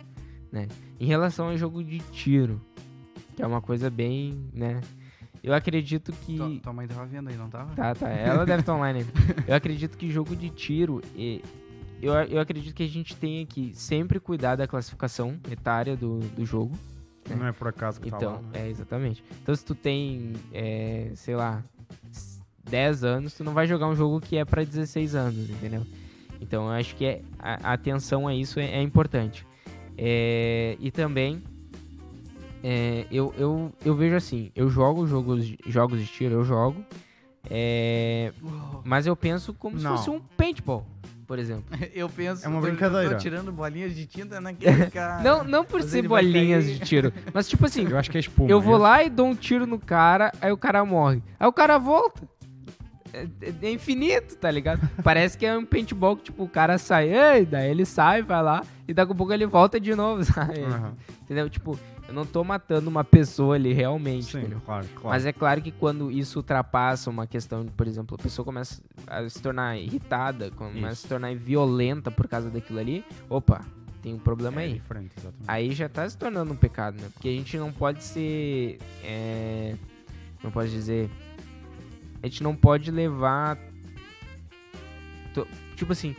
né? 0.51 0.67
Em 0.99 1.05
relação 1.05 1.47
ao 1.47 1.57
jogo 1.57 1.81
de 1.81 1.99
tiro, 2.11 2.59
que 3.37 3.41
é 3.41 3.47
uma 3.47 3.61
coisa 3.61 3.89
bem, 3.89 4.37
né? 4.53 4.81
Eu 5.43 5.53
acredito 5.53 6.11
que. 6.11 6.35
Tua, 6.35 6.59
tua 6.59 6.73
mãe 6.73 6.87
tava 6.87 7.05
vendo 7.05 7.29
aí, 7.29 7.35
não 7.37 7.49
tava? 7.49 7.73
Tá, 7.75 7.95
tá. 7.95 8.09
Ela 8.09 8.45
deve 8.45 8.61
estar 8.61 8.75
online 8.75 8.99
ainda. 8.99 9.11
Eu 9.47 9.55
acredito 9.55 9.97
que 9.97 10.09
jogo 10.09 10.35
de 10.35 10.49
tiro. 10.49 11.01
e- 11.15 11.41
eu, 12.01 12.13
eu 12.13 12.39
acredito 12.39 12.73
que 12.73 12.83
a 12.83 12.87
gente 12.87 13.13
tenha 13.15 13.45
que 13.45 13.73
sempre 13.73 14.19
cuidar 14.21 14.55
da 14.55 14.65
classificação 14.65 15.37
etária 15.51 15.97
do, 15.97 16.19
do 16.19 16.45
jogo. 16.45 16.73
né? 17.29 17.35
Não 17.35 17.45
é 17.47 17.51
por 17.51 17.67
acaso 17.67 17.99
que 17.99 18.09
tá 18.09 18.15
Então, 18.17 18.31
lá. 18.35 18.41
né? 18.41 18.49
é, 18.53 18.69
exatamente. 18.69 19.21
Então, 19.43 19.53
se 19.53 19.65
tu 19.65 19.75
tem, 19.75 20.31
é, 20.53 21.11
sei 21.15 21.35
lá, 21.35 21.61
s- 22.09 22.39
10 22.63 23.03
anos, 23.03 23.33
tu 23.33 23.43
não 23.43 23.53
vai 23.53 23.67
jogar 23.67 23.87
um 23.87 23.95
jogo 23.95 24.21
que 24.21 24.37
é 24.37 24.45
pra 24.45 24.63
16 24.63 25.13
anos, 25.13 25.49
entendeu? 25.49 25.85
Então, 26.39 26.67
eu 26.67 26.71
acho 26.71 26.95
que 26.95 27.03
é, 27.05 27.21
a, 27.37 27.71
a 27.71 27.73
atenção 27.73 28.27
a 28.29 28.33
isso 28.33 28.61
é, 28.61 28.65
é 28.65 28.81
importante. 28.81 29.45
É, 29.97 30.77
e 30.79 30.89
também, 30.91 31.43
é, 32.63 33.05
eu, 33.11 33.33
eu, 33.37 33.71
eu 33.85 33.95
vejo 33.95 34.15
assim, 34.15 34.51
eu 34.55 34.69
jogo 34.69 35.05
jogos, 35.07 35.45
de- 35.45 35.57
jogos 35.67 35.99
de 35.99 36.05
tiro, 36.07 36.35
eu 36.35 36.43
jogo, 36.43 36.83
é, 37.49 38.31
mas 38.83 39.07
eu 39.07 39.15
penso 39.15 39.53
como 39.53 39.75
Não. 39.77 39.81
se 39.97 39.97
fosse 40.05 40.09
um 40.09 40.19
paintball, 40.19 40.85
por 41.25 41.39
exemplo. 41.39 41.63
Eu 41.93 42.09
penso. 42.09 42.45
É 42.45 42.49
uma 42.49 42.59
tô- 42.59 42.67
brincadeira. 42.67 43.11
Tô 43.11 43.17
tirando 43.17 43.51
bolinhas 43.51 43.95
de 43.95 44.05
tinta 44.05 44.41
naquele 44.41 44.87
cara. 44.91 45.23
Não, 45.23 45.43
não 45.43 45.63
por 45.63 45.81
ser 45.83 46.07
bolinhas 46.07 46.65
de 46.65 46.79
tiro, 46.79 47.13
mas 47.33 47.47
tipo 47.47 47.65
assim, 47.65 47.87
Eu 47.87 47.97
acho 47.97 48.09
que 48.11 48.17
é 48.17 48.19
espuma. 48.19 48.49
Eu 48.49 48.59
vou 48.59 48.75
é? 48.75 48.79
lá 48.79 49.03
e 49.03 49.09
dou 49.09 49.27
um 49.27 49.35
tiro 49.35 49.65
no 49.65 49.79
cara, 49.79 50.31
aí 50.41 50.51
o 50.51 50.57
cara 50.57 50.83
morre. 50.83 51.21
Aí 51.39 51.47
o 51.47 51.53
cara 51.53 51.77
volta. 51.77 52.27
É, 53.11 53.23
é- 53.41 53.53
é 53.63 53.71
infinito, 53.71 54.35
tá 54.35 54.51
ligado? 54.51 54.87
Parece 55.03 55.35
que 55.37 55.45
é 55.45 55.57
um 55.57 55.65
paintball 55.65 56.15
que, 56.17 56.23
tipo, 56.25 56.43
o 56.43 56.49
cara 56.49 56.77
sai, 56.77 57.43
daí 57.45 57.69
ele 57.71 57.83
sai, 57.85 58.21
vai 58.21 58.43
lá, 58.43 58.63
e 58.87 58.93
daqui 58.93 59.11
a 59.11 59.15
pouco 59.15 59.33
ele 59.33 59.47
volta 59.47 59.79
de 59.79 59.95
novo, 59.95 60.23
sabe? 60.25 60.61
Aham. 60.61 60.93
Entendeu? 61.23 61.49
Tipo, 61.49 61.79
eu 62.09 62.13
não 62.13 62.25
tô 62.25 62.43
matando 62.43 62.89
uma 62.89 63.03
pessoa 63.03 63.53
ali 63.55 63.71
realmente, 63.71 64.31
Sim, 64.31 64.49
claro, 64.65 64.87
claro. 64.95 65.09
Mas 65.09 65.25
é 65.27 65.31
claro 65.31 65.61
que 65.61 65.71
quando 65.71 66.09
isso 66.11 66.39
ultrapassa 66.39 67.07
uma 67.09 67.27
questão, 67.27 67.65
por 67.67 67.87
exemplo, 67.87 68.17
a 68.19 68.21
pessoa 68.21 68.43
começa 68.43 68.81
a 69.05 69.29
se 69.29 69.39
tornar 69.39 69.77
irritada, 69.77 70.49
começa 70.51 70.87
a 70.87 70.91
Isso. 70.91 71.01
se 71.03 71.07
tornar 71.07 71.35
violenta 71.35 72.09
por 72.09 72.27
causa 72.27 72.49
daquilo 72.49 72.79
ali, 72.79 73.05
opa, 73.29 73.63
tem 74.01 74.13
um 74.13 74.17
problema 74.19 74.59
é 74.61 74.65
aí. 74.65 74.81
Aí 75.47 75.71
já 75.71 75.87
tá 75.87 76.09
se 76.09 76.17
tornando 76.17 76.51
um 76.51 76.55
pecado, 76.55 76.99
né? 76.99 77.09
Porque 77.13 77.27
a 77.27 77.31
gente 77.31 77.57
não 77.57 77.71
pode 77.71 78.03
ser. 78.03 78.79
É, 79.03 79.75
não 80.43 80.49
pode 80.49 80.71
dizer. 80.71 81.09
A 82.23 82.25
gente 82.27 82.41
não 82.41 82.55
pode 82.55 82.89
levar. 82.91 83.57
to- 85.33 85.47
tipo 85.75 85.91
assim, 85.91 86.15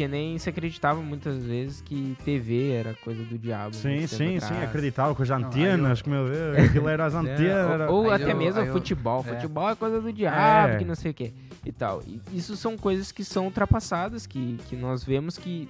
que 0.00 0.08
nem 0.08 0.38
se 0.38 0.48
acreditava 0.48 0.98
muitas 1.02 1.44
vezes 1.44 1.82
que 1.82 2.16
TV 2.24 2.70
era 2.72 2.94
coisa 3.04 3.22
do 3.22 3.36
diabo. 3.36 3.74
Sim, 3.76 3.96
tempo 3.96 4.08
sim, 4.08 4.16
sim, 4.40 4.46
atrás. 4.46 4.62
acreditava 4.64 5.14
com 5.14 5.22
as 5.22 5.28
Não, 5.28 5.36
antenas, 5.36 6.00
que 6.00 6.08
meu 6.08 6.26
Deus, 6.26 6.56
aquilo 6.56 6.88
era 6.88 7.04
as 7.04 7.12
É, 7.14 7.18
antenas. 7.18 7.70
era- 7.70 7.90
ou 7.90 8.04
ou 8.04 8.10
até 8.10 8.32
eu- 8.32 8.36
mesmo 8.38 8.60
eu- 8.62 8.72
futebol. 8.72 9.20
é. 9.28 9.34
Futebol 9.34 9.68
é 9.68 9.74
coisa 9.76 10.00
do 10.00 10.10
diabo, 10.10 10.72
É. 10.72 10.78
que 10.78 10.84
não 10.86 10.94
sei 10.94 11.10
o 11.10 11.14
que 11.14 11.34
e 11.66 11.70
tal. 11.70 12.02
E 12.06 12.18
isso 12.32 12.56
são 12.56 12.78
coisas 12.78 13.12
que 13.12 13.22
são 13.22 13.44
ultrapassadas, 13.44 14.26
que, 14.26 14.56
que 14.70 14.74
nós 14.76 15.04
vemos 15.04 15.36
que 15.36 15.68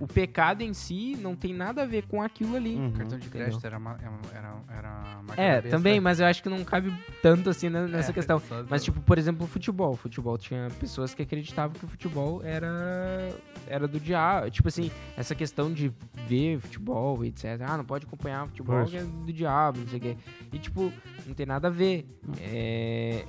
o 0.00 0.06
pecado 0.06 0.62
em 0.62 0.72
si 0.72 1.16
não 1.20 1.34
tem 1.34 1.52
nada 1.52 1.82
a 1.82 1.86
ver 1.86 2.06
com 2.06 2.22
aquilo 2.22 2.54
ali. 2.56 2.76
Uhum. 2.76 2.92
Cartão 2.92 3.18
de 3.18 3.28
crédito 3.28 3.66
era, 3.66 3.78
uma, 3.78 3.98
era, 4.32 4.54
era 4.76 5.20
uma 5.20 5.34
É, 5.36 5.60
também, 5.62 6.00
mas 6.00 6.20
eu 6.20 6.26
acho 6.26 6.42
que 6.42 6.48
não 6.48 6.62
cabe 6.64 6.92
tanto 7.22 7.50
assim 7.50 7.68
nessa 7.68 8.10
É, 8.10 8.14
questão. 8.14 8.38
só- 8.38 8.64
Mas, 8.68 8.84
tipo, 8.84 9.00
por 9.00 9.18
exemplo, 9.18 9.44
o 9.44 9.48
futebol. 9.48 9.92
O 9.92 9.96
futebol 9.96 10.38
tinha 10.38 10.68
pessoas 10.78 11.14
que 11.14 11.22
acreditavam 11.22 11.74
que 11.76 11.84
o 11.84 11.88
futebol 11.88 12.40
era, 12.44 13.30
era 13.66 13.88
do 13.88 13.98
diabo. 13.98 14.50
Tipo 14.50 14.68
assim, 14.68 14.90
essa 15.16 15.34
questão 15.34 15.72
de 15.72 15.92
ver 16.28 16.58
futebol, 16.60 17.24
etc. 17.24 17.60
Ah, 17.66 17.76
não 17.76 17.84
pode 17.84 18.06
acompanhar 18.06 18.46
futebol 18.46 18.82
é 18.82 19.02
do 19.02 19.32
diabo, 19.32 19.80
não 19.80 19.88
sei 19.88 19.98
o 19.98 20.02
quê. 20.02 20.16
E, 20.52 20.58
tipo, 20.58 20.92
não 21.26 21.34
tem 21.34 21.46
nada 21.46 21.68
a 21.68 21.70
ver. 21.70 22.06
É, 22.40 23.24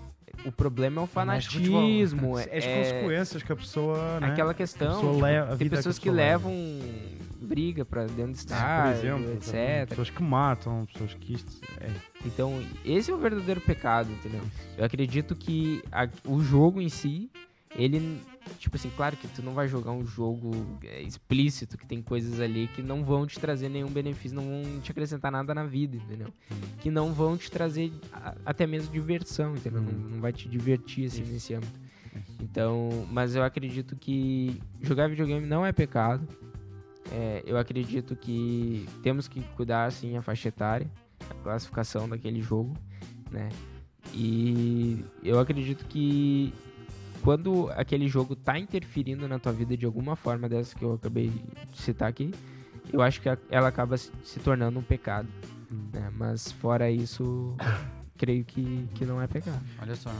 o 0.46 0.52
problema 0.52 1.02
é 1.02 1.04
o 1.04 1.08
com 1.08 1.14
futebol. 1.14 1.82
fanatismo. 1.82 2.38
É 2.40 2.44
as 2.58 2.64
é 2.66 2.78
consequências 2.78 3.44
que 3.44 3.52
a 3.52 3.56
pessoa, 3.56 4.20
né? 4.20 4.28
aquela 4.28 4.54
questão. 4.54 4.96
pessoa 4.96 5.14
tipo, 5.14 5.24
leva- 5.26 5.58
tem 5.58 5.70
pessoas 5.70 6.00
que 6.00 6.10
leva. 6.10 6.48
levam 6.50 6.80
briga 7.42 7.84
pra 7.86 8.04
dentro 8.06 8.18
do 8.18 8.26
Por 8.34 8.36
estádio, 8.40 9.00
exemplo, 9.00 9.24
também, 9.24 9.36
etc. 9.38 9.90
pessoas 9.90 10.10
que 10.10 10.22
matam, 10.24 10.86
pessoas 10.92 11.14
que. 11.16 11.36
É. 11.80 11.90
Então, 12.26 12.62
esse 12.86 13.10
é 13.10 13.14
o 13.14 13.18
verdadeiro 13.18 13.62
pecado, 13.62 14.12
entendeu? 14.12 14.42
Eu 14.78 14.86
acredito 14.86 15.36
que 15.36 15.82
a- 15.92 16.10
o 16.26 16.42
jogo 16.42 16.82
em 16.82 16.90
si, 16.90 17.30
ele. 17.76 18.22
Tipo 18.58 18.76
assim, 18.78 18.90
claro 18.96 19.16
que 19.16 19.28
tu 19.28 19.44
não 19.44 19.54
vai 19.54 19.68
jogar 19.68 19.92
um 19.92 20.06
jogo 20.06 20.52
é, 20.84 21.02
explícito, 21.02 21.78
que 21.78 21.86
tem 21.86 22.02
coisas 22.02 22.40
ali 22.40 22.68
que 22.76 22.82
não 22.82 23.04
vão 23.04 23.28
te 23.28 23.40
trazer 23.40 23.70
nenhum 23.70 23.90
benefício, 23.90 24.36
não 24.36 24.44
vão 24.64 24.80
te 24.82 24.92
acrescentar 24.92 25.32
nada 25.32 25.54
na 25.54 25.64
vida, 25.66 25.96
entendeu? 25.98 26.28
Que 26.80 26.90
não 26.90 27.14
vão 27.14 27.38
te 27.38 27.50
trazer 27.52 27.92
a- 28.12 28.36
até 28.46 28.66
mesmo 28.66 28.92
diversão, 28.92 29.56
entendeu? 29.56 29.82
Não, 29.82 29.92
não 29.92 30.20
vai 30.22 30.34
te 30.34 30.50
divertir 30.50 31.06
assim 31.06 31.22
Isso. 31.22 31.32
nesse 31.32 31.54
âmbito. 31.54 31.80
Então, 32.42 33.08
mas 33.12 33.36
eu 33.36 33.44
acredito 33.44 33.96
que 33.96 34.60
jogar 34.82 35.08
videogame 35.08 35.46
não 35.46 35.64
é 35.66 35.72
pecado. 35.72 36.28
É, 37.12 37.44
eu 37.46 37.58
acredito 37.58 38.16
que 38.16 38.88
temos 39.04 39.28
que 39.28 39.42
cuidar 39.56 39.86
assim 39.86 40.18
a 40.18 40.22
faixa 40.22 40.48
etária, 40.50 40.90
a 41.30 41.34
classificação 41.44 42.10
daquele 42.10 42.42
jogo, 42.42 42.76
né? 43.32 43.50
E 44.14 45.04
eu 45.24 45.40
acredito 45.40 45.86
que 45.86 46.52
quando 47.24 47.70
aquele 47.76 48.08
jogo 48.08 48.36
tá 48.36 48.58
interferindo 48.58 49.28
na 49.28 49.40
tua 49.40 49.52
vida 49.52 49.76
de 49.76 49.86
alguma 49.86 50.16
forma 50.16 50.48
dessa 50.48 50.76
que 50.76 50.84
eu 50.84 50.94
acabei 50.94 51.32
de 51.72 51.82
citar 51.82 52.10
aqui, 52.10 52.34
eu 52.92 53.02
acho 53.02 53.22
que 53.22 53.30
ela 53.50 53.68
acaba 53.68 53.98
se 53.98 54.40
tornando 54.44 54.80
um 54.80 54.84
pecado, 54.84 55.28
né? 55.94 56.12
Mas 56.16 56.52
fora 56.52 56.90
isso, 56.90 57.56
creio 58.18 58.44
que, 58.44 58.90
que 58.96 59.06
não 59.06 59.22
é 59.22 59.28
pecado. 59.28 59.62
Olha 59.82 59.96
só. 59.96 60.12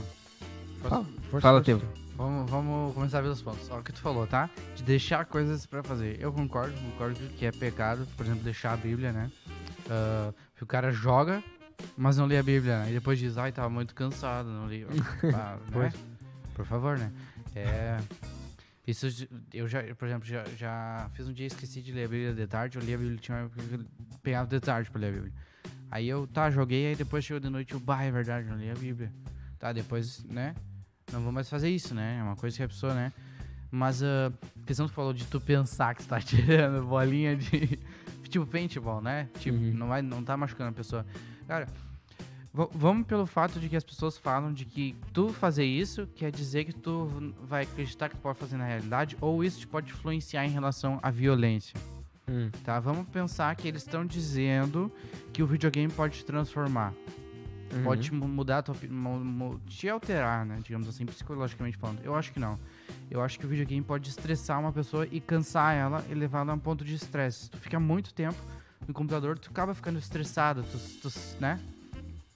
Fala, 0.82 1.04
Força, 1.30 1.40
Fala. 1.40 1.62
Teu. 1.62 1.80
Vamos, 2.16 2.50
vamos 2.50 2.94
começar 2.94 3.22
pelos 3.22 3.40
pontos. 3.40 3.70
Ó, 3.70 3.78
o 3.78 3.82
que 3.82 3.92
tu 3.92 4.00
falou, 4.00 4.26
tá? 4.26 4.50
De 4.76 4.82
deixar 4.82 5.24
coisas 5.24 5.64
pra 5.64 5.82
fazer. 5.82 6.20
Eu 6.20 6.32
concordo, 6.32 6.74
concordo 6.74 7.18
que 7.38 7.46
é 7.46 7.50
pecado, 7.50 8.06
por 8.16 8.26
exemplo, 8.26 8.44
deixar 8.44 8.74
a 8.74 8.76
Bíblia, 8.76 9.10
né? 9.10 9.30
Que 10.54 10.62
o 10.62 10.66
cara 10.66 10.92
joga, 10.92 11.42
mas 11.96 12.18
não 12.18 12.26
lê 12.26 12.36
a 12.36 12.42
Bíblia, 12.42 12.80
né? 12.80 12.90
E 12.90 12.92
depois 12.92 13.18
diz, 13.18 13.38
ai, 13.38 13.52
tava 13.52 13.70
muito 13.70 13.94
cansado, 13.94 14.50
não 14.50 14.68
li. 14.68 14.86
Ah, 15.34 15.56
né? 15.70 15.92
Por 16.60 16.66
favor, 16.66 16.98
né? 16.98 17.10
É. 17.54 17.98
Isso 18.86 19.06
eu 19.54 19.68
já, 19.68 19.82
por 19.94 20.06
exemplo, 20.08 20.26
já, 20.28 20.44
já 20.56 21.08
fiz 21.14 21.26
um 21.28 21.32
dia 21.32 21.46
esqueci 21.46 21.80
de 21.80 21.92
ler 21.92 22.04
a 22.04 22.08
Bíblia 22.08 22.34
de 22.34 22.46
tarde, 22.46 22.76
eu 22.76 22.82
li 22.82 22.92
a 22.94 22.98
Bíblia, 22.98 23.16
tinha 23.18 23.50
pegava 24.22 24.48
de 24.48 24.58
tarde 24.60 24.90
pra 24.90 25.00
ler 25.00 25.08
a 25.08 25.12
Bíblia. 25.12 25.32
Aí 25.90 26.08
eu, 26.08 26.26
tá, 26.26 26.50
joguei, 26.50 26.88
aí 26.88 26.96
depois 26.96 27.24
chegou 27.24 27.40
de 27.40 27.48
noite, 27.48 27.72
eu, 27.72 27.80
bah, 27.80 28.02
é 28.02 28.10
verdade, 28.10 28.46
não 28.48 28.56
li 28.56 28.70
a 28.70 28.74
Bíblia. 28.74 29.12
Tá, 29.58 29.72
depois, 29.72 30.22
né? 30.24 30.54
Não 31.12 31.20
vou 31.22 31.32
mais 31.32 31.48
fazer 31.48 31.68
isso, 31.68 31.94
né? 31.94 32.18
É 32.18 32.22
uma 32.22 32.36
coisa 32.36 32.56
que 32.56 32.62
a 32.62 32.68
pessoa, 32.68 32.94
né? 32.94 33.12
Mas 33.70 34.02
a 34.02 34.32
questão 34.66 34.86
que 34.86 34.92
tu 34.92 34.96
falou 34.96 35.12
de 35.12 35.24
tu 35.26 35.40
pensar 35.40 35.94
que 35.94 36.02
tu 36.02 36.08
tá 36.08 36.18
tirando 36.22 36.84
bolinha 36.86 37.36
de. 37.36 37.78
Tipo 38.28 38.46
paintball, 38.46 39.00
né? 39.00 39.28
Tipo, 39.40 39.58
Uhum. 39.58 39.72
não, 39.74 39.88
vai, 39.88 40.02
não 40.02 40.22
tá 40.22 40.36
machucando 40.36 40.70
a 40.70 40.72
pessoa. 40.72 41.04
Cara, 41.48 41.66
v- 42.52 42.68
vamos 42.72 43.06
pelo 43.06 43.26
fato 43.26 43.58
de 43.60 43.68
que 43.68 43.76
as 43.76 43.84
pessoas 43.84 44.16
falam 44.18 44.52
de 44.52 44.64
que 44.64 44.94
tu 45.12 45.28
fazer 45.32 45.64
isso 45.64 46.06
quer 46.14 46.30
dizer 46.30 46.64
que 46.64 46.72
tu 46.72 47.08
vai 47.42 47.62
acreditar 47.62 48.08
que 48.08 48.16
tu 48.16 48.20
pode 48.20 48.38
fazer 48.38 48.56
na 48.56 48.64
realidade, 48.66 49.16
ou 49.20 49.42
isso 49.44 49.60
te 49.60 49.66
pode 49.66 49.90
influenciar 49.90 50.44
em 50.46 50.50
relação 50.50 50.98
à 51.02 51.10
violência. 51.10 51.74
Hum, 52.28 52.50
Tá? 52.64 52.78
Vamos 52.78 53.08
pensar 53.08 53.54
que 53.56 53.66
eles 53.66 53.82
estão 53.82 54.06
dizendo 54.06 54.90
que 55.32 55.42
o 55.42 55.46
videogame 55.46 55.92
pode 55.92 56.18
te 56.18 56.24
transformar. 56.24 56.92
uhum. 57.72 57.82
Pode 57.84 58.12
mudar 58.12 58.58
a 58.58 58.62
tua 58.62 58.76
te 59.66 59.88
alterar, 59.88 60.44
né? 60.46 60.58
Digamos 60.62 60.88
assim, 60.88 61.04
psicologicamente 61.06 61.76
falando. 61.76 62.00
Eu 62.04 62.14
acho 62.14 62.32
que 62.32 62.38
não. 62.40 62.58
Eu 63.10 63.20
acho 63.22 63.38
que 63.38 63.46
o 63.46 63.48
videogame 63.48 63.82
pode 63.84 64.08
estressar 64.08 64.60
uma 64.60 64.72
pessoa 64.72 65.06
e 65.10 65.20
cansar 65.20 65.74
ela 65.74 66.04
e 66.10 66.14
levar 66.14 66.40
ela 66.40 66.52
a 66.52 66.54
um 66.54 66.58
ponto 66.58 66.84
de 66.84 66.94
estresse. 66.94 67.44
Se 67.44 67.50
tu 67.50 67.58
fica 67.58 67.78
muito 67.80 68.12
tempo 68.14 68.36
no 68.86 68.94
computador, 68.94 69.38
tu 69.38 69.50
acaba 69.50 69.74
ficando 69.74 69.98
estressado, 69.98 70.62
tu, 70.64 70.78
tu- 71.08 71.12
né? 71.40 71.58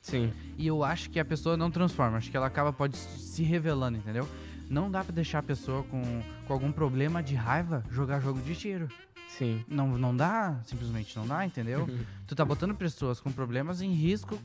Sim. 0.05 0.31
E 0.59 0.67
eu 0.67 0.85
acho 0.85 1.09
que 1.09 1.19
a 1.19 1.25
pessoa 1.25 1.57
não 1.57 1.71
transforma, 1.71 2.19
acho 2.19 2.31
que 2.31 2.37
ela 2.37 2.47
acaba 2.47 2.73
pode 2.73 2.95
se 2.97 3.43
revelando, 3.43 3.97
entendeu? 3.97 4.29
Não 4.69 4.90
dá 4.90 5.03
pra 5.03 5.14
deixar 5.14 5.38
a 5.38 5.43
pessoa 5.43 5.83
com, 5.85 6.03
com 6.47 6.53
algum 6.53 6.71
problema 6.71 7.23
de 7.23 7.35
raiva 7.35 7.83
jogar 7.90 8.21
jogo 8.21 8.38
de 8.40 8.55
tiro. 8.55 8.88
Sim. 9.29 9.64
Não, 9.67 9.97
não 9.97 10.14
dá, 10.14 10.61
simplesmente 10.64 11.17
não 11.17 11.27
dá, 11.27 11.45
entendeu? 11.45 11.88
Tu 12.29 12.35
tá 12.35 12.45
botando 12.45 12.75
pessoas 12.75 13.19
com 13.19 13.33
problemas 13.33 13.81
em 13.81 13.93
risco, 13.93 14.38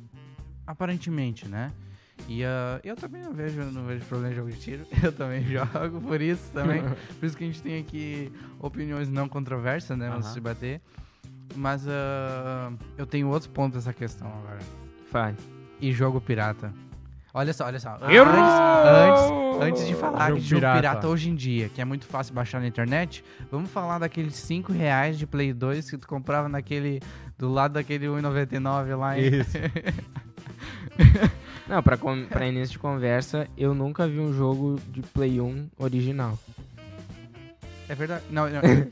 aparentemente, 0.66 1.46
né? 1.48 1.74
E 2.28 2.44
ah, 2.44 2.80
eu 2.82 2.96
também 2.96 3.22
não 3.22 3.34
vejo, 3.34 3.62
não 3.62 3.86
vejo 3.86 4.06
problema 4.06 4.34
em 4.34 4.38
jogo 4.38 4.52
de 4.52 4.60
tiro. 4.60 4.86
Eu 5.02 5.12
também 5.12 5.44
jogo, 5.44 6.02
por 6.02 6.22
isso 6.22 6.52
também. 6.52 6.82
por 7.20 7.26
isso 7.26 7.38
que 7.38 7.44
a 7.44 7.48
gente 7.48 7.62
tem 7.62 7.80
aqui 7.80 8.32
opiniões 8.60 9.10
não 9.10 9.30
controversas, 9.30 9.98
né? 9.98 10.10
Vamos 10.10 10.26
Aham. 10.26 10.34
se 10.34 10.42
bater. 10.42 10.82
Mas 11.56 11.88
ah, 11.88 12.72
eu 12.98 13.06
tenho 13.06 13.28
outros 13.30 13.48
pontos 13.48 13.78
dessa 13.78 13.94
questão 13.94 14.28
agora. 14.28 14.60
Fale. 15.10 15.59
E 15.82 15.92
jogo 15.94 16.20
pirata. 16.20 16.74
Olha 17.34 17.54
só, 17.54 17.66
olha 17.66 17.80
só. 17.80 17.98
Errou! 18.10 19.62
Antes, 19.62 19.68
antes 19.68 19.88
de 19.88 19.94
falar 19.96 20.30
Jogo 20.30 20.42
de 20.42 20.48
jogo 20.48 20.60
pirata. 20.62 20.80
pirata. 20.80 21.08
hoje 21.08 21.30
em 21.30 21.36
dia, 21.36 21.70
que 21.70 21.80
é 21.80 21.86
muito 21.86 22.06
fácil 22.06 22.34
baixar 22.34 22.60
na 22.60 22.68
internet, 22.68 23.24
vamos 23.52 23.70
falar 23.70 24.00
daqueles 24.00 24.36
5 24.36 24.74
reais 24.74 25.18
de 25.18 25.28
Play 25.28 25.54
2 25.54 25.90
que 25.92 25.98
tu 25.98 26.08
comprava 26.08 26.50
naquele. 26.50 27.00
Do 27.38 27.50
lado 27.50 27.74
daquele 27.74 28.08
1,99 28.08 28.98
lá 28.98 29.18
em. 29.18 29.40
Isso. 29.40 29.58
Não, 31.68 31.84
pra, 31.84 31.96
com- 31.98 32.26
pra 32.26 32.48
início 32.48 32.74
de 32.74 32.80
conversa, 32.80 33.48
eu 33.56 33.74
nunca 33.76 34.08
vi 34.08 34.20
um 34.20 34.34
jogo 34.34 34.80
de 34.90 35.02
Play 35.02 35.40
1 35.40 35.70
original. 35.78 36.38
É 37.88 37.96
verdade. 37.96 38.24
Não, 38.30 38.50
não. 38.50 38.62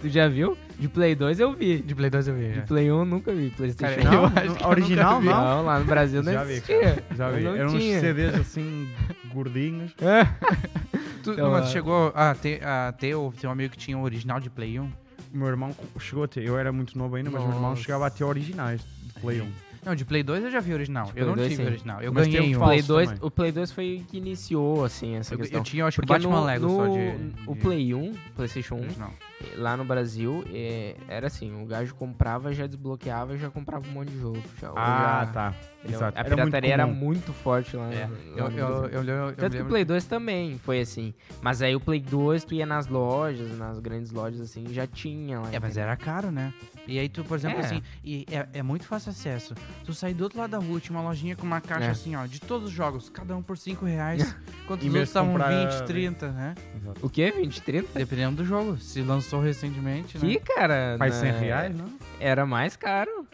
Tu 0.00 0.08
já 0.08 0.28
viu? 0.28 0.56
De 0.78 0.88
Play 0.88 1.14
2 1.16 1.40
eu 1.40 1.52
vi. 1.54 1.78
De 1.82 1.94
Play 1.94 2.08
2 2.08 2.28
eu 2.28 2.34
vi. 2.34 2.48
De 2.50 2.54
já. 2.56 2.62
Play 2.62 2.90
1 2.90 2.98
eu 2.98 3.04
nunca 3.04 3.32
vi. 3.34 3.50
PlayStation 3.50 4.00
Cara, 4.02 4.10
Não, 4.16 4.42
eu 4.44 4.48
nunca 4.50 4.68
original 4.68 5.20
vi. 5.20 5.26
não. 5.26 5.34
Não, 5.56 5.64
lá 5.64 5.78
no 5.80 5.84
Brasil 5.86 6.22
não 6.22 6.32
Já 6.32 6.44
vi, 6.44 6.52
existia. 6.52 7.04
Já 7.16 7.30
vi. 7.30 7.42
Não 7.42 7.56
Eram 7.56 7.66
uns 7.74 7.82
tinha. 7.82 8.00
CDs 8.00 8.34
assim, 8.34 8.88
gordinhos. 9.32 9.92
É. 10.00 10.26
Tu, 11.22 11.32
Então, 11.32 11.50
mas 11.50 11.64
é. 11.64 11.66
tu 11.66 11.72
chegou 11.72 12.12
a 12.14 12.32
ter, 12.34 12.64
a 12.64 12.92
ter 12.92 13.14
ou 13.16 13.32
ter 13.32 13.48
um 13.48 13.50
amigo 13.50 13.72
que 13.72 13.76
tinha 13.78 13.98
o 13.98 14.02
original 14.02 14.38
de 14.38 14.48
Play 14.48 14.78
1? 14.78 14.84
O 14.84 14.90
meu 15.32 15.48
irmão 15.48 15.74
chegou 15.98 16.22
a 16.24 16.28
ter, 16.28 16.44
eu 16.44 16.56
era 16.56 16.70
muito 16.72 16.96
novo 16.96 17.16
ainda, 17.16 17.28
mas 17.28 17.42
o 17.42 17.46
meu 17.46 17.56
irmão 17.56 17.70
Nossa. 17.70 17.82
chegava 17.82 18.06
a 18.06 18.10
ter 18.10 18.22
originais 18.22 18.80
de 18.80 19.20
Play 19.20 19.40
1. 19.42 19.48
Não, 19.84 19.94
de 19.96 20.04
Play 20.04 20.22
2 20.22 20.44
eu 20.44 20.50
já 20.50 20.60
vi 20.60 20.72
original. 20.72 21.10
Eu 21.16 21.26
não 21.26 21.34
Play 21.34 21.48
2, 21.48 21.50
tive 21.50 21.62
sim. 21.64 21.68
original. 21.68 22.00
Eu 22.00 22.12
Mas 22.12 22.28
ganhei 22.28 22.56
um 22.56 22.60
Play 22.60 22.82
2, 22.82 23.08
também. 23.08 23.24
o 23.26 23.30
Play 23.32 23.52
2 23.52 23.72
foi 23.72 24.04
que 24.08 24.16
iniciou, 24.16 24.84
assim, 24.84 25.16
essa 25.16 25.34
Eu, 25.34 25.38
questão. 25.38 25.58
eu 25.60 25.64
tinha, 25.64 25.84
acho 25.86 26.00
que 26.00 26.06
Batman 26.06 26.40
no, 26.40 26.44
Lego 26.46 26.66
no- 26.66 26.76
só 26.76 26.86
de, 26.86 27.32
O 27.50 27.54
de 27.54 27.60
Play 27.60 27.94
1, 27.94 28.14
PlayStation 28.36 28.76
1, 28.76 28.78
original. 28.82 29.12
Lá 29.56 29.76
no 29.76 29.84
Brasil, 29.84 30.44
é, 30.52 30.96
era 31.08 31.26
assim, 31.28 31.62
o 31.62 31.66
gajo 31.66 31.94
comprava, 31.94 32.52
já 32.52 32.66
desbloqueava 32.66 33.34
e 33.34 33.38
já 33.38 33.50
comprava 33.50 33.86
um 33.88 33.92
monte 33.92 34.10
de 34.10 34.18
jogo. 34.20 34.42
Já, 34.60 34.72
Ah, 34.76 35.24
já- 35.26 35.32
tá. 35.32 35.54
entendeu? 35.80 35.98
Exato. 35.98 36.16
A 36.18 36.20
Era 36.20 36.28
muito 36.28 36.36
pirataria 36.38 36.74
era 36.74 36.86
comum. 36.86 36.94
muito 36.96 37.32
forte 37.32 37.76
lá, 37.76 37.92
É, 37.92 38.06
no- 38.06 38.16
eu, 38.36 38.44
lá 38.44 38.50
no 38.50 38.58
eu, 38.58 38.66
eu, 38.88 39.00
lembro- 39.02 39.28
eu 39.30 39.36
Tanto 39.36 39.56
que 39.56 39.62
o 39.62 39.66
Play 39.66 39.84
2 39.84 40.04
também 40.04 40.58
foi 40.58 40.80
assim. 40.80 41.14
Mas 41.40 41.62
aí 41.62 41.74
o 41.76 41.80
Play 41.80 42.00
2, 42.00 42.44
tu 42.44 42.54
ia 42.54 42.66
nas 42.66 42.86
lojas, 42.88 43.56
nas 43.56 43.78
grandes 43.78 44.10
lojas, 44.10 44.40
assim, 44.40 44.64
já 44.72 44.86
tinha 44.86 45.40
lá. 45.40 45.48
É, 45.52 45.58
mas 45.60 45.76
era 45.76 45.96
caro, 45.96 46.30
né? 46.30 46.52
E 46.86 46.98
aí 46.98 47.08
tu, 47.08 47.22
por 47.22 47.36
exemplo, 47.36 47.58
É. 47.58 47.64
assim, 47.64 47.82
e 48.04 48.24
é, 48.30 48.48
é 48.54 48.62
muito 48.62 48.86
fácil 48.86 49.10
acesso. 49.10 49.54
Tu 49.84 49.92
sair 49.94 50.14
do 50.14 50.24
outro 50.24 50.38
lado 50.38 50.50
da 50.50 50.58
rua, 50.58 50.80
tinha 50.80 50.98
uma 50.98 51.06
lojinha 51.06 51.36
com 51.36 51.46
uma 51.46 51.60
caixa 51.60 51.84
É. 51.86 51.90
assim, 51.90 52.16
ó, 52.16 52.26
de 52.26 52.40
todos 52.40 52.68
os 52.68 52.72
jogos, 52.74 53.08
cada 53.10 53.36
um 53.36 53.42
por 53.42 53.56
5 53.58 53.84
reais, 53.84 54.18
enquanto 54.64 54.82
Em 54.82 54.86
os 54.88 54.92
vez 54.92 54.94
outros 54.94 55.08
estavam 55.10 55.32
comprar- 55.32 55.50
20, 55.50 55.86
30, 55.86 56.28
né? 56.32 56.54
Exato. 56.76 57.06
O 57.06 57.10
quê? 57.10 57.30
20, 57.30 57.60
30? 57.62 57.98
Dependendo 57.98 58.36
do 58.36 58.44
jogo. 58.44 58.78
Se 58.78 59.02
lançou 59.02 59.27
recentemente, 59.36 60.16
né? 60.18 60.26
Que, 60.28 60.40
cara? 60.40 60.96
Faz 60.98 61.14
na- 61.14 61.20
100 61.20 61.32
reais, 61.40 61.76
não? 61.76 61.86
Era 62.18 62.46
mais 62.46 62.76
caro. 62.76 63.26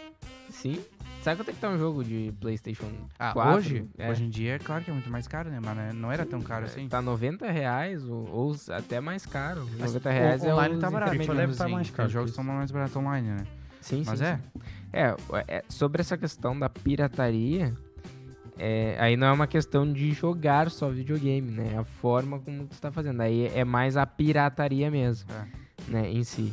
Sim. 0.50 0.78
Sabe 1.22 1.38
quanto 1.38 1.48
é 1.48 1.52
que 1.54 1.58
tá 1.60 1.70
um 1.70 1.78
jogo 1.78 2.04
de 2.04 2.34
PlayStation 2.38 2.84
Ah, 3.18 3.32
4? 3.32 3.54
hoje? 3.56 3.86
É. 3.96 4.10
Hoje 4.10 4.24
em 4.24 4.28
dia, 4.28 4.56
é 4.56 4.58
claro 4.58 4.84
que 4.84 4.90
é 4.90 4.92
muito 4.92 5.08
mais 5.08 5.26
caro, 5.26 5.48
né? 5.48 5.58
Mas 5.64 5.74
né, 5.74 5.90
não 5.94 6.12
era 6.12 6.26
tão 6.26 6.42
caro 6.42 6.66
assim. 6.66 6.86
Tá 6.86 7.00
90 7.00 7.50
reais 7.50 8.04
ou, 8.04 8.28
ou 8.30 8.56
até 8.70 9.00
mais 9.00 9.24
caro. 9.24 9.66
Mas 9.78 9.94
90 9.94 10.08
o- 10.08 10.12
reais 10.12 10.44
é 10.44 10.52
online 10.52 10.78
tá 10.78 10.90
barato. 10.90 11.12
FIFA 11.12 11.34
deve 11.34 11.54
tá 11.56 11.66
mais 11.68 11.88
caro 11.90 12.06
Os 12.08 12.12
jogos 12.12 12.30
estão 12.30 12.44
mais 12.44 12.70
baratos 12.70 12.96
online, 12.96 13.28
né? 13.28 13.46
Sim, 13.80 14.02
Mas 14.04 14.18
sim, 14.18 14.24
é. 14.26 14.36
sim. 14.36 14.42
É, 14.92 15.14
é, 15.48 15.64
sobre 15.68 16.00
essa 16.02 16.16
questão 16.18 16.58
da 16.58 16.68
pirataria, 16.68 17.74
é, 18.58 18.96
aí 19.00 19.16
não 19.16 19.26
é 19.26 19.32
uma 19.32 19.46
questão 19.46 19.90
de 19.90 20.12
jogar 20.12 20.70
só 20.70 20.88
videogame, 20.90 21.50
né? 21.50 21.72
É 21.74 21.78
a 21.78 21.84
forma 21.84 22.38
como 22.38 22.66
tu 22.66 22.78
tá 22.80 22.92
fazendo. 22.92 23.20
Aí 23.22 23.46
é 23.54 23.64
mais 23.64 23.96
a 23.96 24.06
pirataria 24.06 24.90
mesmo, 24.90 25.30
É. 25.32 25.63
né, 25.88 26.10
em 26.10 26.22
si. 26.24 26.52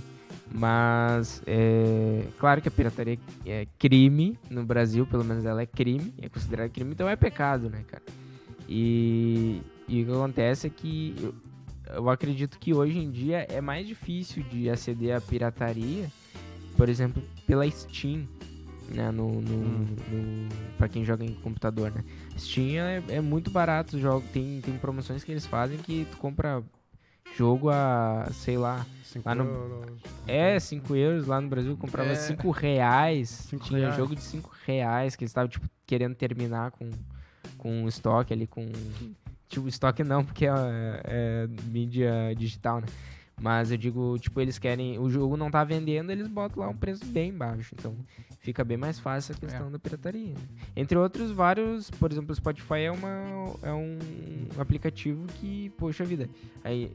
Mas, 0.54 1.42
é, 1.48 2.26
claro 2.38 2.62
que 2.62 2.68
a 2.68 2.72
pirataria 2.72 3.18
é 3.46 3.66
crime 3.80 4.38
no 4.50 4.64
Brasil, 4.66 5.06
pelo 5.06 5.24
menos 5.24 5.46
ela 5.46 5.62
é 5.62 5.66
crime, 5.66 6.14
é 6.22 6.28
considerada 6.28 6.68
crime, 6.70 6.92
então 6.92 7.08
é 7.08 7.16
pecado, 7.16 7.70
né, 7.70 7.84
cara? 7.88 8.04
E, 8.68 9.62
e 9.88 10.02
o 10.02 10.06
que 10.06 10.12
acontece 10.12 10.68
é 10.68 10.70
que 10.70 11.16
eu, 11.22 11.34
eu 11.96 12.10
acredito 12.10 12.60
que 12.60 12.74
hoje 12.74 12.98
em 13.00 13.10
dia 13.10 13.46
é 13.50 13.62
mais 13.62 13.88
difícil 13.88 14.44
de 14.44 14.70
aceder 14.70 15.16
à 15.16 15.22
pirataria, 15.22 16.10
por 16.76 16.90
exemplo, 16.90 17.24
pela 17.48 17.70
Steam, 17.70 18.28
né, 18.94 19.10
no, 19.10 19.42
no, 19.42 19.56
Hum. 19.56 19.86
no- 20.12 20.50
pra 20.78 20.90
quem 20.90 21.06
joga 21.06 21.24
em 21.24 21.34
computador, 21.36 21.92
né? 21.92 22.04
Steam 22.38 22.84
é, 22.84 23.02
é 23.08 23.22
muito 23.22 23.50
barato, 23.52 23.98
jogo 24.00 24.26
tem, 24.34 24.60
tem 24.60 24.78
promoções 24.78 25.24
que 25.24 25.32
eles 25.32 25.46
fazem 25.46 25.78
que 25.78 26.06
tu 26.12 26.18
compra 26.18 26.62
jogo 27.38 27.70
a, 27.70 28.28
sei 28.32 28.58
lá, 28.58 28.86
Cinco 29.04 29.28
Lá 29.28 29.36
no- 29.36 29.44
euros. 29.44 30.02
é 30.26 30.58
5 30.58 30.96
euros, 30.96 31.28
lá 31.28 31.42
no 31.42 31.50
Brasil 31.50 31.76
comprava 31.76 32.12
É. 32.12 32.16
5 32.16 32.50
reais, 32.50 33.28
Cinco 33.30 33.66
tinha 33.66 33.80
reais. 33.82 33.96
jogo 33.98 34.16
de 34.16 34.22
5 34.22 34.50
reais, 34.66 35.18
que 35.18 35.24
eles 35.26 35.32
estavam, 35.32 35.50
tipo, 35.50 35.70
querendo 35.86 36.16
terminar 36.16 36.72
com, 36.72 36.90
com 37.58 37.88
estoque 37.90 38.32
ali, 38.32 38.48
com... 38.48 38.70
Tipo, 39.50 39.68
estoque 39.68 40.02
não, 40.02 40.24
porque 40.24 40.46
é, 40.46 40.52
é 41.04 41.48
mídia 41.66 42.34
digital, 42.38 42.80
né? 42.80 42.88
Mas 43.42 43.70
eu 43.72 43.78
digo, 43.78 44.18
tipo, 44.20 44.40
eles 44.40 44.58
querem. 44.60 44.98
O 45.00 45.10
jogo 45.10 45.36
não 45.36 45.50
tá 45.52 45.62
vendendo, 45.64 46.10
eles 46.12 46.28
botam 46.28 46.62
lá 46.64 46.70
um 46.70 46.76
preço 46.78 47.04
bem 47.08 47.34
baixo. 47.34 47.74
Então 47.78 47.94
fica 48.40 48.64
bem 48.64 48.78
mais 48.78 49.00
fácil 49.00 49.36
a 49.36 49.38
questão 49.40 49.70
da 49.72 49.80
pirataria. 49.80 50.30
né? 50.36 50.40
Entre 50.76 50.96
outros, 50.98 51.32
vários. 51.32 51.90
Por 51.90 52.12
exemplo, 52.12 52.32
o 52.32 52.36
Spotify 52.36 52.82
é, 52.84 52.92
uma, 52.92 53.10
é 53.64 53.74
um 53.74 53.98
aplicativo 54.60 55.26
que, 55.40 55.70
poxa 55.72 56.06
vida. 56.06 56.30
Aí, 56.64 56.92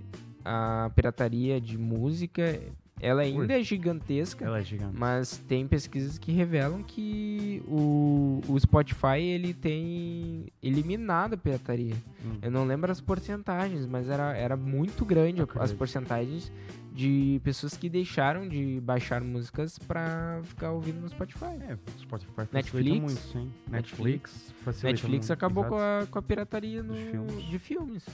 a 0.46 0.90
pirataria 0.94 1.60
de 1.60 1.76
música, 1.76 2.60
ela 3.00 3.22
ainda 3.22 3.58
é 3.58 3.62
gigantesca. 3.62 4.44
Ela 4.44 4.60
é 4.60 4.62
gigante. 4.62 4.96
Mas 4.96 5.36
tem 5.46 5.66
pesquisas 5.66 6.18
que 6.18 6.32
revelam 6.32 6.82
que 6.82 7.62
o, 7.66 8.40
o 8.48 8.58
Spotify 8.58 9.20
ele 9.20 9.52
tem 9.52 10.46
eliminado 10.62 11.34
a 11.34 11.36
pirataria. 11.36 11.94
Hum. 12.24 12.38
Eu 12.40 12.50
não 12.50 12.64
lembro 12.64 12.90
as 12.90 13.00
porcentagens, 13.00 13.84
mas 13.86 14.08
era, 14.08 14.34
era 14.36 14.56
muito 14.56 15.04
grande 15.04 15.42
as 15.42 15.48
Acredito. 15.48 15.76
porcentagens 15.76 16.52
de 16.94 17.38
pessoas 17.44 17.76
que 17.76 17.90
deixaram 17.90 18.48
de 18.48 18.80
baixar 18.80 19.20
músicas 19.22 19.78
pra 19.78 20.40
ficar 20.44 20.70
ouvindo 20.70 20.98
no 20.98 21.08
Spotify. 21.10 21.56
É, 21.68 21.76
Spotify 21.98 22.48
Netflix. 22.50 22.98
muito, 22.98 23.20
sim. 23.20 23.52
Netflix. 23.68 24.54
Netflix 24.64 24.82
Netflix 24.82 25.30
acabou 25.30 25.64
com 25.66 25.76
a, 25.76 26.06
com 26.10 26.18
a 26.18 26.22
pirataria 26.22 26.82
no, 26.82 26.94
de 27.42 27.58
filmes. 27.58 28.06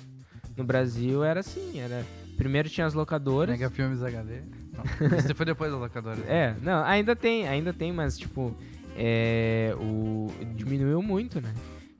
No 0.56 0.64
Brasil 0.64 1.22
era 1.22 1.38
assim, 1.38 1.78
era... 1.78 2.04
Primeiro 2.36 2.68
tinha 2.68 2.86
as 2.86 2.94
locadoras. 2.94 3.50
Mega 3.58 3.70
Filmes 3.70 4.02
HD. 4.02 4.40
Não, 4.72 4.84
Isso 5.18 5.34
foi 5.34 5.46
depois 5.46 5.70
da 5.70 5.78
locadora. 5.78 6.18
É, 6.26 6.54
não, 6.62 6.82
ainda 6.84 7.14
tem, 7.14 7.46
ainda 7.46 7.72
tem, 7.72 7.92
mas 7.92 8.18
tipo, 8.18 8.54
é, 8.96 9.74
o, 9.78 10.30
diminuiu 10.54 11.02
muito, 11.02 11.40
né? 11.40 11.52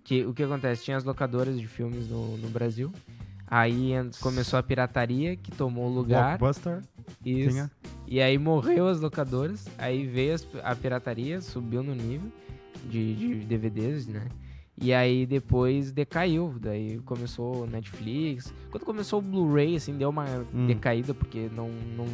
Que, 0.04 0.24
o 0.24 0.34
que 0.34 0.42
acontece? 0.42 0.84
Tinha 0.84 0.96
as 0.96 1.04
locadoras 1.04 1.58
de 1.60 1.66
filmes 1.66 2.08
no, 2.08 2.36
no 2.38 2.48
Brasil. 2.48 2.92
Aí 3.46 3.92
começou 4.20 4.58
a 4.58 4.62
pirataria, 4.62 5.36
que 5.36 5.50
tomou 5.52 5.86
o 5.90 5.94
lugar. 5.94 6.38
Blockbuster. 6.38 6.80
Isso. 7.24 7.50
Tinha. 7.50 7.70
E 8.08 8.20
aí 8.20 8.36
morreu 8.38 8.88
as 8.88 9.00
locadoras. 9.00 9.66
Aí 9.78 10.06
veio 10.06 10.34
as- 10.34 10.46
a 10.64 10.74
pirataria, 10.74 11.40
subiu 11.40 11.82
no 11.82 11.94
nível 11.94 12.32
de, 12.88 13.14
de 13.14 13.34
DVDs, 13.44 14.06
né? 14.06 14.26
E 14.82 14.92
aí 14.92 15.24
depois 15.26 15.92
decaiu. 15.92 16.56
Daí 16.60 16.98
começou 17.04 17.62
o 17.62 17.66
Netflix. 17.66 18.52
Quando 18.70 18.84
começou 18.84 19.20
o 19.20 19.22
Blu-ray, 19.22 19.76
assim, 19.76 19.96
deu 19.96 20.10
uma 20.10 20.24
Hum. 20.52 20.66
decaída, 20.66 21.14
porque 21.14 21.48
não, 21.54 21.68
não 21.68 22.06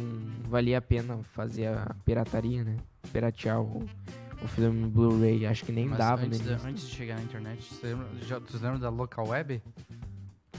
valia 0.47 0.77
a 0.77 0.81
pena 0.81 1.17
fazer 1.33 1.65
a 1.67 1.95
pirataria, 2.05 2.63
né? 2.63 2.77
Piratear 3.11 3.59
o, 3.59 3.83
o 4.43 4.47
filme 4.47 4.87
Blu-ray. 4.87 5.47
Acho 5.47 5.65
que 5.65 5.71
nem 5.71 5.87
Mas 5.87 5.97
dava 5.97 6.21
antes, 6.23 6.39
início. 6.45 6.67
antes 6.67 6.87
de 6.87 6.95
chegar 6.95 7.15
na 7.15 7.23
internet, 7.23 7.73
você 7.73 7.87
lembra, 7.87 8.07
já, 8.27 8.39
tu 8.39 8.53
lembra 8.61 8.77
da 8.77 8.89
Local 8.89 9.27
Web? 9.29 9.61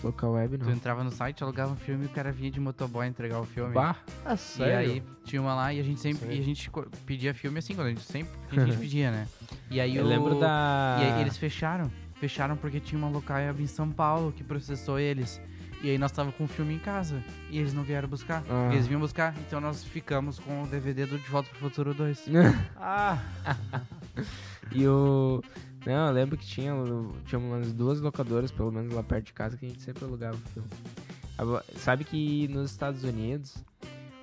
Local 0.02 0.32
web 0.32 0.56
Tu 0.56 0.64
não. 0.64 0.72
entrava 0.72 1.04
no 1.04 1.10
site, 1.10 1.42
alugava 1.42 1.72
um 1.72 1.76
filme 1.76 2.04
e 2.04 2.06
o 2.06 2.08
cara 2.08 2.32
vinha 2.32 2.50
de 2.50 2.58
motoboy 2.58 3.06
entregar 3.06 3.38
o 3.38 3.44
filme. 3.44 3.74
Bah, 3.74 3.96
Ah, 4.24 4.34
E 4.58 4.62
aí 4.62 5.02
tinha 5.24 5.42
uma 5.42 5.54
lá 5.54 5.74
e 5.74 5.78
a 5.78 5.82
gente 5.82 6.00
sempre 6.00 6.20
Sério? 6.20 6.36
e 6.36 6.40
a 6.40 6.42
gente 6.42 6.70
pedia 7.04 7.34
filme 7.34 7.58
assim, 7.58 7.74
quando 7.74 7.88
a 7.88 7.90
gente 7.90 8.00
sempre 8.00 8.32
a 8.50 8.54
gente 8.64 8.78
pedia, 8.78 9.10
né? 9.10 9.28
E 9.70 9.78
aí 9.78 9.94
eu 9.94 10.04
o- 10.06 10.08
lembro 10.08 10.40
da... 10.40 10.96
E 11.00 11.04
aí 11.04 11.20
eles 11.20 11.36
fecharam. 11.36 11.90
Fecharam 12.20 12.56
porque 12.56 12.78
tinha 12.78 12.98
uma 12.98 13.08
local 13.08 13.38
em 13.58 13.66
São 13.66 13.90
Paulo 13.90 14.32
que 14.32 14.44
processou 14.44 14.98
eles. 14.98 15.40
E 15.82 15.88
aí 15.88 15.96
nós 15.96 16.12
tava 16.12 16.30
com 16.30 16.44
o 16.44 16.48
filme 16.48 16.74
em 16.74 16.78
casa. 16.78 17.24
E 17.50 17.58
eles 17.58 17.72
não 17.72 17.82
vieram 17.82 18.06
buscar. 18.06 18.44
Ah. 18.48 18.68
Eles 18.72 18.86
vinham 18.86 19.00
buscar. 19.00 19.34
Então 19.46 19.60
nós 19.60 19.82
ficamos 19.82 20.38
com 20.38 20.62
o 20.62 20.66
DVD 20.66 21.06
do 21.06 21.18
De 21.18 21.26
Volta 21.28 21.48
pro 21.48 21.58
Futuro 21.58 21.94
2. 21.94 22.26
Ah, 22.76 23.18
E 24.72 24.86
o. 24.86 25.42
Não, 25.86 26.08
eu 26.08 26.12
lembro 26.12 26.36
que 26.36 26.46
tinha, 26.46 26.74
tinha 27.24 27.38
umas 27.38 27.72
duas 27.72 28.00
locadoras, 28.00 28.50
pelo 28.50 28.70
menos 28.70 28.92
lá 28.92 29.02
perto 29.02 29.26
de 29.26 29.32
casa, 29.32 29.56
que 29.56 29.64
a 29.64 29.68
gente 29.68 29.80
sempre 29.80 30.04
alugava 30.04 30.36
o 30.36 30.48
filme. 30.50 30.68
Sabe 31.76 32.04
que 32.04 32.46
nos 32.48 32.70
Estados 32.70 33.02
Unidos 33.02 33.56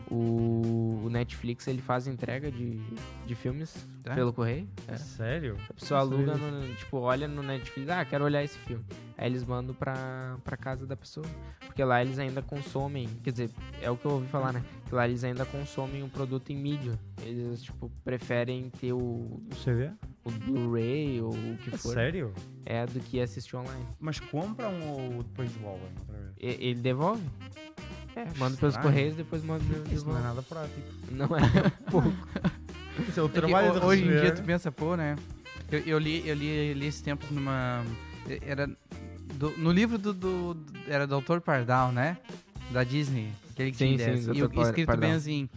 o, 0.09 1.01
o 1.05 1.09
Netflix 1.09 1.67
ele 1.67 1.81
faz 1.81 2.07
entrega 2.07 2.51
de, 2.51 2.79
de 3.25 3.35
filmes 3.35 3.87
Tá? 4.03 4.15
pelo 4.15 4.31
correio? 4.31 4.65
É. 4.87 4.95
sério? 4.95 5.57
A 5.69 5.73
pessoa 5.73 5.99
Não 6.05 6.13
aluga, 6.13 6.35
no, 6.37 6.73
tipo, 6.75 6.97
olha 6.97 7.27
no 7.27 7.43
Netflix, 7.43 7.89
ah, 7.89 8.05
quero 8.05 8.23
olhar 8.23 8.41
esse 8.41 8.57
filme. 8.59 8.85
Aí 9.17 9.27
eles 9.29 9.43
mandam 9.43 9.75
pra, 9.75 10.37
pra 10.45 10.55
casa 10.55 10.85
da 10.87 10.95
pessoa. 10.95 11.25
Porque 11.65 11.83
lá 11.83 12.01
eles 12.01 12.17
ainda 12.19 12.41
consomem, 12.41 13.07
quer 13.21 13.31
dizer, 13.31 13.49
é 13.81 13.91
o 13.91 13.97
que 13.97 14.05
eu 14.05 14.11
ouvi 14.11 14.27
falar, 14.27 14.53
né? 14.53 14.63
Que 14.87 14.95
lá 14.95 15.05
eles 15.05 15.25
ainda 15.25 15.45
consomem 15.45 16.03
o 16.03 16.07
produto 16.07 16.51
em 16.51 16.55
mídia. 16.55 16.97
Eles, 17.21 17.63
tipo, 17.63 17.91
preferem 18.05 18.69
ter 18.69 18.93
o, 18.93 19.41
Você 19.49 19.73
vê? 19.73 19.91
o 20.23 20.31
Blu-ray 20.31 21.21
ou 21.21 21.31
o 21.33 21.57
que 21.57 21.75
É 21.75 21.77
for. 21.77 21.93
sério? 21.93 22.33
É 22.65 22.85
do 22.85 23.01
que 23.01 23.19
assistir 23.19 23.57
online. 23.57 23.85
Mas 23.99 24.21
compram 24.21 24.71
ou 24.83 25.21
depois 25.23 25.51
devolvem 25.51 25.83
outra 25.99 26.13
vez? 26.17 26.33
E- 26.39 26.65
ele 26.69 26.79
devolve? 26.81 27.23
É, 28.17 28.25
manda 28.37 28.57
pelos 28.57 28.75
Estranho. 28.75 28.81
correios 28.81 29.15
depois 29.15 29.43
manda 29.43 29.63
Isso 29.91 30.05
não 30.07 30.17
é 30.17 30.21
nada 30.21 30.41
prático. 30.41 30.81
Não 31.11 31.25
é 31.25 31.39
um 31.87 31.91
pouco. 31.91 32.13
Isso 33.07 33.19
é 33.19 33.23
o 33.23 33.27
É 33.27 33.29
trabalho 33.29 33.71
ho- 33.73 33.79
de 33.79 33.85
hoje 33.85 34.03
em 34.03 34.07
dia 34.09 34.31
tu 34.33 34.41
pensa, 34.43 34.71
pô, 34.71 34.95
né? 34.95 35.15
Eu, 35.71 35.79
eu 35.81 35.99
li, 35.99 36.27
eu 36.27 36.33
li, 36.35 36.69
eu 36.71 36.73
li 36.73 36.87
esses 36.87 37.01
tempos 37.01 37.29
numa. 37.29 37.83
Era. 38.41 38.67
do- 39.35 39.55
no 39.57 39.71
livro 39.71 39.97
do, 39.97 40.13
do- 40.13 40.53
do- 40.55 40.73
Era 40.87 41.05
do 41.05 41.13
autor 41.15 41.41
Pardal, 41.41 41.91
né? 41.91 42.17
Da 42.71 42.83
Disney. 42.83 43.29
Aquele 43.51 43.71
que 43.71 43.77
Sim, 43.77 43.95
tinha 43.95 43.97
sim, 43.97 44.03
ideias. 44.23 44.37
E 44.37 44.41
o- 44.43 44.47
Dr. 44.47 44.55
Par- 44.55 44.65
escrito 44.65 44.87
Pardal. 44.87 45.09
bem 45.09 45.17
assim. 45.17 45.49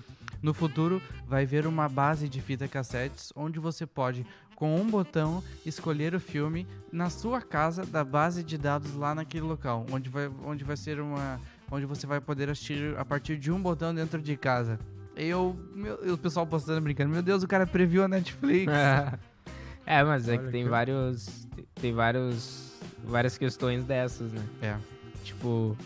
No 0.43 0.53
futuro, 0.55 1.03
vai 1.27 1.45
ver 1.47 1.67
uma 1.67 1.89
base 1.89 2.29
de 2.29 2.41
fita 2.41 2.67
cassetes 2.67 3.31
onde 3.37 3.59
você 3.59 3.87
pode, 3.87 4.25
com 4.57 4.75
um 4.81 4.87
botão, 4.87 5.43
escolher 5.67 6.15
o 6.15 6.21
filme 6.21 6.67
na 6.91 7.11
sua 7.11 7.43
casa 7.43 7.85
da 7.85 8.03
base 8.03 8.43
de 8.43 8.57
dados 8.57 8.95
lá 8.95 9.15
naquele 9.15 9.45
local, 9.45 9.85
onde 9.93 10.09
vai, 10.09 10.31
onde 10.45 10.65
vai 10.65 10.77
ser 10.79 10.99
uma, 10.99 11.39
onde 11.71 11.87
você 11.87 12.07
vai 12.07 12.21
poder 12.21 12.51
assistir 12.51 12.97
a 12.99 13.05
partir 13.05 13.37
de 13.39 13.51
um 13.53 13.61
botão 13.61 13.95
dentro 13.95 14.21
de 14.21 14.37
casa. 14.37 14.79
Eu, 15.17 15.57
meu, 15.75 15.99
e 16.07 16.11
o 16.11 16.19
pessoal 16.19 16.47
postando 16.47 16.81
brincando, 16.81 17.11
meu 17.11 17.23
Deus, 17.23 17.43
o 17.43 17.49
cara 17.49 17.67
previu 17.67 18.03
a 18.05 18.09
Netflix. 18.09 18.73
é, 19.87 20.03
mas 20.05 20.29
é 20.29 20.33
Olha 20.33 20.43
que 20.45 20.51
tem 20.51 20.65
que- 20.65 20.71
vários. 20.71 21.47
Tem 21.75 21.93
vários. 21.93 22.79
várias 23.05 23.37
questões 23.37 23.85
dessas, 23.85 24.33
né? 24.33 24.43
É. 24.63 24.77
Tipo. 25.25 25.77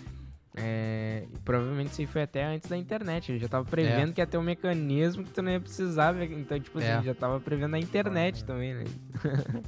É, 0.57 1.25
provavelmente 1.45 1.91
isso 1.91 2.01
aí 2.01 2.07
foi 2.07 2.23
até 2.23 2.45
antes 2.45 2.71
da 2.71 2.77
internet. 2.77 3.33
Ele 3.33 3.41
já 3.41 3.49
tava 3.49 3.65
prevendo 3.65 4.13
que 4.13 4.21
ia 4.21 4.27
ter 4.27 4.39
um 4.39 4.43
mecanismo 4.43 5.25
que 5.25 5.31
tu 5.33 5.43
não 5.43 5.51
ia 5.51 5.59
precisar. 5.61 6.13
ver- 6.13 6.31
Então, 6.31 6.61
tipo 6.61 6.79
assim, 6.79 6.87
É. 6.87 7.03
já 7.03 7.13
tava 7.15 7.41
prevendo 7.41 7.75
a 7.75 7.79
internet 7.79 8.45
também, 8.45 8.73
né? 8.75 8.85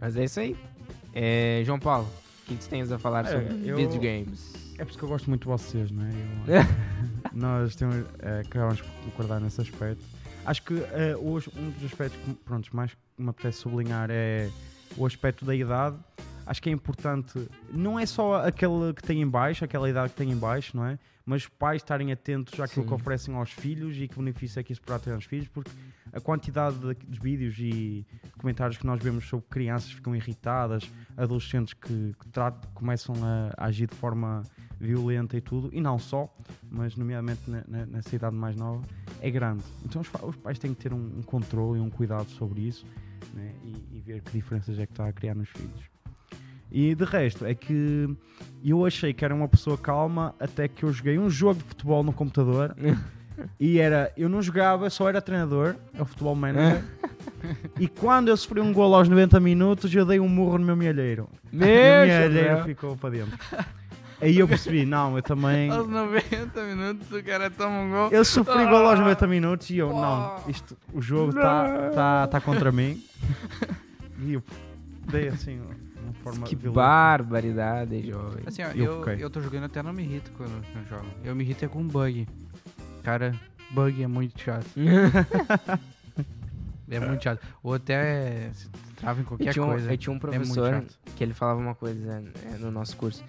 Mas 0.00 0.16
é 0.16 0.24
isso 0.24 0.40
aí. 0.40 0.56
É, 1.14 1.62
João 1.64 1.78
Paulo, 1.78 2.08
o 2.08 2.46
que 2.48 2.56
tu 2.56 2.68
tens 2.68 2.90
a 2.90 2.98
falar 2.98 3.26
É, 3.26 3.28
sobre 3.28 3.68
eu- 3.68 3.76
videogames? 3.76 4.52
É 4.78 4.84
por 4.84 4.90
isso 4.90 4.98
que 4.98 5.04
eu 5.04 5.08
gosto 5.08 5.28
muito 5.28 5.42
de 5.42 5.48
vocês, 5.48 5.90
não 5.90 6.04
é? 6.04 6.10
Eu- 6.10 6.62
nós 7.32 7.76
temos, 7.76 7.96
é, 8.18 8.40
acabamos 8.40 8.80
por 8.80 8.90
concordar 9.04 9.40
nesse 9.40 9.60
aspecto. 9.60 10.04
Acho 10.44 10.62
que 10.62 10.74
é, 10.92 11.16
hoje 11.16 11.50
um 11.56 11.70
dos 11.70 11.84
aspectos 11.84 12.18
que 12.24 12.34
pronto, 12.44 12.74
mais 12.74 12.90
me 13.16 13.28
apetece 13.30 13.58
sublinhar 13.58 14.08
é 14.10 14.50
o 14.96 15.06
aspecto 15.06 15.44
da 15.44 15.54
idade. 15.54 15.96
Acho 16.44 16.60
que 16.60 16.68
é 16.68 16.72
importante, 16.72 17.48
não 17.72 17.96
é 17.98 18.04
só 18.04 18.44
aquele 18.44 18.92
que 18.94 19.02
tem 19.02 19.22
em 19.22 19.28
baixo, 19.28 19.64
aquela 19.64 19.88
idade 19.88 20.10
que 20.10 20.16
tem 20.16 20.32
em 20.32 20.36
baixo, 20.36 20.76
não 20.76 20.84
é? 20.84 20.98
Mas 21.24 21.42
os 21.42 21.48
pais 21.48 21.80
estarem 21.80 22.10
atentos 22.10 22.58
àquilo 22.58 22.82
Sim. 22.82 22.88
que 22.88 22.94
oferecem 22.94 23.34
aos 23.36 23.52
filhos 23.52 23.96
e 23.96 24.08
que 24.08 24.16
benefício 24.18 24.58
é 24.58 24.62
que 24.64 24.72
isso 24.72 24.82
poderá 24.82 24.98
ter 24.98 25.12
aos 25.12 25.24
filhos, 25.24 25.46
porque 25.46 25.70
a 26.12 26.20
quantidade 26.20 26.76
de, 26.78 26.94
de 27.06 27.18
vídeos 27.20 27.56
e 27.58 28.06
comentários 28.38 28.76
que 28.78 28.86
nós 28.86 29.02
vemos 29.02 29.26
sobre 29.26 29.46
crianças 29.48 29.88
que 29.90 29.96
ficam 29.96 30.14
irritadas, 30.14 30.90
adolescentes 31.16 31.74
que, 31.74 32.14
que 32.18 32.28
tratam- 32.28 32.70
começam 32.74 33.14
a, 33.24 33.52
a 33.56 33.66
agir 33.66 33.88
de 33.88 33.96
forma 33.96 34.42
violenta 34.78 35.36
e 35.36 35.40
tudo, 35.40 35.70
e 35.72 35.80
não 35.80 35.98
só, 35.98 36.32
mas 36.70 36.96
nomeadamente 36.96 37.48
na- 37.48 37.64
na- 37.68 37.86
nessa 37.86 38.14
idade 38.16 38.34
mais 38.36 38.56
nova, 38.56 38.82
é 39.20 39.30
grande. 39.30 39.62
Então 39.84 40.02
os, 40.02 40.08
os 40.22 40.36
pais 40.36 40.58
têm 40.58 40.74
que 40.74 40.82
ter 40.82 40.92
um, 40.92 41.18
um 41.18 41.22
controle 41.22 41.78
e 41.78 41.82
um 41.82 41.88
cuidado 41.88 42.28
sobre 42.30 42.62
isso 42.62 42.84
né, 43.32 43.54
e, 43.64 43.96
e 43.96 44.00
ver 44.00 44.20
que 44.22 44.32
diferenças 44.32 44.78
é 44.78 44.84
que 44.86 44.92
está 44.92 45.06
a 45.06 45.12
criar 45.12 45.34
nos 45.34 45.48
filhos. 45.48 45.80
E 46.70 46.94
de 46.94 47.04
resto, 47.04 47.44
é 47.44 47.54
que 47.54 48.08
eu 48.64 48.84
achei 48.84 49.12
que 49.12 49.24
era 49.24 49.34
uma 49.34 49.46
pessoa 49.46 49.76
calma 49.78 50.34
até 50.40 50.66
que 50.66 50.84
eu 50.84 50.92
joguei 50.92 51.18
um 51.18 51.28
jogo 51.30 51.58
de 51.60 51.64
futebol 51.64 52.02
no 52.02 52.12
computador 52.12 52.74
e 53.58 53.78
era, 53.78 54.12
eu 54.16 54.28
não 54.28 54.42
jogava, 54.42 54.88
só 54.90 55.08
era 55.08 55.20
treinador, 55.20 55.76
é 55.96 56.02
o 56.02 56.04
futebol 56.04 56.34
manager. 56.34 56.82
e 57.78 57.88
quando 57.88 58.28
eu 58.28 58.36
sofri 58.36 58.60
um 58.60 58.72
gol 58.72 58.94
aos 58.94 59.08
90 59.08 59.38
minutos, 59.40 59.94
eu 59.94 60.04
dei 60.06 60.20
um 60.20 60.28
murro 60.28 60.58
no 60.58 60.64
meu 60.66 60.76
mielheiro. 60.76 61.28
o 61.52 61.56
meu 61.56 61.66
Meu 61.66 62.06
mielheiro 62.06 62.48
chapéu. 62.48 62.64
ficou 62.64 62.96
para 62.96 63.10
dentro. 63.10 63.38
Aí 64.20 64.38
eu 64.38 64.46
percebi, 64.46 64.86
não, 64.86 65.16
eu 65.16 65.22
também. 65.22 65.68
Aos 65.70 65.88
90 65.88 66.62
minutos 66.62 67.10
o 67.10 67.22
cara 67.24 67.50
toma 67.50 67.80
um 67.80 67.90
gol. 67.90 68.08
Eu 68.12 68.24
sofri 68.24 68.64
gol 68.66 68.86
aos 68.86 68.98
90 69.00 69.26
minutos 69.26 69.68
e 69.70 69.78
eu, 69.78 69.88
não, 69.90 70.36
Oh. 70.46 70.50
isto, 70.50 70.76
o 70.92 71.02
jogo 71.02 71.30
está 71.30 71.90
tá, 71.90 72.26
tá 72.28 72.40
contra 72.40 72.70
mim. 72.70 73.02
E 74.20 74.34
eu 74.34 74.42
dei 75.10 75.26
assim, 75.26 75.58
uma 75.60 76.12
forma 76.22 76.46
Que 76.46 76.54
violenta. 76.54 76.80
barbaridade, 76.80 78.08
jovem. 78.08 78.44
Assim, 78.46 78.62
ó, 78.62 78.68
Eu 78.68 79.02
eu, 79.04 79.18
eu 79.18 79.30
tô 79.30 79.40
jogando 79.40 79.64
até 79.64 79.82
não 79.82 79.92
me 79.92 80.04
irrito 80.04 80.30
quando 80.36 80.52
eu 80.52 80.84
jogo. 80.88 81.06
Eu 81.24 81.34
me 81.34 81.42
irrito 81.42 81.64
é 81.64 81.68
com 81.68 81.82
bug. 81.84 82.28
Cara, 83.02 83.34
bug 83.70 84.02
é 84.02 84.06
muito 84.06 84.40
chato. 84.40 84.66
É 86.90 87.00
muito 87.00 87.24
chato. 87.24 87.40
Ou 87.62 87.72
até 87.72 88.50
se 88.52 88.68
trava 88.96 89.20
em 89.20 89.22
Eu 89.22 89.26
qualquer 89.28 89.52
tinha, 89.54 89.64
um, 89.64 89.68
coisa. 89.68 89.90
eu 89.90 89.96
tinha 89.96 90.10
um 90.10 90.14
muito 90.14 90.20
professor 90.28 90.70
chato. 90.74 90.98
que 91.16 91.24
ele 91.24 91.32
falava 91.32 91.58
uma 91.58 91.74
coisa 91.74 92.22
é, 92.52 92.58
no 92.58 92.70
nosso 92.70 92.96
curso. 92.98 93.24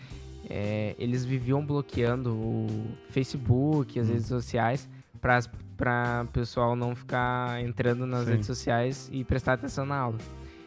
É, 0.50 0.94
eles 1.00 1.24
viviam 1.24 1.66
bloqueando 1.66 2.34
o 2.34 2.68
Facebook, 3.10 3.98
as 3.98 4.10
Hum. 4.10 4.14
redes 4.14 4.26
sociais, 4.28 4.90
para 5.22 6.24
o 6.26 6.28
pessoal 6.28 6.76
não 6.76 6.94
ficar 6.94 7.62
entrando 7.64 8.06
nas 8.06 8.26
Sim. 8.26 8.32
redes 8.32 8.48
sociais 8.48 9.10
e 9.14 9.24
prestar 9.24 9.54
atenção 9.54 9.86
na 9.86 9.96
aula. 9.96 10.18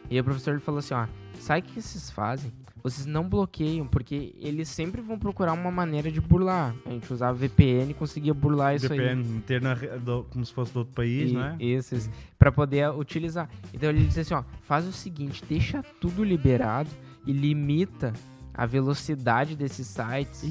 E 0.09 0.19
o 0.19 0.23
professor 0.23 0.51
ele 0.51 0.59
falou 0.61 0.79
assim, 0.79 0.95
ó, 0.95 1.05
sabe 1.39 1.59
o 1.59 1.63
que 1.71 1.79
vocês 1.79 2.09
fazem? 2.09 2.51
Vocês 2.89 3.05
não 3.05 3.27
bloqueiam, 3.27 3.85
porque 3.87 4.33
eles 4.39 4.69
sempre 4.69 5.01
vão 5.01 5.17
procurar 5.19 5.53
uma 5.53 5.69
maneira 5.71 6.11
de 6.11 6.21
burlar. 6.21 6.73
A 6.85 6.89
gente 6.89 7.11
usava 7.11 7.33
VPN 7.37 7.91
e 7.91 7.93
conseguia 7.93 8.33
burlar 8.33 8.75
isso 8.75 8.91
aí. 8.91 8.99
VPN, 8.99 9.59
na, 9.61 9.73
re- 9.73 9.97
do- 9.99 10.25
como 10.29 10.45
se 10.45 10.53
fosse 10.53 10.71
de 10.71 10.77
outro 10.77 10.93
país, 10.93 11.31
E- 11.31 11.37
é? 11.37 11.55
Isso, 11.59 11.95
isso. 11.95 12.09
Pra 12.39 12.51
poder 12.51 12.89
utilizar. 12.91 13.49
Então 13.73 13.89
ele 13.89 14.05
disse 14.05 14.19
assim, 14.21 14.33
ó, 14.33 14.43
faz 14.63 14.85
o 14.87 14.91
seguinte, 14.91 15.43
deixa 15.47 15.83
tudo 15.99 16.23
liberado 16.23 16.89
e 17.25 17.31
limita 17.31 18.13
a 18.53 18.65
velocidade 18.65 19.55
desses 19.55 19.87
sites. 19.87 20.43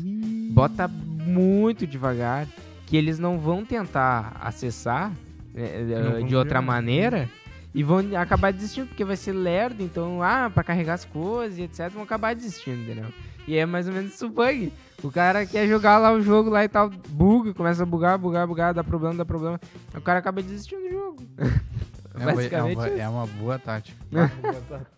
Bota 0.52 0.86
muito 0.86 1.86
devagar, 1.86 2.46
que 2.86 2.96
eles 2.96 3.18
não 3.18 3.38
vão 3.38 3.64
tentar 3.64 4.36
acessar 4.40 5.12
Não 5.54 6.12
vão 6.12 6.26
de 6.26 6.36
outra 6.36 6.60
ver. 6.60 6.66
maneira 6.66 7.28
e 7.76 7.82
vão 7.82 7.98
acabar 8.16 8.54
desistindo, 8.54 8.86
porque 8.86 9.04
vai 9.04 9.16
ser 9.16 9.32
lerdo, 9.32 9.82
então, 9.82 10.22
ah, 10.22 10.50
pra 10.52 10.64
carregar 10.64 10.94
as 10.94 11.04
coisas 11.04 11.58
e 11.58 11.62
etc, 11.62 11.90
vão 11.90 12.04
acabar 12.04 12.34
desistindo, 12.34 12.80
entendeu? 12.80 13.12
E 13.46 13.54
é 13.54 13.66
mais 13.66 13.86
ou 13.86 13.92
menos 13.92 14.14
isso 14.14 14.26
o 14.26 14.30
bug. 14.30 14.72
O 15.02 15.10
cara 15.10 15.44
quer 15.44 15.68
jogar 15.68 15.98
lá 15.98 16.10
o 16.10 16.22
jogo 16.22 16.48
lá 16.48 16.64
e 16.64 16.68
tal, 16.70 16.88
buga, 16.88 17.52
começa 17.52 17.82
a 17.82 17.86
bugar, 17.86 18.16
bugar, 18.16 18.46
bugar, 18.46 18.72
dá 18.72 18.82
problema, 18.82 19.14
dá 19.16 19.26
problema. 19.26 19.60
O 19.94 20.00
cara 20.00 20.20
acaba 20.20 20.40
desistindo 20.40 20.80
do 20.84 20.90
jogo. 20.90 21.22
É 21.36 21.44
uma, 22.18 22.30
é, 22.30 22.34
Basicamente 22.34 22.78
uma, 22.78 22.88
é 22.88 23.08
uma 23.08 23.26
boa 23.26 23.58
tática. 23.58 23.96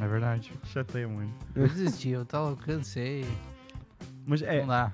É 0.00 0.06
verdade. 0.06 0.52
Chateia 0.66 1.08
muito. 1.08 1.34
Eu 1.52 1.66
desisti, 1.66 2.10
eu 2.10 2.24
tava, 2.24 2.54
cansei. 2.56 3.26
Mas 4.24 4.40
é, 4.40 4.60
Não 4.60 4.68
dá. 4.68 4.92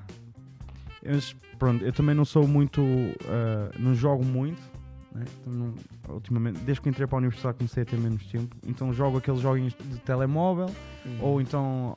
eu, 1.03 1.19
pronto, 1.59 1.85
eu 1.85 1.93
também 1.93 2.15
não 2.15 2.25
sou 2.25 2.49
muito. 2.49 2.83
ah, 3.29 3.71
não 3.79 3.95
jogo 3.95 4.25
muito. 4.25 4.61
Né? 5.17 5.25
Então 5.41 5.53
não- 5.53 5.75
ultimamente, 6.15 6.59
desde 6.61 6.81
que 6.81 6.89
entrei 6.89 7.07
para 7.07 7.17
a 7.17 7.21
universidade 7.21 7.57
comecei 7.59 7.83
a 7.83 7.87
ter 7.87 7.97
menos 7.99 8.25
tempo. 8.27 8.55
Então 8.67 8.93
jogo 8.93 9.19
aqueles 9.19 9.41
joguinhos 9.41 9.75
de 9.75 9.99
telemóvel. 10.01 10.67
Ou 11.21 11.41
então, 11.41 11.95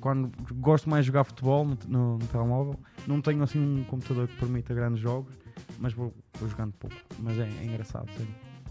quando 0.00 0.30
gosto 0.54 0.88
mais 0.88 1.04
de 1.04 1.08
jogar 1.08 1.24
futebol 1.24 1.64
no, 1.64 1.78
no- 1.86 2.18
no 2.18 2.26
telemóvel, 2.26 2.78
não 3.06 3.20
tenho 3.20 3.42
assim 3.42 3.58
um 3.58 3.84
computador 3.84 4.28
que 4.28 4.36
permita 4.36 4.72
grandes 4.74 5.00
jogos, 5.00 5.32
mas 5.78 5.92
vou, 5.92 6.12
vou 6.38 6.48
jogando 6.48 6.72
pouco. 6.74 6.96
Mas 7.18 7.38
é, 7.38 7.42
é 7.48 7.64
engraçado, 7.64 8.08
sim. 8.16 8.26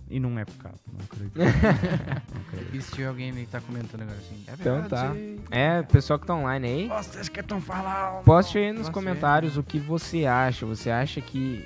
E 0.09 0.19
não 0.19 0.37
é 0.37 0.45
pecado, 0.45 0.75
não 0.91 0.99
acredito. 1.03 1.33
não 1.39 2.41
acredito. 2.41 2.75
E 2.75 2.81
se 2.81 2.91
tiver 2.91 3.07
alguém 3.07 3.31
aí 3.31 3.45
que 3.45 3.51
tá 3.51 3.61
comentando 3.61 4.01
agora 4.01 4.17
assim? 4.17 4.43
É 4.47 4.53
Então 4.53 4.81
verdade, 4.81 5.37
tá. 5.49 5.55
É, 5.55 5.81
pessoal 5.81 6.19
que 6.19 6.27
tá 6.27 6.35
online 6.35 6.67
aí, 6.67 6.87
Vocês 6.87 7.29
que 7.29 7.39
estão 7.39 7.59
falando! 7.59 8.23
poste 8.23 8.57
aí 8.59 8.71
nos 8.71 8.81
Posso 8.81 8.91
comentários 8.91 9.57
o 9.57 9.63
que 9.63 9.79
você 9.79 10.25
acha. 10.25 10.65
Você 10.67 10.91
acha 10.91 11.19
que 11.21 11.65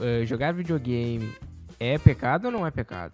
eh, 0.00 0.26
jogar 0.26 0.52
videogame 0.52 1.32
é 1.80 1.98
pecado 1.98 2.46
ou 2.46 2.50
não 2.50 2.66
é 2.66 2.70
pecado? 2.70 3.12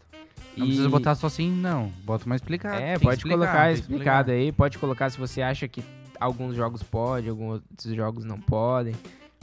Não 0.56 0.64
E- 0.66 0.68
precisa 0.68 0.88
botar 0.88 1.14
só 1.14 1.26
assim, 1.26 1.50
não. 1.50 1.92
Bota 2.04 2.28
mais 2.28 2.40
explicado. 2.40 2.80
É, 2.80 2.98
pode 2.98 3.16
explicar, 3.18 3.36
colocar 3.38 3.72
explicado 3.72 4.30
aí. 4.30 4.52
Pode 4.52 4.78
colocar 4.78 5.10
se 5.10 5.18
você 5.18 5.42
acha 5.42 5.66
que 5.66 5.82
alguns 6.20 6.54
jogos 6.54 6.82
podem, 6.82 7.30
alguns 7.30 7.54
outros 7.70 7.94
jogos 7.94 8.24
não 8.24 8.40
podem. 8.40 8.94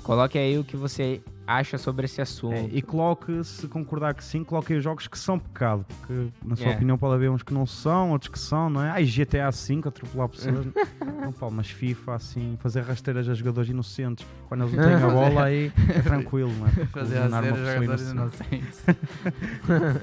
Coloque 0.03 0.37
aí 0.37 0.57
o 0.57 0.63
que 0.63 0.75
você 0.75 1.21
acha 1.45 1.77
sobre 1.77 2.05
esse 2.05 2.21
assunto. 2.21 2.53
É, 2.55 2.69
e 2.71 2.81
coloque, 2.81 3.43
se 3.43 3.67
concordar 3.67 4.13
que 4.13 4.23
sim, 4.23 4.43
coloque 4.43 4.73
aí 4.73 4.77
os 4.79 4.83
jogos 4.83 5.07
que 5.07 5.17
são 5.17 5.37
pecado. 5.37 5.85
Porque, 5.99 6.27
na 6.43 6.55
sua 6.55 6.67
É. 6.71 6.75
opinião, 6.75 6.97
pode 6.97 7.13
haver 7.15 7.29
uns 7.29 7.43
que 7.43 7.53
não 7.53 7.65
são, 7.65 8.11
outros 8.11 8.31
que 8.31 8.39
são, 8.39 8.69
não 8.69 8.83
é? 8.83 8.89
Ai, 8.91 9.05
GTA 9.05 9.49
V, 9.51 9.81
atropelar 9.87 10.29
pessoas. 10.29 10.65
não 11.21 11.31
pode, 11.31 11.53
mas 11.53 11.69
FIFA, 11.69 12.15
assim, 12.15 12.57
fazer 12.61 12.81
rasteiras 12.81 13.27
a 13.29 13.33
jogadores 13.33 13.69
inocentes 13.69 14.25
quando 14.47 14.61
eles 14.63 14.73
não 14.73 14.83
têm 14.83 14.93
a 14.93 14.99
bola, 15.09 15.43
aí 15.45 15.71
é 15.89 16.01
tranquilo, 16.01 16.51
não 16.57 16.67
é? 16.67 16.71
Porque 16.71 16.85
Fazer 16.99 17.19
lesionar 17.19 17.43
as 17.43 17.49
uma 17.49 17.57
zero 17.57 17.65
pessoa 17.65 17.73
jogadores 17.75 18.11
inocente. 18.11 18.55
inocentes. 18.55 20.01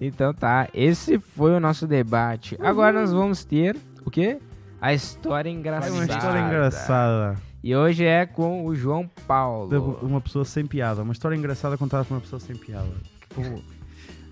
Então 0.00 0.34
tá, 0.34 0.68
esse 0.74 1.18
foi 1.18 1.52
o 1.52 1.60
nosso 1.60 1.86
debate. 1.86 2.58
Agora 2.60 3.00
nós 3.00 3.12
vamos 3.12 3.44
ter 3.44 3.76
o 4.04 4.10
quê? 4.10 4.38
A 4.80 4.92
história 4.92 5.48
É 5.48 5.52
engraçada. 5.52 5.92
uma 5.94 6.04
história 6.04 6.40
engraçada. 6.40 7.36
E 7.66 7.74
hoje 7.74 8.04
é 8.04 8.26
com 8.26 8.66
o 8.66 8.74
João 8.74 9.08
Paulo. 9.26 9.98
uma 10.02 10.20
pessoa 10.20 10.44
sem 10.44 10.66
piada. 10.66 11.02
Uma 11.02 11.14
história 11.14 11.34
engraçada 11.34 11.78
contada 11.78 12.04
por 12.04 12.12
uma 12.12 12.20
pessoa 12.20 12.38
sem 12.38 12.54
piada. 12.54 12.86
Tipo, 13.22 13.62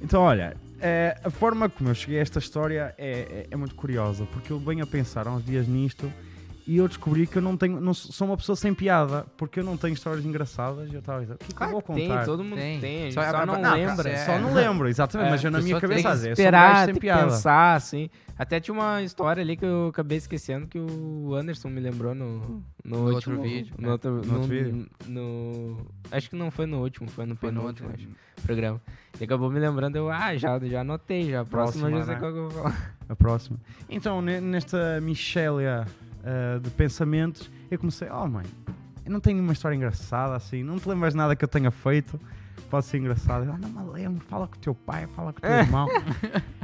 Então, 0.02 0.20
olha, 0.20 0.54
é, 0.78 1.16
a 1.24 1.30
forma 1.30 1.66
como 1.70 1.88
eu 1.88 1.94
cheguei 1.94 2.18
a 2.18 2.22
esta 2.22 2.38
história 2.38 2.94
é, 2.98 3.10
é- 3.10 3.46
é 3.50 3.56
muito 3.56 3.74
curiosa, 3.74 4.26
porque 4.32 4.52
eu 4.52 4.58
venho 4.58 4.84
a 4.84 4.86
pensar 4.86 5.26
há 5.26 5.32
uns 5.32 5.42
dias 5.46 5.66
nisto 5.66 6.12
e 6.66 6.76
eu 6.76 6.86
descobri 6.86 7.26
que 7.26 7.36
eu 7.38 7.42
não 7.42 7.56
tenho, 7.56 7.80
não 7.80 7.92
sou 7.92 8.26
uma 8.26 8.36
pessoa 8.36 8.54
sem 8.54 8.72
piada, 8.72 9.26
porque 9.36 9.60
eu 9.60 9.64
não 9.64 9.76
tenho 9.76 9.94
histórias 9.94 10.24
engraçadas. 10.24 10.88
E 10.90 10.94
eu 10.94 11.00
estava 11.00 11.18
a 11.18 11.22
dizer, 11.22 11.34
o 11.34 11.38
que, 11.38 11.44
é 11.44 11.46
que 11.48 11.52
eu 11.52 11.56
Claro 11.56 11.72
vou 11.72 11.82
que 11.82 11.92
tem, 11.94 12.08
contar? 12.08 12.24
todo 12.24 12.44
mundo 12.44 12.56
Tem. 12.56 12.80
tem. 12.80 13.10
Só- 13.12 13.22
Só, 13.22 13.36
a- 13.38 13.46
não 13.46 13.60
não, 13.60 13.74
lembra. 13.74 14.08
é. 14.08 14.16
Só 14.24 14.38
não 14.38 14.54
lembro, 14.54 14.88
exatamente, 14.88 15.28
É, 15.28 15.30
mas 15.30 15.44
eu 15.44 15.50
na 15.50 15.60
minha 15.60 15.80
cabeça, 15.80 16.10
tem 16.12 16.20
que 16.22 16.28
esperar, 16.30 16.76
sem 16.86 16.94
tem 16.94 16.94
que 16.94 17.00
pensar, 17.12 17.74
assim. 17.74 18.08
Até 18.38 18.58
tinha 18.58 18.74
uma 18.74 19.02
história 19.02 19.40
ali 19.42 19.56
que 19.56 19.64
eu 19.64 19.88
acabei 19.88 20.18
esquecendo 20.18 20.66
que 20.66 20.78
o 20.78 21.34
Anderson 21.34 21.68
me 21.68 21.80
lembrou 21.80 22.14
no, 22.14 22.38
no, 22.38 22.62
No 22.84 22.96
último 23.12 23.34
outro 23.36 23.40
vídeo, 23.42 23.74
No 23.78 23.88
é. 23.88 23.92
outro, 23.92 24.10
No 24.24 24.32
outro 24.34 24.48
vídeo? 24.48 24.86
no- 25.06 25.86
acho 26.10 26.30
que 26.30 26.36
não 26.36 26.50
foi 26.50 26.66
no 26.66 26.80
último, 26.80 27.08
foi 27.08 27.26
no 27.26 27.36
Foi 27.36 27.50
no 27.50 27.60
penúltimo, 27.60 27.88
outro. 27.90 28.04
acho, 28.04 28.42
programa. 28.46 28.80
E 29.20 29.24
acabou 29.24 29.50
me 29.50 29.60
lembrando, 29.60 29.96
eu, 29.96 30.10
ah, 30.10 30.34
já, 30.36 30.58
já 30.60 30.80
anotei, 30.80 31.30
já. 31.30 31.42
A 31.42 31.44
próxima, 31.44 31.88
Próxima, 31.90 31.98
já 32.00 32.04
sei 32.06 32.14
né? 32.14 32.20
qual 32.20 32.32
que 32.32 32.38
eu 32.38 32.48
vou 32.48 32.62
falar. 32.62 32.94
A 33.08 33.16
próxima. 33.16 33.58
Então, 33.90 34.22
ne- 34.22 34.40
nesta 34.40 35.00
mixélia 35.02 35.86
ah, 36.24 36.58
de 36.60 36.70
pensamentos, 36.70 37.50
eu 37.70 37.78
comecei, 37.78 38.08
oh 38.10 38.26
mãe, 38.26 38.44
eu 39.04 39.10
não 39.12 39.20
tenho 39.20 39.36
nenhuma 39.36 39.52
história 39.52 39.74
engraçada 39.74 40.34
assim, 40.36 40.62
não 40.62 40.78
te 40.78 40.88
lembras 40.88 41.14
nada 41.14 41.34
que 41.36 41.44
eu 41.44 41.48
tenha 41.48 41.70
feito, 41.70 42.18
pode 42.70 42.86
ser 42.86 42.98
engraçado. 42.98 43.44
Eu, 43.44 43.52
"Ah, 43.52 43.58
não 43.58 43.68
me 43.68 43.92
lembro, 43.92 44.24
fala 44.28 44.46
com 44.46 44.56
o 44.56 44.58
teu 44.58 44.74
pai, 44.74 45.06
fala 45.14 45.32
com 45.32 45.38
o 45.38 45.42
teu 45.42 45.50
irmão. 45.58 45.88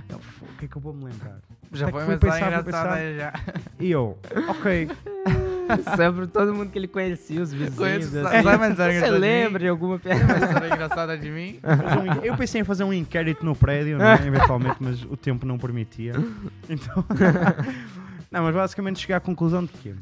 eu, 0.08 0.18
"Pô, 0.18 0.46
o 0.46 0.56
que 0.58 0.64
é 0.64 0.68
que 0.68 0.76
eu 0.76 0.80
vou 0.82 0.92
me 0.94 1.04
lembrar? 1.04 1.38
Já 1.72 1.88
foi 1.90 2.16
pensar, 2.16 2.38
engraçado 2.46 2.64
pensar. 2.64 2.92
aí 2.94 3.16
já. 3.18 3.32
E 3.78 3.90
eu, 3.90 4.18
ok, 4.48 4.88
Sempre 5.96 6.26
todo 6.28 6.54
mundo 6.54 6.70
que 6.70 6.78
ele 6.78 6.88
conhecia, 6.88 7.42
os 7.42 7.52
vizinhos. 7.52 7.76
Conheço, 7.76 8.18
assim. 8.18 8.42
sabe 8.42 8.68
história 8.70 8.74
Você 8.74 8.82
engraçada 8.96 9.12
de 9.12 9.18
lembra 9.18 9.58
de 9.60 9.68
alguma 9.68 9.98
piada? 9.98 10.24
uma 10.24 10.38
história 10.46 10.66
engraçada 10.74 11.18
de 11.18 11.30
mim? 11.30 11.60
eu 12.24 12.34
pensei 12.38 12.62
em 12.62 12.64
fazer 12.64 12.84
um 12.84 12.92
inquérito 12.92 13.44
no 13.44 13.54
prédio, 13.54 13.98
né, 13.98 14.14
eventualmente, 14.26 14.76
mas 14.80 15.02
o 15.04 15.14
tempo 15.14 15.44
não 15.44 15.58
permitia. 15.58 16.14
Então, 16.70 17.04
não, 18.30 18.42
mas 18.42 18.54
basicamente 18.54 19.00
cheguei 19.00 19.16
à 19.16 19.20
conclusão 19.20 19.64
de 19.64 19.72
que 19.72 19.94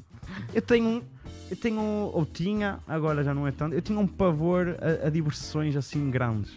eu 0.53 0.63
tenho 0.63 0.87
um, 0.89 1.03
eu 1.51 1.57
tenho, 1.57 1.81
ou 1.81 2.27
tinha, 2.27 2.81
agora 2.89 3.23
já 3.23 3.33
não 3.33 3.47
é 3.47 3.53
tanto, 3.53 3.75
eu 3.75 3.81
tinha 3.83 3.99
um 3.99 4.07
pavor 4.07 4.77
a, 4.81 5.07
a 5.07 5.11
diversões 5.11 5.77
assim 5.77 6.11
grandes. 6.11 6.53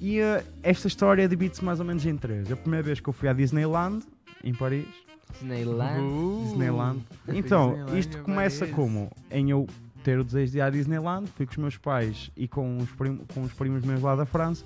E 0.00 0.18
eh, 0.20 0.44
esta 0.62 0.86
história 0.88 1.28
divide-se 1.28 1.64
mais 1.64 1.80
ou 1.80 1.86
menos 1.86 2.04
em 2.04 2.16
três. 2.16 2.50
A 2.50 2.56
primeira 2.56 2.82
vez 2.82 3.00
que 3.00 3.08
eu 3.08 3.12
fui 3.12 3.28
à 3.28 3.32
Disneyland, 3.32 4.04
em 4.42 4.52
Paris, 4.54 4.86
Disneyland. 5.32 6.02
Disneyland. 6.44 7.00
Então, 7.28 7.68
Disneyland 7.70 7.98
isto 8.00 8.18
começa 8.22 8.58
Paris. 8.60 8.74
como? 8.74 9.10
Em 9.30 9.50
eu 9.50 9.66
ter 10.02 10.18
o 10.18 10.24
desejo 10.24 10.52
de 10.52 10.58
ir 10.58 10.60
à 10.62 10.70
Disneyland, 10.70 11.26
fui 11.36 11.46
com 11.46 11.52
os 11.52 11.58
meus 11.58 11.76
pais 11.76 12.30
e 12.36 12.46
com 12.48 12.78
os, 12.78 12.90
prim- 12.92 13.20
com 13.32 13.42
os 13.42 13.52
primos 13.52 13.82
meus 13.84 14.02
lá 14.02 14.14
da 14.16 14.26
França, 14.26 14.64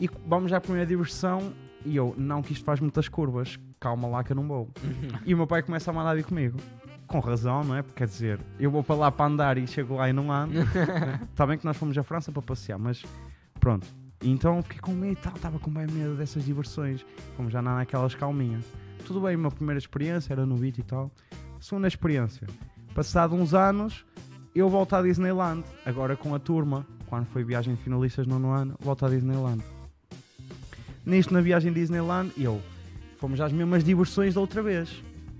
e 0.00 0.08
vamos 0.26 0.52
à 0.52 0.60
primeira 0.60 0.86
diversão, 0.86 1.52
e 1.86 1.96
eu, 1.96 2.14
não 2.18 2.42
que 2.42 2.52
isto 2.52 2.64
faz 2.64 2.80
muitas 2.80 3.08
curvas, 3.08 3.58
calma 3.82 4.06
lá 4.06 4.22
que 4.22 4.30
eu 4.30 4.36
não 4.36 4.46
vou. 4.46 4.70
E 5.26 5.34
o 5.34 5.36
meu 5.36 5.46
pai 5.46 5.60
começa 5.60 5.90
a 5.90 5.94
mandar 5.94 6.14
vir 6.14 6.24
comigo. 6.24 6.56
Com 7.08 7.18
razão, 7.18 7.64
não 7.64 7.76
é? 7.76 7.82
Porque 7.82 7.98
quer 7.98 8.06
dizer, 8.06 8.40
eu 8.58 8.70
vou 8.70 8.84
para 8.84 8.94
lá 8.94 9.10
para 9.10 9.26
andar 9.26 9.58
e 9.58 9.66
chego 9.66 9.96
lá 9.96 10.08
e 10.08 10.12
não 10.12 10.30
ando. 10.30 10.54
Está 11.30 11.44
bem 11.44 11.58
que 11.58 11.64
nós 11.64 11.76
fomos 11.76 11.98
à 11.98 12.02
França 12.04 12.30
para 12.30 12.40
passear, 12.40 12.78
mas 12.78 13.04
pronto. 13.58 13.86
Então 14.22 14.62
fiquei 14.62 14.78
com 14.78 14.92
medo 14.92 15.14
e 15.14 15.16
tal, 15.16 15.34
estava 15.34 15.58
com 15.58 15.68
bem 15.68 15.88
medo 15.88 16.14
dessas 16.14 16.44
diversões. 16.44 17.04
Como 17.36 17.50
já 17.50 17.60
não 17.60 17.74
naquelas 17.74 18.14
calminhas. 18.14 18.64
Tudo 19.04 19.20
bem, 19.20 19.34
uma 19.34 19.50
primeira 19.50 19.78
experiência, 19.78 20.32
era 20.32 20.46
no 20.46 20.56
beat 20.56 20.78
e 20.78 20.82
tal. 20.84 21.10
Segunda 21.60 21.88
experiência. 21.88 22.46
Passado 22.94 23.34
uns 23.34 23.52
anos, 23.52 24.06
eu 24.54 24.68
volto 24.68 24.94
à 24.94 25.02
Disneyland. 25.02 25.64
Agora 25.84 26.16
com 26.16 26.34
a 26.36 26.38
turma. 26.38 26.86
Quando 27.06 27.26
foi 27.26 27.44
viagem 27.44 27.74
de 27.74 27.82
finalistas 27.82 28.26
no 28.26 28.50
ano, 28.52 28.74
volto 28.80 29.04
à 29.04 29.08
Disneyland. 29.08 29.62
Nisto, 31.04 31.34
na 31.34 31.40
viagem 31.40 31.72
Disneyland, 31.72 32.32
eu 32.38 32.62
fomos 33.22 33.40
às 33.40 33.52
mesmas 33.52 33.84
diversões 33.84 34.34
da 34.34 34.40
outra 34.40 34.60
vez. 34.60 34.90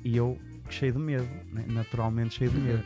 E 0.05 0.17
eu 0.17 0.39
cheio 0.71 0.93
de 0.93 1.01
medo, 1.01 1.29
né? 1.53 1.65
naturalmente 1.67 2.37
cheio 2.37 2.49
de 2.49 2.61
medo. 2.61 2.85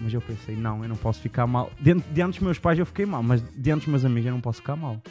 Mas 0.00 0.14
eu 0.14 0.22
pensei, 0.22 0.56
não, 0.56 0.82
eu 0.82 0.88
não 0.88 0.96
posso 0.96 1.20
ficar 1.20 1.46
mal. 1.46 1.70
Diante, 1.78 2.06
diante 2.10 2.34
dos 2.36 2.42
meus 2.42 2.58
pais 2.58 2.78
eu 2.78 2.86
fiquei 2.86 3.04
mal, 3.04 3.22
mas 3.22 3.42
diante 3.54 3.80
dos 3.80 3.88
meus 3.88 4.04
amigos 4.06 4.26
eu 4.26 4.32
não 4.32 4.40
posso 4.40 4.60
ficar 4.60 4.74
mal. 4.74 5.02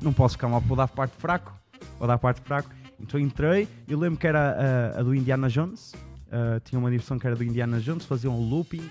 Não 0.00 0.10
posso 0.12 0.36
ficar 0.36 0.48
mal, 0.48 0.60
vou 0.62 0.74
dar 0.76 0.88
parte 0.88 1.14
fraco. 1.18 1.52
Vou 1.98 2.08
dar 2.08 2.16
parte 2.16 2.40
fraco. 2.40 2.70
Então 2.98 3.20
entrei, 3.20 3.68
eu 3.86 3.98
lembro 3.98 4.18
que 4.18 4.26
era 4.26 4.94
a, 4.96 5.00
a 5.00 5.02
do 5.02 5.14
Indiana 5.14 5.50
Jones. 5.50 5.94
ah, 6.32 6.58
tinha 6.64 6.78
uma 6.78 6.90
diversão 6.90 7.18
que 7.18 7.26
era 7.26 7.36
do 7.36 7.44
Indiana 7.44 7.78
Jones, 7.80 8.06
fazia 8.06 8.30
um 8.30 8.40
looping. 8.40 8.88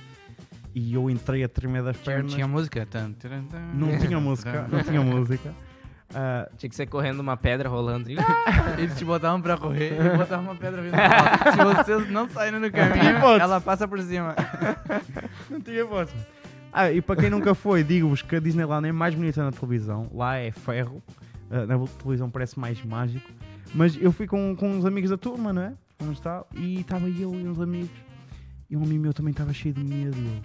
E 0.76 0.93
eu 0.93 1.10
entrei 1.10 1.43
a 1.43 1.50
tremer 1.50 1.82
das 1.82 1.98
pernas. 1.98 2.32
tinha 2.36 2.48
música? 2.48 2.86
Não 3.74 3.98
tinha 3.98 4.20
música, 4.20 4.68
não 4.72 4.84
tinha 4.84 5.02
música. 5.02 5.56
Ah, 6.14 6.49
Tinha 6.58 6.70
que 6.70 6.76
ser 6.76 6.86
correndo 6.88 7.20
uma 7.20 7.36
pedra 7.36 7.68
rolando. 7.70 8.10
Eles 8.78 8.97
te 8.97 9.03
botavam 9.05 9.41
pra 9.41 9.58
correr 9.58 9.93
e 9.99 10.18
botavam 10.18 10.45
uma 10.45 10.55
pedra 10.55 10.82
vindo. 10.82 10.93
Se 10.95 11.84
vocês 11.84 12.10
não 12.10 12.30
saírem 12.30 12.60
no 12.60 12.72
caminho, 12.72 13.18
ela 13.39 13.60
passa 13.60 13.88
por 13.88 14.01
cima. 14.01 14.36
Não 15.49 15.60
tinha 15.60 15.86
voz. 15.86 16.10
Ah, 16.72 16.91
e 16.91 17.01
para 17.01 17.16
quem 17.22 17.30
nunca 17.30 17.53
foi, 17.55 17.84
digo-vos 17.84 18.22
que 18.22 18.36
a 18.36 18.39
Disneyland 18.39 18.88
é 18.88 18.91
mais 18.91 19.16
bonita 19.16 19.43
na 19.43 19.51
televisão. 19.51 20.10
Lá 20.14 20.38
é 20.38 20.51
ferro. 20.51 21.01
Ah, 21.49 21.66
na 21.66 21.78
televisão 21.88 22.30
parece 22.30 22.60
mais 22.60 22.84
mágico. 22.84 23.30
Mas 23.74 23.97
eu 24.01 24.12
fui 24.12 24.28
com, 24.28 24.55
com 24.55 24.70
uns 24.70 24.86
amigos 24.86 25.10
da 25.10 25.18
turma, 25.18 25.51
não 25.51 25.62
é? 25.62 25.74
Fomos 25.99 26.20
tal, 26.20 26.47
e 26.55 26.80
estava 26.82 27.10
eu 27.10 27.34
e 27.34 27.47
uns 27.47 27.60
amigos. 27.60 27.89
E 28.70 28.78
um 28.78 28.84
amigo 28.84 29.01
meu 29.01 29.14
também 29.14 29.32
estava 29.32 29.51
cheio 29.51 29.74
de 29.74 29.84
medo. 29.84 30.16
E 30.18 30.26
eu, 30.26 30.41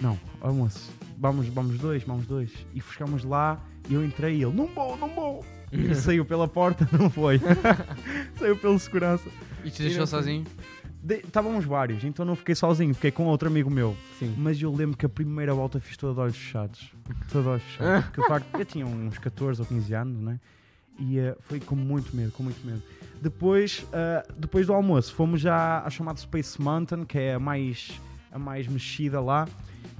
não, 0.00 0.18
ó 0.40 0.52
moço, 0.52 0.90
vamos, 1.18 1.48
vamos 1.48 1.78
dois, 1.78 2.02
vamos 2.04 2.26
dois. 2.26 2.52
E 2.74 2.80
ficámos 2.80 3.24
lá 3.24 3.58
e 3.88 3.94
eu 3.94 4.04
entrei 4.04 4.36
e 4.36 4.42
ele, 4.42 4.54
não 4.54 4.66
vou, 4.66 4.96
não 4.96 5.08
vou. 5.08 5.44
E 5.72 5.94
saiu 5.94 6.24
pela 6.24 6.48
porta, 6.48 6.88
não 6.96 7.10
foi. 7.10 7.40
saiu 8.38 8.56
pelo 8.56 8.78
segurança. 8.78 9.28
E 9.64 9.70
te 9.70 9.82
deixou 9.82 10.06
sozinho? 10.06 10.44
De- 11.02 11.16
Estávamos 11.24 11.64
vários, 11.64 12.02
então 12.04 12.24
não 12.24 12.34
fiquei 12.34 12.54
sozinho, 12.54 12.94
fiquei 12.94 13.10
com 13.10 13.26
outro 13.26 13.48
amigo 13.48 13.70
meu. 13.70 13.96
Sim. 14.18 14.34
Mas 14.36 14.60
eu 14.60 14.72
lembro 14.74 14.96
que 14.96 15.06
a 15.06 15.08
primeira 15.08 15.54
volta 15.54 15.78
fiz 15.80 15.96
toda 15.96 16.14
de 16.14 16.20
olhos 16.20 16.36
fechados. 16.36 16.90
Toda 17.30 17.42
de 17.44 17.48
olhos 17.50 17.62
fechados. 17.64 18.04
Porque, 18.06 18.20
de 18.22 18.26
facto, 18.28 18.46
eu 18.58 18.64
tinha 18.64 18.86
uns 18.86 19.18
14 19.18 19.60
ou 19.60 19.66
15 19.66 19.94
anos, 19.94 20.20
né? 20.22 20.40
E 20.98 21.18
eh, 21.18 21.36
foi 21.42 21.60
com 21.60 21.76
muito 21.76 22.14
medo, 22.16 22.32
com 22.32 22.42
muito 22.42 22.64
medo. 22.66 22.82
Depois, 23.22 23.86
eh, 23.92 24.26
depois 24.36 24.66
do 24.66 24.72
almoço, 24.72 25.14
fomos 25.14 25.40
já 25.40 25.80
à 25.84 25.90
chamada 25.90 26.18
Space 26.18 26.60
Mountain, 26.60 27.04
que 27.04 27.18
é 27.18 27.34
a 27.34 27.38
mais, 27.38 27.92
a 28.32 28.38
mais 28.38 28.66
mexida 28.66 29.20
lá. 29.20 29.46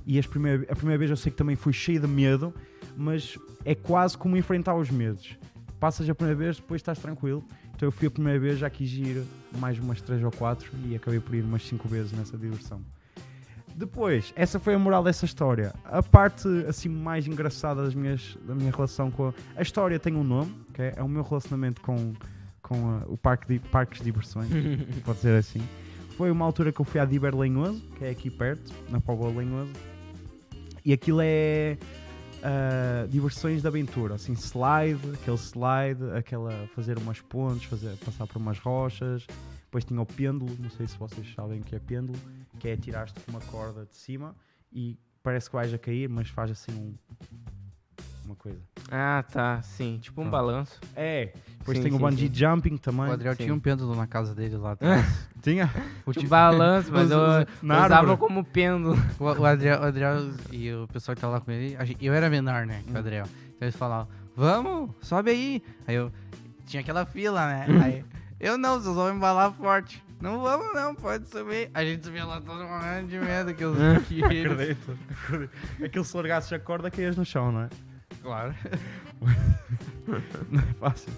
E 0.05 0.19
as 0.19 0.27
primeira, 0.27 0.65
a 0.71 0.75
primeira 0.75 0.99
vez 0.99 1.11
eu 1.11 1.17
sei 1.17 1.31
que 1.31 1.39
também 1.39 1.55
fui 1.55 1.73
cheio 1.73 2.01
de 2.01 2.09
medo, 2.09 2.53
mas 2.99 3.39
é 3.65 3.75
quase 3.75 4.17
como 4.19 4.37
enfrentar 4.37 4.75
os 4.75 4.91
medos. 4.91 5.37
Passas 5.81 6.09
a 6.09 6.15
primeira 6.15 6.39
vez, 6.39 6.57
depois 6.57 6.81
estás 6.81 6.99
tranquilo. 6.99 7.45
Então 7.75 7.87
eu 7.87 7.93
fui 7.93 8.09
a 8.09 8.11
primeira 8.11 8.39
vez, 8.41 8.59
já 8.59 8.69
quis 8.69 8.93
ir 8.93 9.23
mais 9.59 9.79
umas 9.79 10.01
3 10.03 10.23
ou 10.25 10.33
4 10.33 10.69
e 10.87 10.97
acabei 10.97 11.21
por 11.21 11.35
ir 11.35 11.45
umas 11.45 11.63
5 11.67 11.87
vezes 11.89 12.13
nessa 12.13 12.37
diversão. 12.37 12.81
Depois, 13.77 14.33
essa 14.35 14.59
foi 14.59 14.75
a 14.75 14.79
moral 14.79 15.05
dessa 15.05 15.25
história. 15.25 15.73
A 15.85 16.03
parte 16.03 16.49
assim 16.69 16.89
mais 16.89 17.29
engraçada 17.29 17.85
das 17.85 17.95
minhas, 17.95 18.37
da 18.45 18.53
minha 18.55 18.73
relação 18.73 19.09
com 19.11 19.29
a, 19.29 19.35
a 19.57 19.63
história 19.63 20.01
tem 20.01 20.17
um 20.17 20.25
nome, 20.25 20.53
que 20.75 20.83
é, 20.83 20.95
é 20.97 21.03
o 21.03 21.09
meu 21.09 21.23
relacionamento 21.23 21.81
com, 21.81 22.13
com 22.61 22.91
a- 22.91 23.05
o 23.07 23.17
parque 23.17 23.47
de 23.47 23.61
parques 23.69 23.99
de 24.01 24.05
diversões, 24.07 24.49
pode 25.05 25.21
ser 25.21 25.39
assim. 25.39 25.63
Foi 26.17 26.29
uma 26.33 26.45
altura 26.45 26.73
que 26.73 26.81
eu 26.81 26.85
fui 26.85 26.99
à 26.99 27.05
Diber 27.05 27.37
Lenhoso, 27.37 27.81
que 27.97 28.05
é 28.05 28.11
aqui 28.11 28.29
perto, 28.29 28.73
na 28.91 29.01
Póvoa 29.01 29.31
Lenhoso. 29.31 29.71
E 30.85 30.93
aquilo 30.93 31.21
é 31.23 31.79
ah, 32.43 33.07
diversões 33.09 33.63
de 33.63 33.69
aventura, 33.69 34.15
assim, 34.15 34.33
slide, 34.35 35.01
aquele 35.15 35.37
slide, 35.37 36.17
aquela 36.17 36.69
fazer 36.75 36.99
umas 36.99 37.21
pontes, 37.21 37.65
fazer, 37.65 37.97
passar 37.99 38.27
por 38.27 38.37
umas 38.39 38.59
rochas. 38.59 39.27
Depois 39.65 39.85
tinha 39.85 40.01
o 40.01 40.07
pêndulo, 40.07 40.57
não 40.59 40.71
sei 40.71 40.87
se 40.87 40.97
vocês 40.97 41.35
sabem 41.35 41.61
o 41.61 41.63
que 41.63 41.77
é 41.77 41.79
pêndulo, 41.79 42.19
que 42.59 42.69
é 42.69 42.77
tirar-te 42.77 43.21
uma 43.29 43.41
corda 43.41 43.85
de 43.85 43.95
cima 43.97 44.35
e 44.73 44.99
parece 45.23 45.51
que 45.51 45.57
vais 45.57 45.73
a 45.75 45.79
cair, 45.79 46.09
mas 46.09 46.29
faz 46.29 46.51
assim 46.51 46.73
um, 46.73 46.95
uma 48.29 48.37
coisa. 48.37 48.59
Ah, 48.91 49.25
tá. 49.31 49.61
Sim. 49.63 49.99
Tipo 50.01 50.21
um 50.21 50.25
Pronto. 50.29 50.33
balanço. 50.33 50.81
É, 50.95 51.33
depois 51.59 51.77
Sim, 51.79 51.83
tem 51.85 51.93
o 51.93 51.97
sim, 51.97 52.01
bungee 52.01 52.29
sim. 52.29 52.35
jumping 52.35 52.75
O 52.75 52.79
também. 52.79 53.11
Adriel 53.11 53.35
sim. 53.35 53.43
tinha 53.45 53.55
um 53.55 53.59
pêndulo 53.61 53.95
na 53.97 54.07
casa 54.07 54.35
dele 54.35 54.57
lá 54.57 54.73
atrás. 54.79 55.29
Tinha? 55.43 55.67
O, 56.07 56.13
Tipo 56.13 56.25
ti- 56.25 56.27
balanço, 56.29 56.91
mas 56.93 57.11
eu, 57.11 57.19
os- 57.19 57.41
eu 57.41 57.47
na 57.63 57.85
usava 57.87 58.17
como 58.17 58.45
pêndulo. 58.45 58.97
o, 59.19 59.25
o 59.25 59.45
Adriel, 59.45 59.81
o 59.81 59.85
Adriel 59.85 60.31
e 60.53 60.73
o 60.73 60.87
pessoal 60.89 61.15
que 61.15 61.21
tá 61.21 61.29
lá 61.29 61.41
com 61.41 61.51
ele, 61.51 61.77
eu 62.01 62.13
era 62.15 62.29
menor, 62.31 62.67
né, 62.67 62.83
que 62.87 62.93
o 62.93 62.99
Adriel. 62.99 63.27
Então 63.57 63.67
eles 63.67 63.77
falavam, 63.77 64.09
vamos, 64.37 64.91
sobe 65.01 65.31
aí. 65.31 65.63
Aí 65.87 65.95
eu 65.97 66.13
tinha 66.67 66.81
aquela 66.81 67.05
fila, 67.07 67.47
né? 67.47 67.67
Aí 67.83 68.05
eu 68.41 68.57
não, 68.59 68.81
vocês 68.81 68.95
vão 68.95 69.15
embalar 69.15 69.53
forte. 69.53 70.03
Não 70.21 70.41
vamos 70.41 70.75
não, 70.75 70.97
pode 70.97 71.29
subir. 71.29 71.71
A 71.73 71.85
gente 71.85 72.05
subia 72.05 72.25
lá 72.25 72.41
todo 72.41 72.65
morrendo 72.65 73.07
de 73.07 73.21
medo 73.21 73.55
que, 73.55 73.65
os, 73.65 73.79
que 74.09 74.21
eles... 74.21 74.53
Acredito. 74.53 74.99
Aquilo 75.85 76.05
se 76.05 76.17
largasses 76.17 76.53
a 76.53 76.59
corda 76.59 76.91
caías 76.91 77.17
no 77.17 77.25
chão, 77.25 77.53
não 77.53 77.61
é? 77.63 77.69
Claro. 78.23 78.55
Não 80.51 80.61
é 80.61 80.73
fácil. 80.81 81.13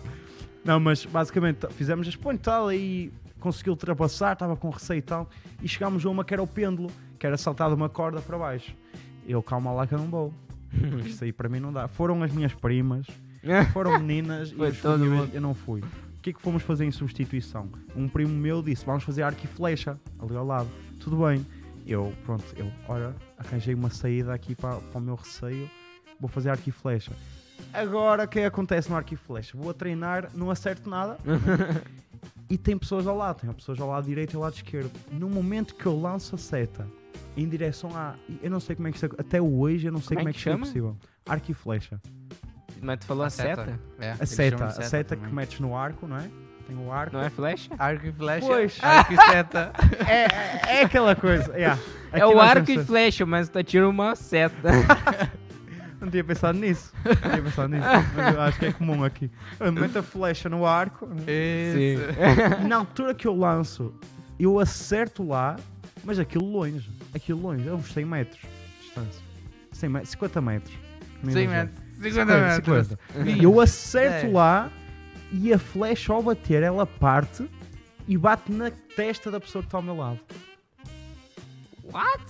Não, 0.64 0.78
mas 0.78 1.04
basicamente 1.04 1.66
fizemos 1.72 2.06
as 2.06 2.16
pontes 2.16 2.40
e 2.40 2.44
tal 2.44 2.72
e 2.72 3.12
consegui 3.38 3.70
ultrapassar, 3.70 4.34
estava 4.34 4.56
com 4.56 4.70
receio 4.70 4.98
e 4.98 5.02
tal. 5.02 5.28
E 5.62 5.68
chegámos 5.68 6.04
a 6.04 6.10
uma 6.10 6.24
que 6.24 6.34
era 6.34 6.42
o 6.42 6.46
pêndulo, 6.46 6.90
que 7.18 7.26
era 7.26 7.36
saltar 7.36 7.68
de 7.68 7.74
uma 7.74 7.88
corda 7.88 8.20
para 8.20 8.38
baixo. 8.38 8.74
Eu, 9.26 9.42
calma 9.42 9.72
lá 9.72 9.86
que 9.86 9.94
eu 9.94 9.98
não 9.98 10.08
vou. 10.08 10.34
Porque 10.70 11.08
isso 11.08 11.24
aí 11.24 11.32
para 11.32 11.48
mim 11.48 11.60
não 11.60 11.72
dá. 11.72 11.88
Foram 11.88 12.22
as 12.22 12.32
minhas 12.32 12.54
primas, 12.54 13.06
foram 13.72 13.98
meninas 13.98 14.50
e 14.50 14.54
filhos, 14.72 15.34
eu 15.34 15.40
não 15.40 15.54
fui. 15.54 15.80
O 15.80 16.22
que 16.22 16.30
é 16.30 16.32
que 16.34 16.42
fomos 16.42 16.62
fazer 16.62 16.84
em 16.84 16.90
substituição? 16.90 17.68
Um 17.96 18.06
primo 18.06 18.34
meu 18.34 18.62
disse: 18.62 18.84
Vamos 18.84 19.04
fazer 19.04 19.22
arco 19.22 19.40
e 19.42 19.46
flecha 19.46 19.98
ali 20.18 20.36
ao 20.36 20.44
lado. 20.44 20.68
Tudo 20.98 21.24
bem. 21.24 21.46
Eu, 21.86 22.12
pronto, 22.24 22.44
eu, 22.56 22.70
ora, 22.86 23.16
arranjei 23.38 23.74
uma 23.74 23.88
saída 23.88 24.34
aqui 24.34 24.54
para, 24.54 24.76
para 24.76 24.98
o 24.98 25.00
meu 25.00 25.14
receio. 25.14 25.68
Vou 26.20 26.28
fazer 26.28 26.50
arco 26.50 26.68
e 26.68 26.72
flecha. 26.72 27.12
Agora, 27.72 28.24
o 28.24 28.28
que 28.28 28.40
acontece 28.40 28.90
no 28.90 28.96
arco 28.96 29.14
e 29.14 29.16
flecha? 29.16 29.56
Vou 29.56 29.70
a 29.70 29.74
treinar, 29.74 30.30
não 30.34 30.50
acerto 30.50 30.88
nada. 30.90 31.16
e 32.48 32.58
tem 32.58 32.76
pessoas 32.76 33.06
ao 33.06 33.16
lado, 33.16 33.40
tem 33.40 33.52
pessoas 33.52 33.80
ao 33.80 33.88
lado 33.88 34.04
direito 34.06 34.34
e 34.34 34.36
ao 34.36 34.42
lado 34.42 34.54
esquerdo. 34.54 34.90
No 35.12 35.28
momento 35.28 35.74
que 35.74 35.86
eu 35.86 35.98
lanço 35.98 36.34
a 36.34 36.38
seta 36.38 36.86
em 37.36 37.48
direção 37.48 37.90
a. 37.96 38.14
Eu 38.42 38.50
não 38.50 38.60
sei 38.60 38.76
como 38.76 38.88
é 38.88 38.90
que 38.90 38.96
isto. 38.96 39.14
Até 39.18 39.40
hoje 39.40 39.86
eu 39.86 39.92
não 39.92 40.00
sei 40.00 40.16
Como 40.16 40.20
como, 40.20 40.28
é 40.28 40.30
é 40.30 40.32
que 40.32 40.38
isto 40.38 40.48
é 40.50 40.56
possível. 40.56 40.96
Arco 41.26 41.50
e 41.50 41.54
flecha. 41.54 42.00
Mas 42.82 42.98
tu 43.00 43.06
falou 43.06 43.24
a 43.24 43.30
seta? 43.30 43.78
É, 43.98 44.12
A 44.18 44.26
seta, 44.26 44.64
a 44.64 44.70
seta, 44.82 45.14
também. 45.14 45.28
que 45.28 45.34
metes 45.36 45.60
no 45.60 45.76
arco, 45.76 46.06
não 46.06 46.16
é? 46.16 46.28
Tem 46.66 46.76
o 46.76 46.90
arco. 46.90 47.14
Não 47.16 47.22
é 47.22 47.28
flecha? 47.30 47.70
Arco 47.78 48.06
e 48.06 48.12
flecha. 48.12 48.46
Pois. 48.46 48.78
Arco 48.82 49.12
e 49.12 49.16
seta. 49.16 49.72
É, 50.08 50.24
é, 50.24 50.78
é 50.80 50.84
aquela 50.84 51.14
coisa. 51.14 51.52
yeah. 51.54 51.80
É 52.12 52.22
Aqui 52.22 52.34
o 52.34 52.40
arco 52.40 52.70
e 52.70 52.84
flecha, 52.84 53.24
mas 53.26 53.48
tu 53.48 53.58
atira 53.58 53.88
uma 53.88 54.16
seta. 54.16 54.70
Não 56.00 56.10
tinha 56.10 56.24
pensado 56.24 56.58
nisso. 56.58 56.92
Não 57.04 57.14
tinha 57.30 57.42
pensado 57.42 57.68
nisso. 57.68 57.86
Mas 58.16 58.34
eu 58.34 58.40
acho 58.40 58.58
que 58.58 58.66
é 58.66 58.72
comum 58.72 59.04
aqui. 59.04 59.30
Eu 59.58 59.70
meto 59.72 59.98
a 59.98 60.02
flecha 60.02 60.48
no 60.48 60.64
arco. 60.66 61.08
Isso. 61.26 62.66
Na 62.68 62.76
altura 62.76 63.14
que 63.14 63.26
eu 63.26 63.34
lanço, 63.36 63.94
eu 64.38 64.58
acerto 64.58 65.26
lá, 65.26 65.56
mas 66.02 66.18
aquilo 66.18 66.46
longe. 66.50 66.90
Aquilo 67.14 67.40
longe, 67.42 67.68
é 67.68 67.72
uns 67.72 67.92
100 67.92 68.04
metros 68.06 68.40
de 68.40 68.84
distância. 68.86 69.22
100 69.72 69.88
metros, 69.90 70.10
50 70.12 70.40
metros. 70.40 70.74
Não 71.22 71.32
100 71.32 71.44
exagero. 71.44 71.68
metros. 71.68 71.90
50 72.14 72.24
metros. 72.40 72.88
50. 73.14 73.30
E 73.30 73.44
eu 73.44 73.60
acerto 73.60 74.26
É. 74.26 74.30
lá 74.30 74.70
e 75.32 75.52
a 75.52 75.58
flecha 75.58 76.12
ao 76.14 76.22
bater, 76.22 76.62
ela 76.62 76.86
parte 76.86 77.48
e 78.08 78.16
bate 78.16 78.50
na 78.50 78.70
testa 78.96 79.30
da 79.30 79.38
pessoa 79.38 79.62
que 79.62 79.66
está 79.68 79.76
ao 79.78 79.82
meu 79.82 79.96
lado. 79.96 80.18
What? 81.92 82.24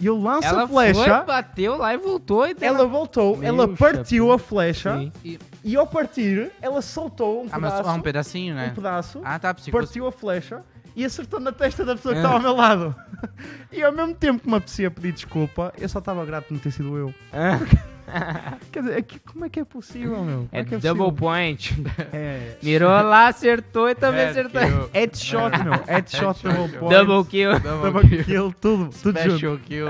E 0.00 0.06
eu 0.06 0.18
lanço 0.20 0.46
Ela 0.46 0.64
a 0.64 0.68
flecha, 0.68 1.16
foi, 1.16 1.24
bateu 1.24 1.76
lá 1.78 1.94
e 1.94 1.96
voltou 1.96 2.46
e 2.46 2.52
deu. 2.54 2.68
ela 2.68 2.86
voltou, 2.86 3.36
Meu 3.36 3.48
ela 3.48 3.68
partiu 3.68 4.24
chapéu. 4.26 4.32
a 4.32 4.38
flecha 4.38 4.98
Sim. 5.22 5.38
e 5.64 5.74
ao 5.76 5.86
partir, 5.86 6.52
ela 6.60 6.82
soltou 6.82 7.44
um 7.44 7.48
Ah, 7.50 7.58
mas 7.58 7.72
pedaço, 7.72 7.88
ah, 7.88 7.92
um 7.94 8.00
pedacinho, 8.02 8.52
um 8.54 8.56
né? 8.58 8.72
pedaço 8.74 9.20
Ah, 9.24 9.38
tá. 9.38 9.54
Fosse- 9.54 9.70
partiu 9.70 10.06
a 10.06 10.12
flecha 10.12 10.62
e 10.94 11.02
acertou 11.04 11.40
na 11.40 11.50
testa 11.52 11.82
da 11.84 11.96
pessoa 11.96 12.12
que 12.14 12.18
Ah. 12.20 12.22
estava 12.24 12.34
ao 12.36 12.42
meu 12.42 12.54
lado. 12.54 12.94
e 13.72 13.82
ao 13.82 13.90
mesmo 13.92 14.14
tempo 14.14 14.40
que 14.42 14.48
me 14.48 14.56
apetecia 14.56 14.90
pedir 14.90 15.12
desculpa, 15.12 15.72
eu 15.78 15.88
só 15.88 15.98
estava 15.98 16.24
grato 16.26 16.48
de 16.48 16.52
não 16.54 16.60
ter 16.60 16.70
sido 16.72 16.96
eu. 16.98 17.14
Quer 18.72 18.82
dizer, 18.82 18.96
aqui- 18.98 19.18
como 19.20 19.44
é 19.44 19.48
que 19.48 19.60
é 19.60 19.64
possível, 19.64 20.22
meu? 20.24 20.36
Como 20.38 20.48
É, 20.52 20.64
que 20.64 20.76
double 20.76 21.04
possível? 21.06 21.12
point. 21.12 21.84
É. 22.12 22.56
Mirou 22.62 22.88
lá, 22.90 23.28
acertou 23.28 23.88
e 23.88 23.94
também 23.94 24.22
É, 24.22 24.28
acertou. 24.30 24.60
que 24.60 24.66
eu- 24.68 24.90
Headshot, 24.92 25.62
meu. 25.64 25.72
Headshot, 25.86 26.42
double 26.42 26.78
point. 26.78 26.94
Double 26.94 27.30
kill. 27.30 27.60
Double 27.60 27.90
Double 27.92 28.08
kill. 28.08 28.24
kill, 28.24 28.54
tudo, 28.60 28.90
tudo 29.02 29.18
junto. 29.18 29.30
Special 29.36 29.58
kill. 29.58 29.86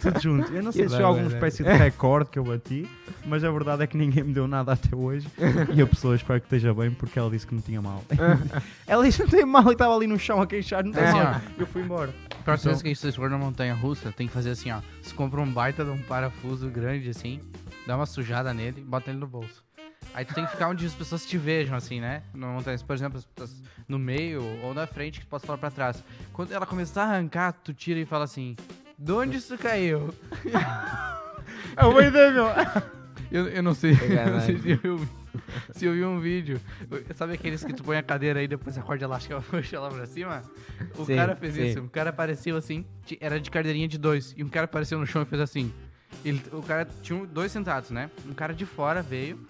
Tudo 0.00 0.20
junto. 0.20 0.52
Eu 0.54 0.62
não 0.62 0.72
sei 0.72 0.82
Que 0.84 0.88
se 0.90 0.96
foi 0.96 1.04
alguma 1.04 1.28
espécie 1.28 1.62
de 1.64 1.72
recorde 1.72 2.30
que 2.30 2.38
eu 2.38 2.44
bati, 2.44 2.88
mas 3.26 3.42
a 3.44 3.50
verdade 3.50 3.82
é 3.82 3.86
que 3.86 3.96
ninguém 3.96 4.24
me 4.24 4.32
deu 4.32 4.46
nada 4.46 4.72
até 4.72 4.94
hoje. 4.94 5.26
E 5.74 5.80
a 5.82 5.86
pessoa 5.86 6.14
espero 6.14 6.40
que 6.40 6.46
esteja 6.46 6.72
bem 6.74 6.90
porque 6.90 7.18
ela 7.18 7.30
disse 7.30 7.46
que 7.46 7.54
não 7.54 7.62
tinha 7.62 7.80
mal. 7.80 8.02
ela 8.86 9.04
disse 9.04 9.18
que 9.18 9.24
não 9.24 9.30
tem 9.30 9.44
mal 9.46 9.66
e 9.68 9.72
estava 9.72 9.94
ali 9.96 10.06
no 10.06 10.18
chão 10.18 10.40
a 10.40 10.46
queixar, 10.46 10.84
não 10.84 10.92
tem 10.92 11.02
mal. 11.04 11.36
ó. 11.36 11.40
Eu 11.58 11.66
fui 11.66 11.82
embora. 11.82 12.10
Próxima 12.44 12.70
vez 12.72 12.80
Então- 12.80 12.92
que 12.92 12.94
vocês 12.98 13.16
for 13.16 13.30
na 13.30 13.38
montanha 13.38 13.74
russa, 13.74 14.12
tem 14.12 14.26
que 14.26 14.32
fazer 14.32 14.50
assim, 14.50 14.70
ó. 14.70 14.80
Você 15.02 15.14
compra 15.14 15.40
um 15.40 15.50
baita 15.50 15.84
de 15.84 15.90
um 15.90 15.98
parafuso 16.02 16.68
grande, 16.68 17.08
assim, 17.08 17.40
dá 17.86 17.96
uma 17.96 18.06
sujada 18.06 18.52
nele 18.52 18.80
e 18.80 18.84
bota 18.84 19.10
ele 19.10 19.18
no 19.18 19.26
bolso. 19.26 19.64
Aí 20.12 20.24
tu 20.24 20.34
tem 20.34 20.44
que 20.44 20.52
ficar 20.52 20.68
onde 20.68 20.84
as 20.86 20.94
pessoas 20.94 21.26
te 21.26 21.36
vejam, 21.38 21.76
assim, 21.76 22.00
né? 22.00 22.22
Na 22.34 22.46
montanha, 22.48 22.78
por 22.78 22.94
exemplo, 22.94 23.18
as 23.18 23.24
pessoas 23.24 23.62
no 23.88 23.98
meio 23.98 24.42
ou 24.62 24.72
na 24.74 24.86
frente, 24.86 25.18
que 25.20 25.26
tu 25.26 25.28
possa 25.30 25.46
falar 25.46 25.58
pra 25.58 25.70
trás. 25.70 26.04
Quando 26.32 26.52
ela 26.52 26.66
começar 26.66 27.04
a 27.04 27.14
arrancar, 27.14 27.52
tu 27.52 27.72
tira 27.74 27.98
e 27.98 28.04
fala 28.04 28.24
assim, 28.24 28.54
de 28.98 29.10
onde 29.12 29.38
isso 29.38 29.56
caiu? 29.58 30.14
É 31.76 31.84
uma 31.84 32.02
ideia, 32.02 32.30
meu. 32.30 32.46
Eu, 33.32 33.48
eu 33.48 33.62
não 33.64 33.74
sei, 33.74 33.92
eu 33.98 34.32
não 34.32 34.40
sei 34.40 34.58
se 34.60 34.80
eu, 34.84 35.08
se 35.72 35.84
eu 35.84 35.92
vi 35.92 36.04
um 36.04 36.20
vídeo. 36.20 36.60
Sabe 37.14 37.34
aqueles 37.34 37.64
que 37.64 37.72
tu 37.72 37.82
põe 37.84 37.96
a 37.96 38.02
cadeira 38.02 38.40
aí 38.40 38.48
depois 38.48 38.76
a 38.78 38.82
corda 38.82 39.04
elástica 39.04 39.40
puxa 39.50 39.78
lá 39.80 39.88
pra 39.90 40.06
cima? 40.06 40.42
O 40.96 41.04
Sim, 41.04 41.16
cara 41.16 41.36
fez 41.36 41.54
sim. 41.54 41.66
isso. 41.66 41.80
O 41.80 41.88
cara 41.88 42.10
apareceu 42.10 42.56
assim, 42.56 42.84
era 43.20 43.40
de 43.40 43.50
cadeirinha 43.50 43.88
de 43.88 43.98
dois. 43.98 44.34
E 44.36 44.42
um 44.44 44.48
cara 44.48 44.64
apareceu 44.64 44.98
no 44.98 45.06
chão 45.06 45.22
e 45.22 45.24
fez 45.24 45.40
assim. 45.40 45.72
Ele, 46.24 46.40
o 46.52 46.62
cara 46.62 46.86
tinha 47.02 47.18
um- 47.18 47.26
dois 47.26 47.50
sentados, 47.50 47.90
né? 47.90 48.08
Um 48.26 48.34
cara 48.34 48.54
de 48.54 48.64
fora 48.64 49.02
veio, 49.02 49.44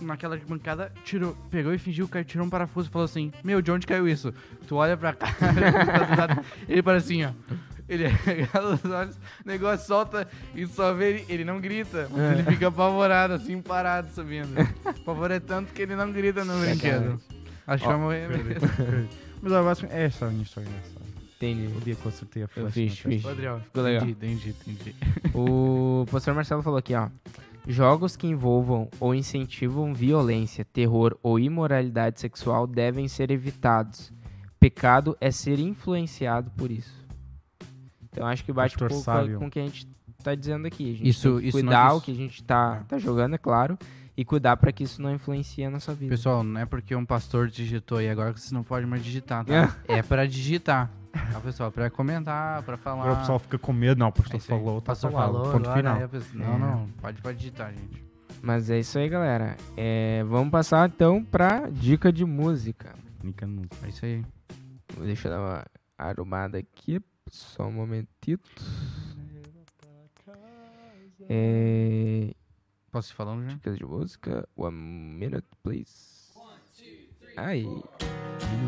naquela 0.00 0.36
bancada, 0.36 0.90
tirou, 1.04 1.36
pegou 1.50 1.72
e 1.74 1.78
fingiu 1.78 2.08
que 2.08 2.24
tirou 2.24 2.46
um 2.46 2.50
parafuso 2.50 2.88
e 2.88 2.92
falou 2.92 3.04
assim: 3.04 3.30
Meu, 3.44 3.60
de 3.62 3.70
onde 3.70 3.86
caiu 3.86 4.08
isso? 4.08 4.32
Tu 4.66 4.74
olha 4.74 4.96
pra 4.96 5.12
cara, 5.14 6.06
tá 6.06 6.16
lado, 6.16 6.44
ele 6.68 6.82
para 6.82 6.96
assim, 6.98 7.24
ó. 7.24 7.32
Ele 7.88 8.06
regala 8.24 8.74
os 8.74 8.84
olhos, 8.84 9.16
o 9.16 9.48
negócio 9.48 9.86
solta 9.86 10.26
e 10.54 10.66
só 10.66 10.94
vê 10.94 11.10
ele, 11.10 11.26
ele 11.28 11.44
não 11.44 11.60
grita, 11.60 12.08
mas 12.10 12.38
ele 12.38 12.50
fica 12.50 12.68
apavorado, 12.68 13.34
assim, 13.34 13.60
parado 13.60 14.10
subindo. 14.10 14.54
O 14.86 15.04
pavor 15.04 15.30
é 15.30 15.40
tanto 15.40 15.72
que 15.72 15.82
ele 15.82 15.94
não 15.94 16.10
grita 16.10 16.44
no 16.44 16.58
brinquedo. 16.58 17.20
Acho 17.66 17.84
que 17.84 17.90
vai 17.90 17.98
morrer 17.98 18.28
mesmo. 18.28 18.68
Mas 19.40 19.52
eu 19.52 19.88
que 19.88 19.94
é 19.94 20.04
essa 20.04 20.26
a 20.26 20.30
minha 20.30 20.42
história. 20.42 20.70
Entendi. 21.36 21.66
O 21.76 21.80
dia 21.80 21.94
que 21.94 22.06
eu 22.06 22.08
acertei 22.08 22.42
a 22.42 22.48
flecha. 22.48 22.70
fiz, 22.70 22.92
testa. 22.94 23.08
fiz. 23.10 23.26
Adriel, 23.26 23.60
Ficou 23.60 23.82
legal. 23.82 24.08
Entendi, 24.08 24.50
entendi, 24.50 24.80
entendi. 24.80 24.96
O 25.34 26.04
professor 26.08 26.34
Marcelo 26.34 26.62
falou 26.62 26.78
aqui, 26.78 26.94
ó. 26.94 27.08
Jogos 27.66 28.16
que 28.16 28.26
envolvam 28.26 28.88
ou 29.00 29.14
incentivam 29.14 29.94
violência, 29.94 30.64
terror 30.64 31.18
ou 31.22 31.38
imoralidade 31.38 32.20
sexual 32.20 32.66
devem 32.66 33.08
ser 33.08 33.30
evitados. 33.30 34.12
Pecado 34.60 35.16
é 35.20 35.30
ser 35.30 35.58
influenciado 35.58 36.50
por 36.52 36.70
isso. 36.70 37.03
Então 38.14 38.26
acho 38.26 38.44
que 38.44 38.52
bate 38.52 38.76
um 38.76 38.78
pouco 38.86 38.94
sábio. 39.02 39.38
com 39.40 39.46
o 39.46 39.50
que 39.50 39.58
a 39.58 39.62
gente 39.62 39.88
tá 40.22 40.34
dizendo 40.34 40.66
aqui. 40.66 40.84
A 40.90 40.96
gente 40.96 41.08
Isso- 41.08 41.32
tem 41.32 41.40
que 41.40 41.48
isso 41.48 41.58
cuidar 41.58 41.94
o 41.94 42.00
que 42.00 42.12
a 42.12 42.14
gente 42.14 42.44
tá, 42.44 42.78
É. 42.80 42.84
tá 42.84 42.98
jogando, 42.98 43.34
é 43.34 43.38
claro, 43.38 43.76
e 44.16 44.24
cuidar 44.24 44.56
pra 44.56 44.70
que 44.72 44.84
isso 44.84 45.02
não 45.02 45.12
influencie 45.12 45.64
a 45.64 45.70
nossa 45.70 45.92
vida. 45.92 46.10
Pessoal, 46.10 46.44
não 46.44 46.60
é 46.60 46.64
porque 46.64 46.94
um 46.94 47.04
pastor 47.04 47.48
digitou 47.48 48.00
e 48.00 48.08
agora 48.08 48.32
que 48.32 48.40
você 48.40 48.54
não 48.54 48.62
pode 48.62 48.86
mais 48.86 49.02
digitar, 49.04 49.44
tá? 49.44 49.76
é 49.88 50.00
pra 50.02 50.24
digitar. 50.26 50.90
Tá, 51.32 51.40
pessoal? 51.40 51.70
Pra 51.70 51.88
comentar, 51.90 52.62
pra 52.62 52.76
falar. 52.76 53.02
Agora 53.02 53.14
o 53.14 53.18
pessoal 53.20 53.38
fica 53.38 53.56
com 53.58 53.72
medo. 53.72 53.98
Não, 53.98 54.06
o 54.06 54.08
É 54.08 54.12
pastor 54.12 54.34
aí. 54.34 54.40
falou, 54.40 54.76
O 54.78 54.80
tá 54.80 54.86
pastor 54.86 55.12
falado. 55.12 55.32
falou, 55.32 55.52
Ponto 55.52 55.68
agora 55.70 55.76
final. 55.76 55.96
É. 55.96 56.48
Não, 56.50 56.58
não, 56.58 56.88
pode, 57.00 57.20
pode 57.22 57.38
digitar, 57.38 57.72
gente. 57.72 58.04
Mas 58.42 58.68
é 58.68 58.78
isso 58.80 58.98
aí, 58.98 59.08
galera. 59.08 59.56
É, 59.76 60.22
vamos 60.24 60.50
passar 60.50 60.88
então 60.88 61.24
pra 61.24 61.68
dica 61.70 62.12
de 62.12 62.24
música. 62.24 62.94
Nica 63.22 63.46
não. 63.46 63.62
É 63.84 63.88
isso 63.88 64.04
aí. 64.04 64.24
Deixa 65.02 65.28
eu 65.28 65.32
dar 65.32 65.40
uma 65.40 65.64
arrumada 65.96 66.58
aqui. 66.58 67.00
Só 67.30 67.66
um 67.66 67.72
momentito. 67.72 68.62
É, 71.28 72.34
Posso 72.90 73.12
ir 73.12 73.16
falando 73.16 73.42
já? 73.42 73.48
dicas 73.48 73.78
de 73.78 73.84
música. 73.84 74.48
One 74.56 74.76
minute, 74.76 75.46
please. 75.62 76.32
Ai. 77.36 77.66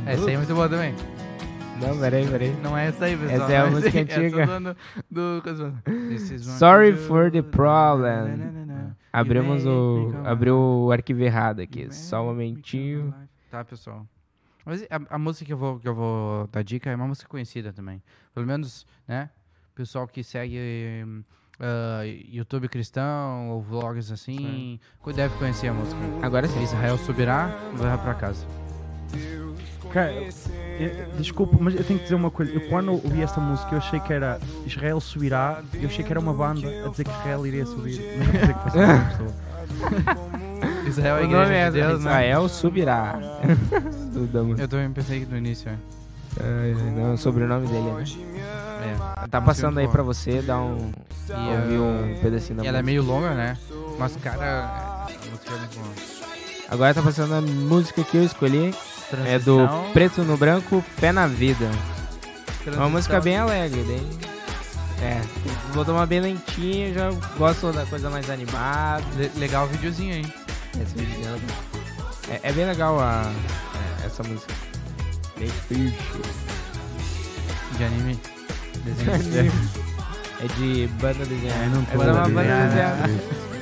Essa 0.06 0.28
aí 0.28 0.34
é 0.34 0.36
muito 0.38 0.54
boa 0.54 0.68
também. 0.68 0.94
Não, 1.80 1.98
peraí, 2.00 2.26
peraí. 2.26 2.52
Não 2.62 2.76
é 2.76 2.88
essa 2.88 3.04
aí, 3.04 3.16
pessoal. 3.16 3.42
Essa 3.42 3.52
é 3.52 3.58
a 3.58 3.70
música 3.70 3.98
aí. 3.98 4.04
antiga. 4.04 4.42
Essa 4.42 4.76
do, 5.10 5.40
do, 5.40 6.38
Sorry 6.58 6.94
for 6.94 7.30
the 7.30 7.42
problem. 7.42 8.40
Abrimos 9.12 9.64
o. 9.66 10.12
Abriu 10.24 10.56
o 10.56 10.90
arquivo 10.90 11.22
errado 11.22 11.60
aqui. 11.60 11.92
Só 11.94 12.22
um 12.22 12.26
momentinho. 12.26 13.14
Tá, 13.50 13.64
pessoal. 13.64 14.06
Mas 14.66 14.82
a, 14.90 15.14
a 15.14 15.18
música 15.18 15.44
que 15.46 15.52
eu, 15.52 15.56
vou, 15.56 15.78
que 15.78 15.86
eu 15.88 15.94
vou 15.94 16.48
dar 16.48 16.62
dica 16.62 16.90
é 16.90 16.96
uma 16.96 17.06
música 17.06 17.28
conhecida 17.28 17.72
também. 17.72 18.02
Pelo 18.34 18.44
menos, 18.44 18.84
né? 19.06 19.30
Pessoal 19.74 20.08
que 20.08 20.24
segue 20.24 21.04
ah, 21.60 22.02
YouTube 22.04 22.68
cristão 22.68 23.50
ou 23.50 23.62
vlogs 23.62 24.10
assim, 24.10 24.80
deve 25.14 25.36
conhecer 25.38 25.68
a 25.68 25.72
música. 25.72 26.00
Agora 26.20 26.48
sim. 26.48 26.62
Israel 26.62 26.98
subirá, 26.98 27.46
vai 27.74 27.96
pra 27.96 28.14
casa. 28.14 28.44
Cara, 29.92 30.12
eu- 30.12 30.28
eu- 30.88 31.10
desculpa, 31.16 31.56
mas 31.60 31.74
eu 31.74 31.84
tenho 31.84 31.98
que 31.98 32.02
dizer 32.04 32.16
uma 32.16 32.30
coisa. 32.30 32.52
Eu, 32.52 32.68
quando 32.68 32.90
ouvi 32.92 33.22
esta 33.22 33.40
música, 33.40 33.72
eu 33.72 33.78
achei 33.78 34.00
que 34.00 34.12
era 34.12 34.38
Israel 34.66 35.00
subirá. 35.00 35.62
Eu 35.74 35.86
achei 35.88 36.04
que 36.04 36.12
era 36.12 36.18
uma 36.20 36.34
banda 36.34 36.68
a 36.84 36.88
dizer 36.88 37.04
que 37.04 37.10
Israel 37.10 37.46
iria 37.46 37.64
subir. 37.64 37.98
Não 38.18 38.26
dizer 38.26 38.54
que 38.54 38.60
fosse 38.64 38.76
uma 38.78 39.04
pessoa. 39.10 40.36
Israel 40.88 41.16
é 41.16 41.20
a 41.20 41.22
igreja 41.24 41.42
nome 41.44 41.54
é 41.54 41.64
de 41.66 41.70
Deus, 41.72 41.92
né? 41.92 41.98
Israel 41.98 42.48
subirá. 42.48 43.18
Música. 44.14 44.62
Eu 44.62 44.68
também 44.68 44.90
pensei 44.92 45.20
que 45.20 45.26
no 45.26 45.36
início, 45.36 45.68
é. 45.70 45.74
Ai, 46.38 46.74
Não, 46.96 47.14
o 47.14 47.18
sobrenome 47.18 47.66
dele, 47.66 47.90
né? 47.92 48.04
é. 49.24 49.28
Tá 49.28 49.40
passando 49.40 49.78
aí 49.78 49.88
pra 49.88 50.02
você, 50.02 50.42
dá 50.42 50.58
um. 50.58 50.92
E, 51.28 51.32
ouvir 51.32 51.78
um 51.78 52.18
pedacinho 52.22 52.58
da 52.58 52.64
e 52.64 52.66
ela 52.68 52.78
é 52.78 52.82
música. 52.82 53.02
meio 53.02 53.02
longa, 53.02 53.34
né? 53.34 53.56
Mas, 53.98 54.16
cara, 54.16 55.06
a 55.06 55.06
música 55.30 55.54
é 55.54 55.58
muito 55.58 55.78
boa. 55.78 56.26
Agora 56.68 56.94
tá 56.94 57.02
passando 57.02 57.34
a 57.34 57.40
música 57.40 58.04
que 58.04 58.16
eu 58.16 58.24
escolhi. 58.24 58.74
É 59.24 59.38
do 59.38 59.56
Transição- 59.56 59.92
Preto 59.92 60.22
no 60.24 60.36
Branco, 60.36 60.84
Pé 61.00 61.12
na 61.12 61.26
Vida. 61.26 61.64
É 61.64 61.68
uma 61.68 62.54
transição- 62.62 62.90
música 62.90 63.20
bem 63.20 63.36
alegre, 63.38 63.82
bem. 63.84 64.00
É, 65.02 65.20
vou 65.72 65.84
tomar 65.84 66.06
bem 66.06 66.20
lentinho, 66.20 66.92
já 66.94 67.10
gosto 67.38 67.70
da 67.72 67.84
coisa 67.86 68.08
mais 68.10 68.28
animada. 68.30 69.02
Le- 69.16 69.30
legal 69.36 69.64
o 69.64 69.68
videozinho 69.68 70.14
aí. 70.14 70.24
Esse 70.82 70.94
dela- 71.22 71.38
É, 72.30 72.48
é 72.48 72.52
bem 72.52 72.66
legal 72.66 72.98
a, 73.00 73.32
é, 74.02 74.06
essa 74.06 74.22
música. 74.22 74.52
Bem. 75.38 75.50
De 77.76 77.84
anime. 77.84 78.18
Desenho. 78.84 79.12
Anime. 79.14 79.68
É 80.38 80.46
de 80.58 80.86
banda 81.00 81.24
desenhada. 81.24 81.64
É, 81.64 81.68
não 81.68 81.82
Essa 81.82 81.92
é 81.92 82.12
uma 82.12 82.28
banda 82.28 82.42
ver. 82.42 82.66
desenhada. 82.68 83.10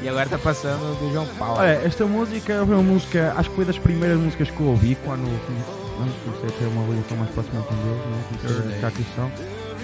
E 0.03 0.09
agora 0.09 0.29
tá 0.29 0.39
passando 0.39 0.99
do 0.99 1.13
João 1.13 1.27
Paulo. 1.39 1.61
Olha, 1.61 1.81
esta 1.85 2.05
música 2.05 2.63
foi 2.67 2.75
uma 2.75 2.83
música, 2.83 3.33
acho 3.37 3.49
que 3.51 3.57
foi 3.57 3.65
das 3.65 3.79
primeiras 3.79 4.19
músicas 4.19 4.51
que 4.51 4.61
eu 4.61 4.67
ouvi 4.67 4.97
quando 5.05 5.23
antes 5.25 6.15
comecei 6.25 6.49
a 6.49 6.53
ter 6.59 6.67
uma 6.67 6.85
relação 6.87 7.17
mais 7.17 7.31
próxima 7.31 7.63
com 7.63 7.75
Deus, 7.75 7.97
né? 8.07 8.25
comecei 8.43 8.59
a 8.59 8.75
ficar 8.75 8.91
cristão. 8.91 9.33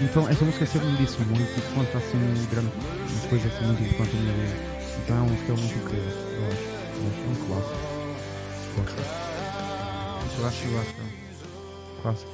Então 0.03 0.28
esta 0.28 0.45
música 0.45 0.66
sempre 0.66 0.89
me 0.89 0.97
disse 0.99 1.18
muito 1.22 1.43
e 1.59 1.62
conta 1.74 1.97
assim 1.99 2.47
grande, 2.51 2.70
uma 3.12 3.28
coisa 3.31 3.49
assim 3.49 3.64
muito 3.66 3.83
importante 3.83 4.16
na 4.16 4.33
minha 4.33 4.47
vida. 4.47 4.57
Então 5.05 5.16
é 5.16 5.20
uma 5.20 5.28
música 5.31 5.53
muito 5.55 5.74
incrível, 5.78 6.12
eu 6.12 6.47
acho. 6.49 6.80
Um 7.01 7.46
clássico. 7.46 7.80
Clássico. 10.36 11.01
Clássico. 12.03 12.30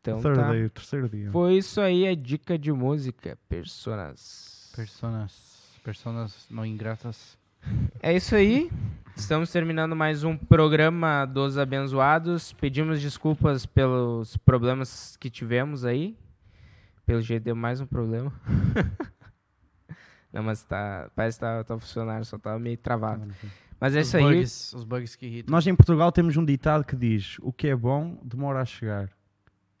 Então 0.00 0.20
Third 0.22 0.40
tá. 0.40 0.50
day, 0.50 0.64
o 0.64 0.70
terceiro 0.70 1.08
dia. 1.10 1.30
Foi 1.30 1.54
isso 1.56 1.82
aí 1.82 2.06
a 2.08 2.14
dica 2.14 2.58
de 2.58 2.72
música, 2.72 3.36
personas. 3.50 4.72
Personas. 4.74 5.78
Personas 5.84 6.46
não 6.50 6.64
ingratas. 6.64 7.36
É 8.02 8.16
isso 8.16 8.34
aí. 8.34 8.70
Estamos 9.14 9.50
terminando 9.52 9.94
mais 9.94 10.24
um 10.24 10.38
programa 10.38 11.26
dos 11.26 11.58
abençoados. 11.58 12.54
Pedimos 12.54 13.00
desculpas 13.02 13.66
pelos 13.66 14.38
problemas 14.38 15.18
que 15.18 15.28
tivemos 15.28 15.84
aí. 15.84 16.16
Pelo 17.04 17.20
jeito 17.20 17.42
deu 17.42 17.54
mais 17.54 17.78
um 17.78 17.86
problema. 17.86 18.32
Não, 20.34 20.42
mas 20.42 20.64
tá, 20.64 21.08
parece 21.14 21.38
que 21.38 21.44
tá, 21.44 21.62
tá 21.62 21.78
funcionando, 21.78 22.24
só 22.24 22.36
tá 22.36 22.58
meio 22.58 22.76
travado. 22.76 23.26
Mas 23.80 23.94
é 23.94 24.00
os 24.00 24.08
isso 24.08 24.16
aí. 24.16 24.24
bugs, 24.24 24.72
os 24.74 24.84
bugs 24.84 25.14
que 25.16 25.26
irritam. 25.26 25.52
Nós 25.52 25.66
em 25.66 25.74
Portugal 25.74 26.10
temos 26.10 26.36
um 26.36 26.44
ditado 26.44 26.84
que 26.84 26.96
diz: 26.96 27.36
o 27.40 27.52
que 27.52 27.68
é 27.68 27.76
bom 27.76 28.18
demora 28.22 28.60
a 28.60 28.64
chegar. 28.64 29.08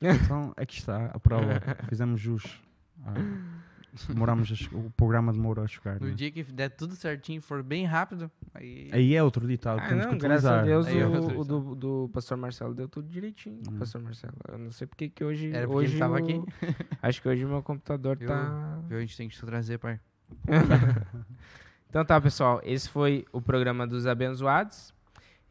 Então 0.00 0.52
aqui 0.56 0.78
está 0.78 1.06
a 1.06 1.18
prova. 1.18 1.60
Fizemos 1.88 2.20
jus. 2.20 2.60
Ah, 3.06 3.14
demoramos 4.08 4.50
a 4.72 4.76
o 4.76 4.90
programa 4.90 5.32
demorou 5.32 5.64
a 5.64 5.68
chegar. 5.68 5.98
No 6.00 6.08
né? 6.08 6.14
dia 6.14 6.30
que 6.30 6.42
der 6.42 6.68
tudo 6.68 6.94
certinho, 6.94 7.40
for 7.40 7.62
bem 7.62 7.86
rápido, 7.86 8.30
aí... 8.52 8.90
Aí 8.92 9.14
é 9.14 9.22
outro 9.22 9.46
ditado 9.46 9.78
que 9.78 9.84
Ah, 9.86 9.88
temos 9.88 10.04
não, 10.06 10.12
que 10.12 10.18
graças 10.18 10.44
a 10.44 10.58
utilizar. 10.58 10.64
Deus 10.66 10.86
Aí 10.88 11.02
o, 11.02 11.08
utilizo. 11.24 11.40
o 11.40 11.44
do, 11.44 11.74
do 11.74 12.10
pastor 12.12 12.36
Marcelo 12.36 12.74
deu 12.74 12.88
tudo 12.88 13.08
direitinho. 13.08 13.62
Hum. 13.70 13.78
Pastor 13.78 14.02
Marcelo. 14.02 14.34
Eu 14.48 14.58
não 14.58 14.70
sei 14.70 14.86
porque 14.86 15.08
que 15.08 15.24
hoje. 15.24 15.48
Era 15.52 15.66
porque 15.66 15.78
hoje 15.78 15.92
ele 15.92 15.98
tava 16.00 16.14
o- 16.14 16.16
aqui. 16.18 16.42
Acho 17.00 17.22
que 17.22 17.28
hoje 17.28 17.44
meu 17.46 17.62
computador 17.62 18.18
Eu- 18.20 18.28
tá. 18.28 18.80
Viu? 18.88 18.98
A 18.98 19.00
gente 19.00 19.16
tem 19.16 19.28
que 19.28 19.34
te 19.34 19.46
trazer, 19.46 19.78
pai. 19.78 19.98
Então 21.94 22.04
tá, 22.04 22.20
pessoal. 22.20 22.60
Esse 22.64 22.88
foi 22.88 23.24
o 23.30 23.40
programa 23.40 23.86
dos 23.86 24.04
abençoados. 24.04 24.92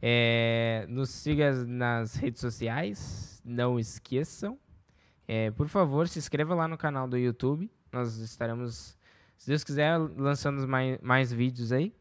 É, 0.02 0.84
nos 0.90 1.08
siga 1.08 1.64
nas 1.64 2.16
redes 2.16 2.38
sociais. 2.38 3.40
Não 3.42 3.78
esqueçam. 3.78 4.58
É, 5.26 5.50
por 5.52 5.68
favor, 5.68 6.06
se 6.06 6.18
inscreva 6.18 6.54
lá 6.54 6.68
no 6.68 6.76
canal 6.76 7.08
do 7.08 7.16
YouTube. 7.16 7.70
Nós 7.90 8.18
estaremos, 8.18 8.94
se 9.38 9.48
Deus 9.48 9.64
quiser, 9.64 9.96
lançando 9.96 10.68
mais, 10.68 10.98
mais 11.00 11.32
vídeos 11.32 11.72
aí. 11.72 11.94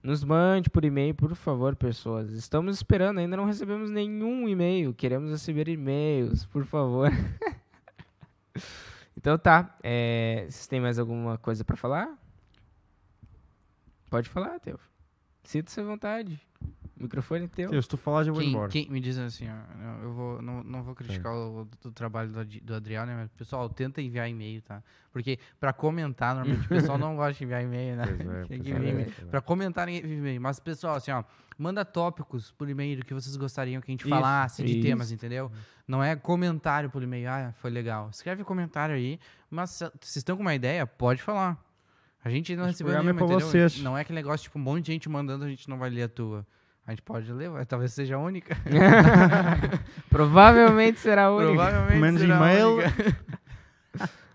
Nos 0.00 0.22
mande 0.22 0.70
por 0.70 0.84
e-mail, 0.84 1.12
por 1.12 1.34
favor, 1.34 1.74
pessoas. 1.74 2.30
Estamos 2.30 2.76
esperando, 2.76 3.18
ainda 3.18 3.36
não 3.36 3.44
recebemos 3.44 3.90
nenhum 3.90 4.48
e-mail. 4.48 4.94
Queremos 4.94 5.32
receber 5.32 5.66
e-mails, 5.66 6.46
por 6.46 6.64
favor. 6.64 7.10
então 9.20 9.36
tá. 9.36 9.76
É, 9.82 10.46
vocês 10.48 10.66
têm 10.66 10.80
mais 10.80 10.98
alguma 10.98 11.36
coisa 11.36 11.62
pra 11.62 11.76
falar? 11.76 12.18
Pode 14.08 14.30
falar, 14.30 14.58
Teu. 14.60 14.80
Sinta-se 15.42 15.78
à 15.78 15.84
vontade. 15.84 16.40
O 17.00 17.04
microfone 17.04 17.46
é 17.46 17.48
teu. 17.48 17.82
Se 17.82 17.88
tu 17.88 17.96
falar, 17.96 18.24
já 18.24 18.30
vou 18.30 18.40
Quem, 18.42 18.50
embora. 18.50 18.68
quem 18.70 18.88
me 18.90 19.00
diz 19.00 19.16
assim, 19.18 19.46
ó, 19.48 19.82
eu- 19.82 20.02
eu 20.04 20.12
vou, 20.12 20.42
não, 20.42 20.62
não 20.62 20.82
vou 20.82 20.94
criticar 20.94 21.32
o, 21.34 21.66
do 21.82 21.90
trabalho 21.90 22.30
do, 22.30 22.44
do 22.44 22.74
Adriano, 22.74 23.10
né, 23.10 23.16
mas, 23.22 23.30
pessoal, 23.32 23.68
tenta 23.70 24.02
enviar 24.02 24.28
e-mail, 24.28 24.60
tá? 24.60 24.82
Porque 25.10 25.38
pra 25.58 25.72
comentar, 25.72 26.34
normalmente 26.34 26.66
o 26.66 26.68
pessoal 26.68 26.98
não 26.98 27.16
gosta 27.16 27.32
de 27.32 27.44
enviar 27.44 27.62
e-mail, 27.64 27.96
né? 27.96 28.04
É, 28.04 28.52
é, 28.52 28.56
enviar 28.56 28.78
pois 28.80 28.90
e-mail. 28.92 29.12
é. 29.22 29.24
Pra 29.30 29.40
comentar 29.40 29.86
ninguém 29.86 30.02
envia 30.04 30.18
e-mail. 30.18 30.40
Mas, 30.42 30.60
pessoal, 30.60 30.94
assim, 30.96 31.10
ó, 31.10 31.24
manda 31.58 31.84
tópicos 31.84 32.52
por 32.52 32.68
e-mail 32.68 32.98
do 32.98 33.04
que 33.04 33.14
vocês 33.14 33.34
gostariam 33.36 33.80
que 33.80 33.90
a 33.90 33.92
gente 33.92 34.02
Isso, 34.02 34.08
falasse 34.10 34.62
de 34.62 34.72
isso. 34.78 34.82
temas, 34.86 35.10
entendeu? 35.10 35.50
Não 35.88 36.04
é 36.04 36.14
comentário 36.14 36.90
por 36.90 37.02
e-mail, 37.02 37.28
ah, 37.30 37.52
foi 37.56 37.70
legal. 37.70 38.10
Escreve 38.12 38.44
comentário 38.44 38.94
aí, 38.94 39.18
mas 39.50 39.70
se 39.70 39.84
vocês 40.00 40.16
estão 40.16 40.36
com 40.36 40.42
uma 40.42 40.54
ideia, 40.54 40.86
pode 40.86 41.22
falar. 41.22 41.58
A 42.22 42.28
gente 42.28 42.54
não 42.54 42.64
Esse 42.64 42.72
recebeu 42.84 42.92
é 42.94 43.02
nenhuma, 43.02 43.26
vocês. 43.26 43.80
Não 43.82 43.96
é 43.96 44.02
aquele 44.02 44.16
negócio, 44.18 44.44
tipo, 44.44 44.58
um 44.58 44.62
monte 44.62 44.84
de 44.84 44.92
gente 44.92 45.08
mandando, 45.08 45.46
a 45.46 45.48
gente 45.48 45.66
não 45.70 45.78
vai 45.78 45.88
ler 45.88 46.02
a 46.02 46.08
tua. 46.08 46.46
A 46.90 46.92
gente 46.92 47.02
pode 47.02 47.32
ler, 47.32 47.48
mas 47.48 47.68
talvez 47.68 47.92
seja 47.92 48.16
a 48.16 48.18
única. 48.18 48.56
Provavelmente 50.10 50.98
será 50.98 51.26
a 51.26 51.30
única. 51.30 51.52
Provavelmente 51.52 52.00
Menos 52.00 52.20
será 52.20 52.36
e-mail. 52.36 52.74
única. 52.78 53.16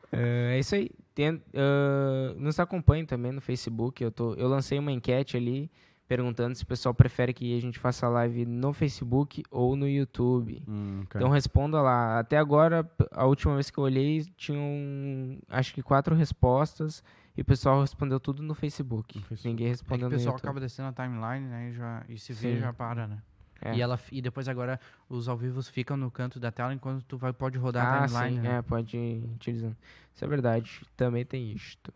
É, 0.10 0.54
é 0.56 0.60
isso 0.60 0.74
aí. 0.74 0.90
Tem, 1.14 1.42
ah, 1.54 2.34
nos 2.38 2.58
acompanhe 2.58 3.06
também 3.06 3.34
no 3.34 3.42
Facebook. 3.42 4.02
Eu, 4.02 4.10
tô, 4.10 4.36
eu 4.36 4.48
lancei 4.48 4.80
uma 4.80 4.90
enquete 4.90 5.36
ali 5.36 5.70
perguntando 6.08 6.56
se 6.56 6.64
o 6.64 6.68
pessoal 6.68 6.96
prefere 6.96 7.34
que 7.34 7.58
a 7.58 7.60
gente 7.60 7.78
faça 7.78 8.08
live 8.08 8.46
no 8.46 8.72
Facebook 8.72 9.44
ou 9.52 9.76
no 9.76 9.86
YouTube. 9.86 10.64
Hum, 10.66 11.02
ok. 11.04 11.20
Então 11.20 11.30
responda 11.30 11.82
lá. 11.82 12.20
Até 12.20 12.38
agora, 12.38 12.90
a 13.12 13.26
última 13.26 13.56
vez 13.56 13.70
que 13.70 13.78
eu 13.78 13.84
olhei, 13.84 14.26
tinham 14.38 15.38
acho 15.50 15.74
que 15.74 15.84
quatro 15.84 16.16
respostas 16.16 17.04
e 17.38 17.42
o 17.42 17.46
pessoal 17.46 17.82
respondeu 17.82 18.20
tudo 18.20 18.42
no 18.42 18.54
Facebook. 18.54 19.18
No 19.18 19.26
Facebook. 19.26 19.48
Ninguém 19.48 19.68
É 19.68 19.70
que 19.70 19.74
respondeu 19.74 20.08
o 20.08 20.12
pessoal 20.12 20.36
acaba 20.36 20.60
descendo 20.60 20.90
a 20.90 20.94
timeline, 20.94 21.48
né? 21.48 21.70
E, 21.70 21.74
já, 21.74 22.06
e 22.08 22.18
se 22.18 22.34
vê, 22.34 22.56
Sim. 22.56 22.60
já 22.60 22.72
para, 22.72 23.08
né? 23.08 23.22
É. 23.62 23.76
E, 23.76 23.82
ela, 23.82 24.00
e 24.12 24.22
depois 24.22 24.48
agora 24.48 24.80
os 25.10 25.28
ao 25.28 25.38
vivos 25.38 25.68
ficam 25.68 25.98
no 25.98 26.12
canto 26.12 26.40
da 26.40 26.52
tela 26.52 26.74
enquanto 26.74 27.04
tu 27.04 27.18
vai, 27.18 27.34
pode 27.34 27.58
rodar 27.58 27.86
ah, 27.86 28.04
a 28.04 28.08
timeline. 28.08 28.36
sim, 28.36 28.42
né? 28.42 28.58
é, 28.58 28.62
pode 28.62 28.98
ir 28.98 29.24
utilizando. 29.34 29.76
Isso 30.14 30.24
é 30.24 30.28
verdade, 30.28 30.82
também 30.96 31.26
tem 31.26 31.52
isto. 31.52 31.94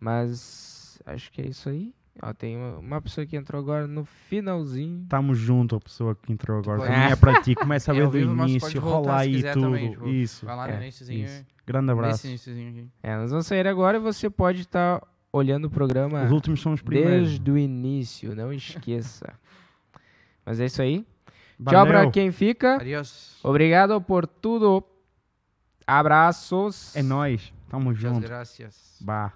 Mas 0.00 1.00
acho 1.04 1.30
que 1.32 1.42
é 1.42 1.46
isso 1.46 1.68
aí. 1.68 1.94
Ó, 2.20 2.32
tem 2.34 2.56
uma, 2.56 2.78
uma 2.78 3.00
pessoa 3.02 3.24
que 3.26 3.36
entrou 3.36 3.60
agora 3.60 3.86
no 3.86 4.04
finalzinho. 4.04 5.06
Tamo 5.08 5.34
junto, 5.34 5.76
a 5.76 5.80
pessoa 5.80 6.14
que 6.16 6.32
entrou 6.32 6.58
agora. 6.58 6.82
Também 6.82 7.12
é 7.12 7.16
para 7.16 7.40
ti. 7.42 7.54
Começa 7.54 7.92
a 7.92 7.94
É 7.96 8.00
ver 8.06 8.10
do 8.10 8.18
início, 8.18 8.60
pode 8.60 8.78
voltar 8.80 9.08
rola 9.10 9.18
se 9.22 9.24
aí 9.28 9.34
quiser 9.36 9.52
tudo. 9.54 9.62
também, 9.66 9.90
tipo, 9.92 10.08
Isso. 10.08 10.44
Vai 10.46 10.56
lá 10.56 10.68
É, 10.68 10.76
no 10.76 10.82
iníciozinho. 10.82 11.24
isso. 11.24 11.46
Grande 11.66 11.90
abraço. 11.92 12.12
Nesse 12.12 12.28
iníciozinho 12.28 12.70
aqui. 12.70 12.88
É, 13.02 13.16
nós 13.16 13.30
vamos 13.30 13.46
sair 13.46 13.66
agora 13.66 13.98
e 13.98 14.00
você 14.00 14.28
pode 14.28 14.62
estar 14.62 15.00
olhando 15.32 15.66
o 15.66 15.70
programa 15.70 16.24
Os 16.24 16.32
últimos 16.32 16.60
são 16.62 16.72
os 16.72 16.80
primeiros. 16.82 17.28
desde 17.38 17.50
o 17.50 17.56
início, 17.58 18.34
não 18.34 18.52
esqueça. 18.52 19.32
Mas 20.44 20.58
é 20.60 20.64
isso 20.66 20.80
aí. 20.82 21.06
Tchau 21.62 21.72
Valeu. 21.86 21.86
pra 21.86 22.10
quem 22.10 22.32
fica. 22.32 22.76
Adiós. 22.76 23.38
Obrigado 23.42 24.00
por 24.00 24.26
tudo. 24.26 24.82
Abraços. 25.86 26.94
É 26.96 27.02
nóis. 27.02 27.52
Tamo 27.68 27.92
junto. 27.94 28.20
graças. 28.20 28.96
Bah. 29.00 29.32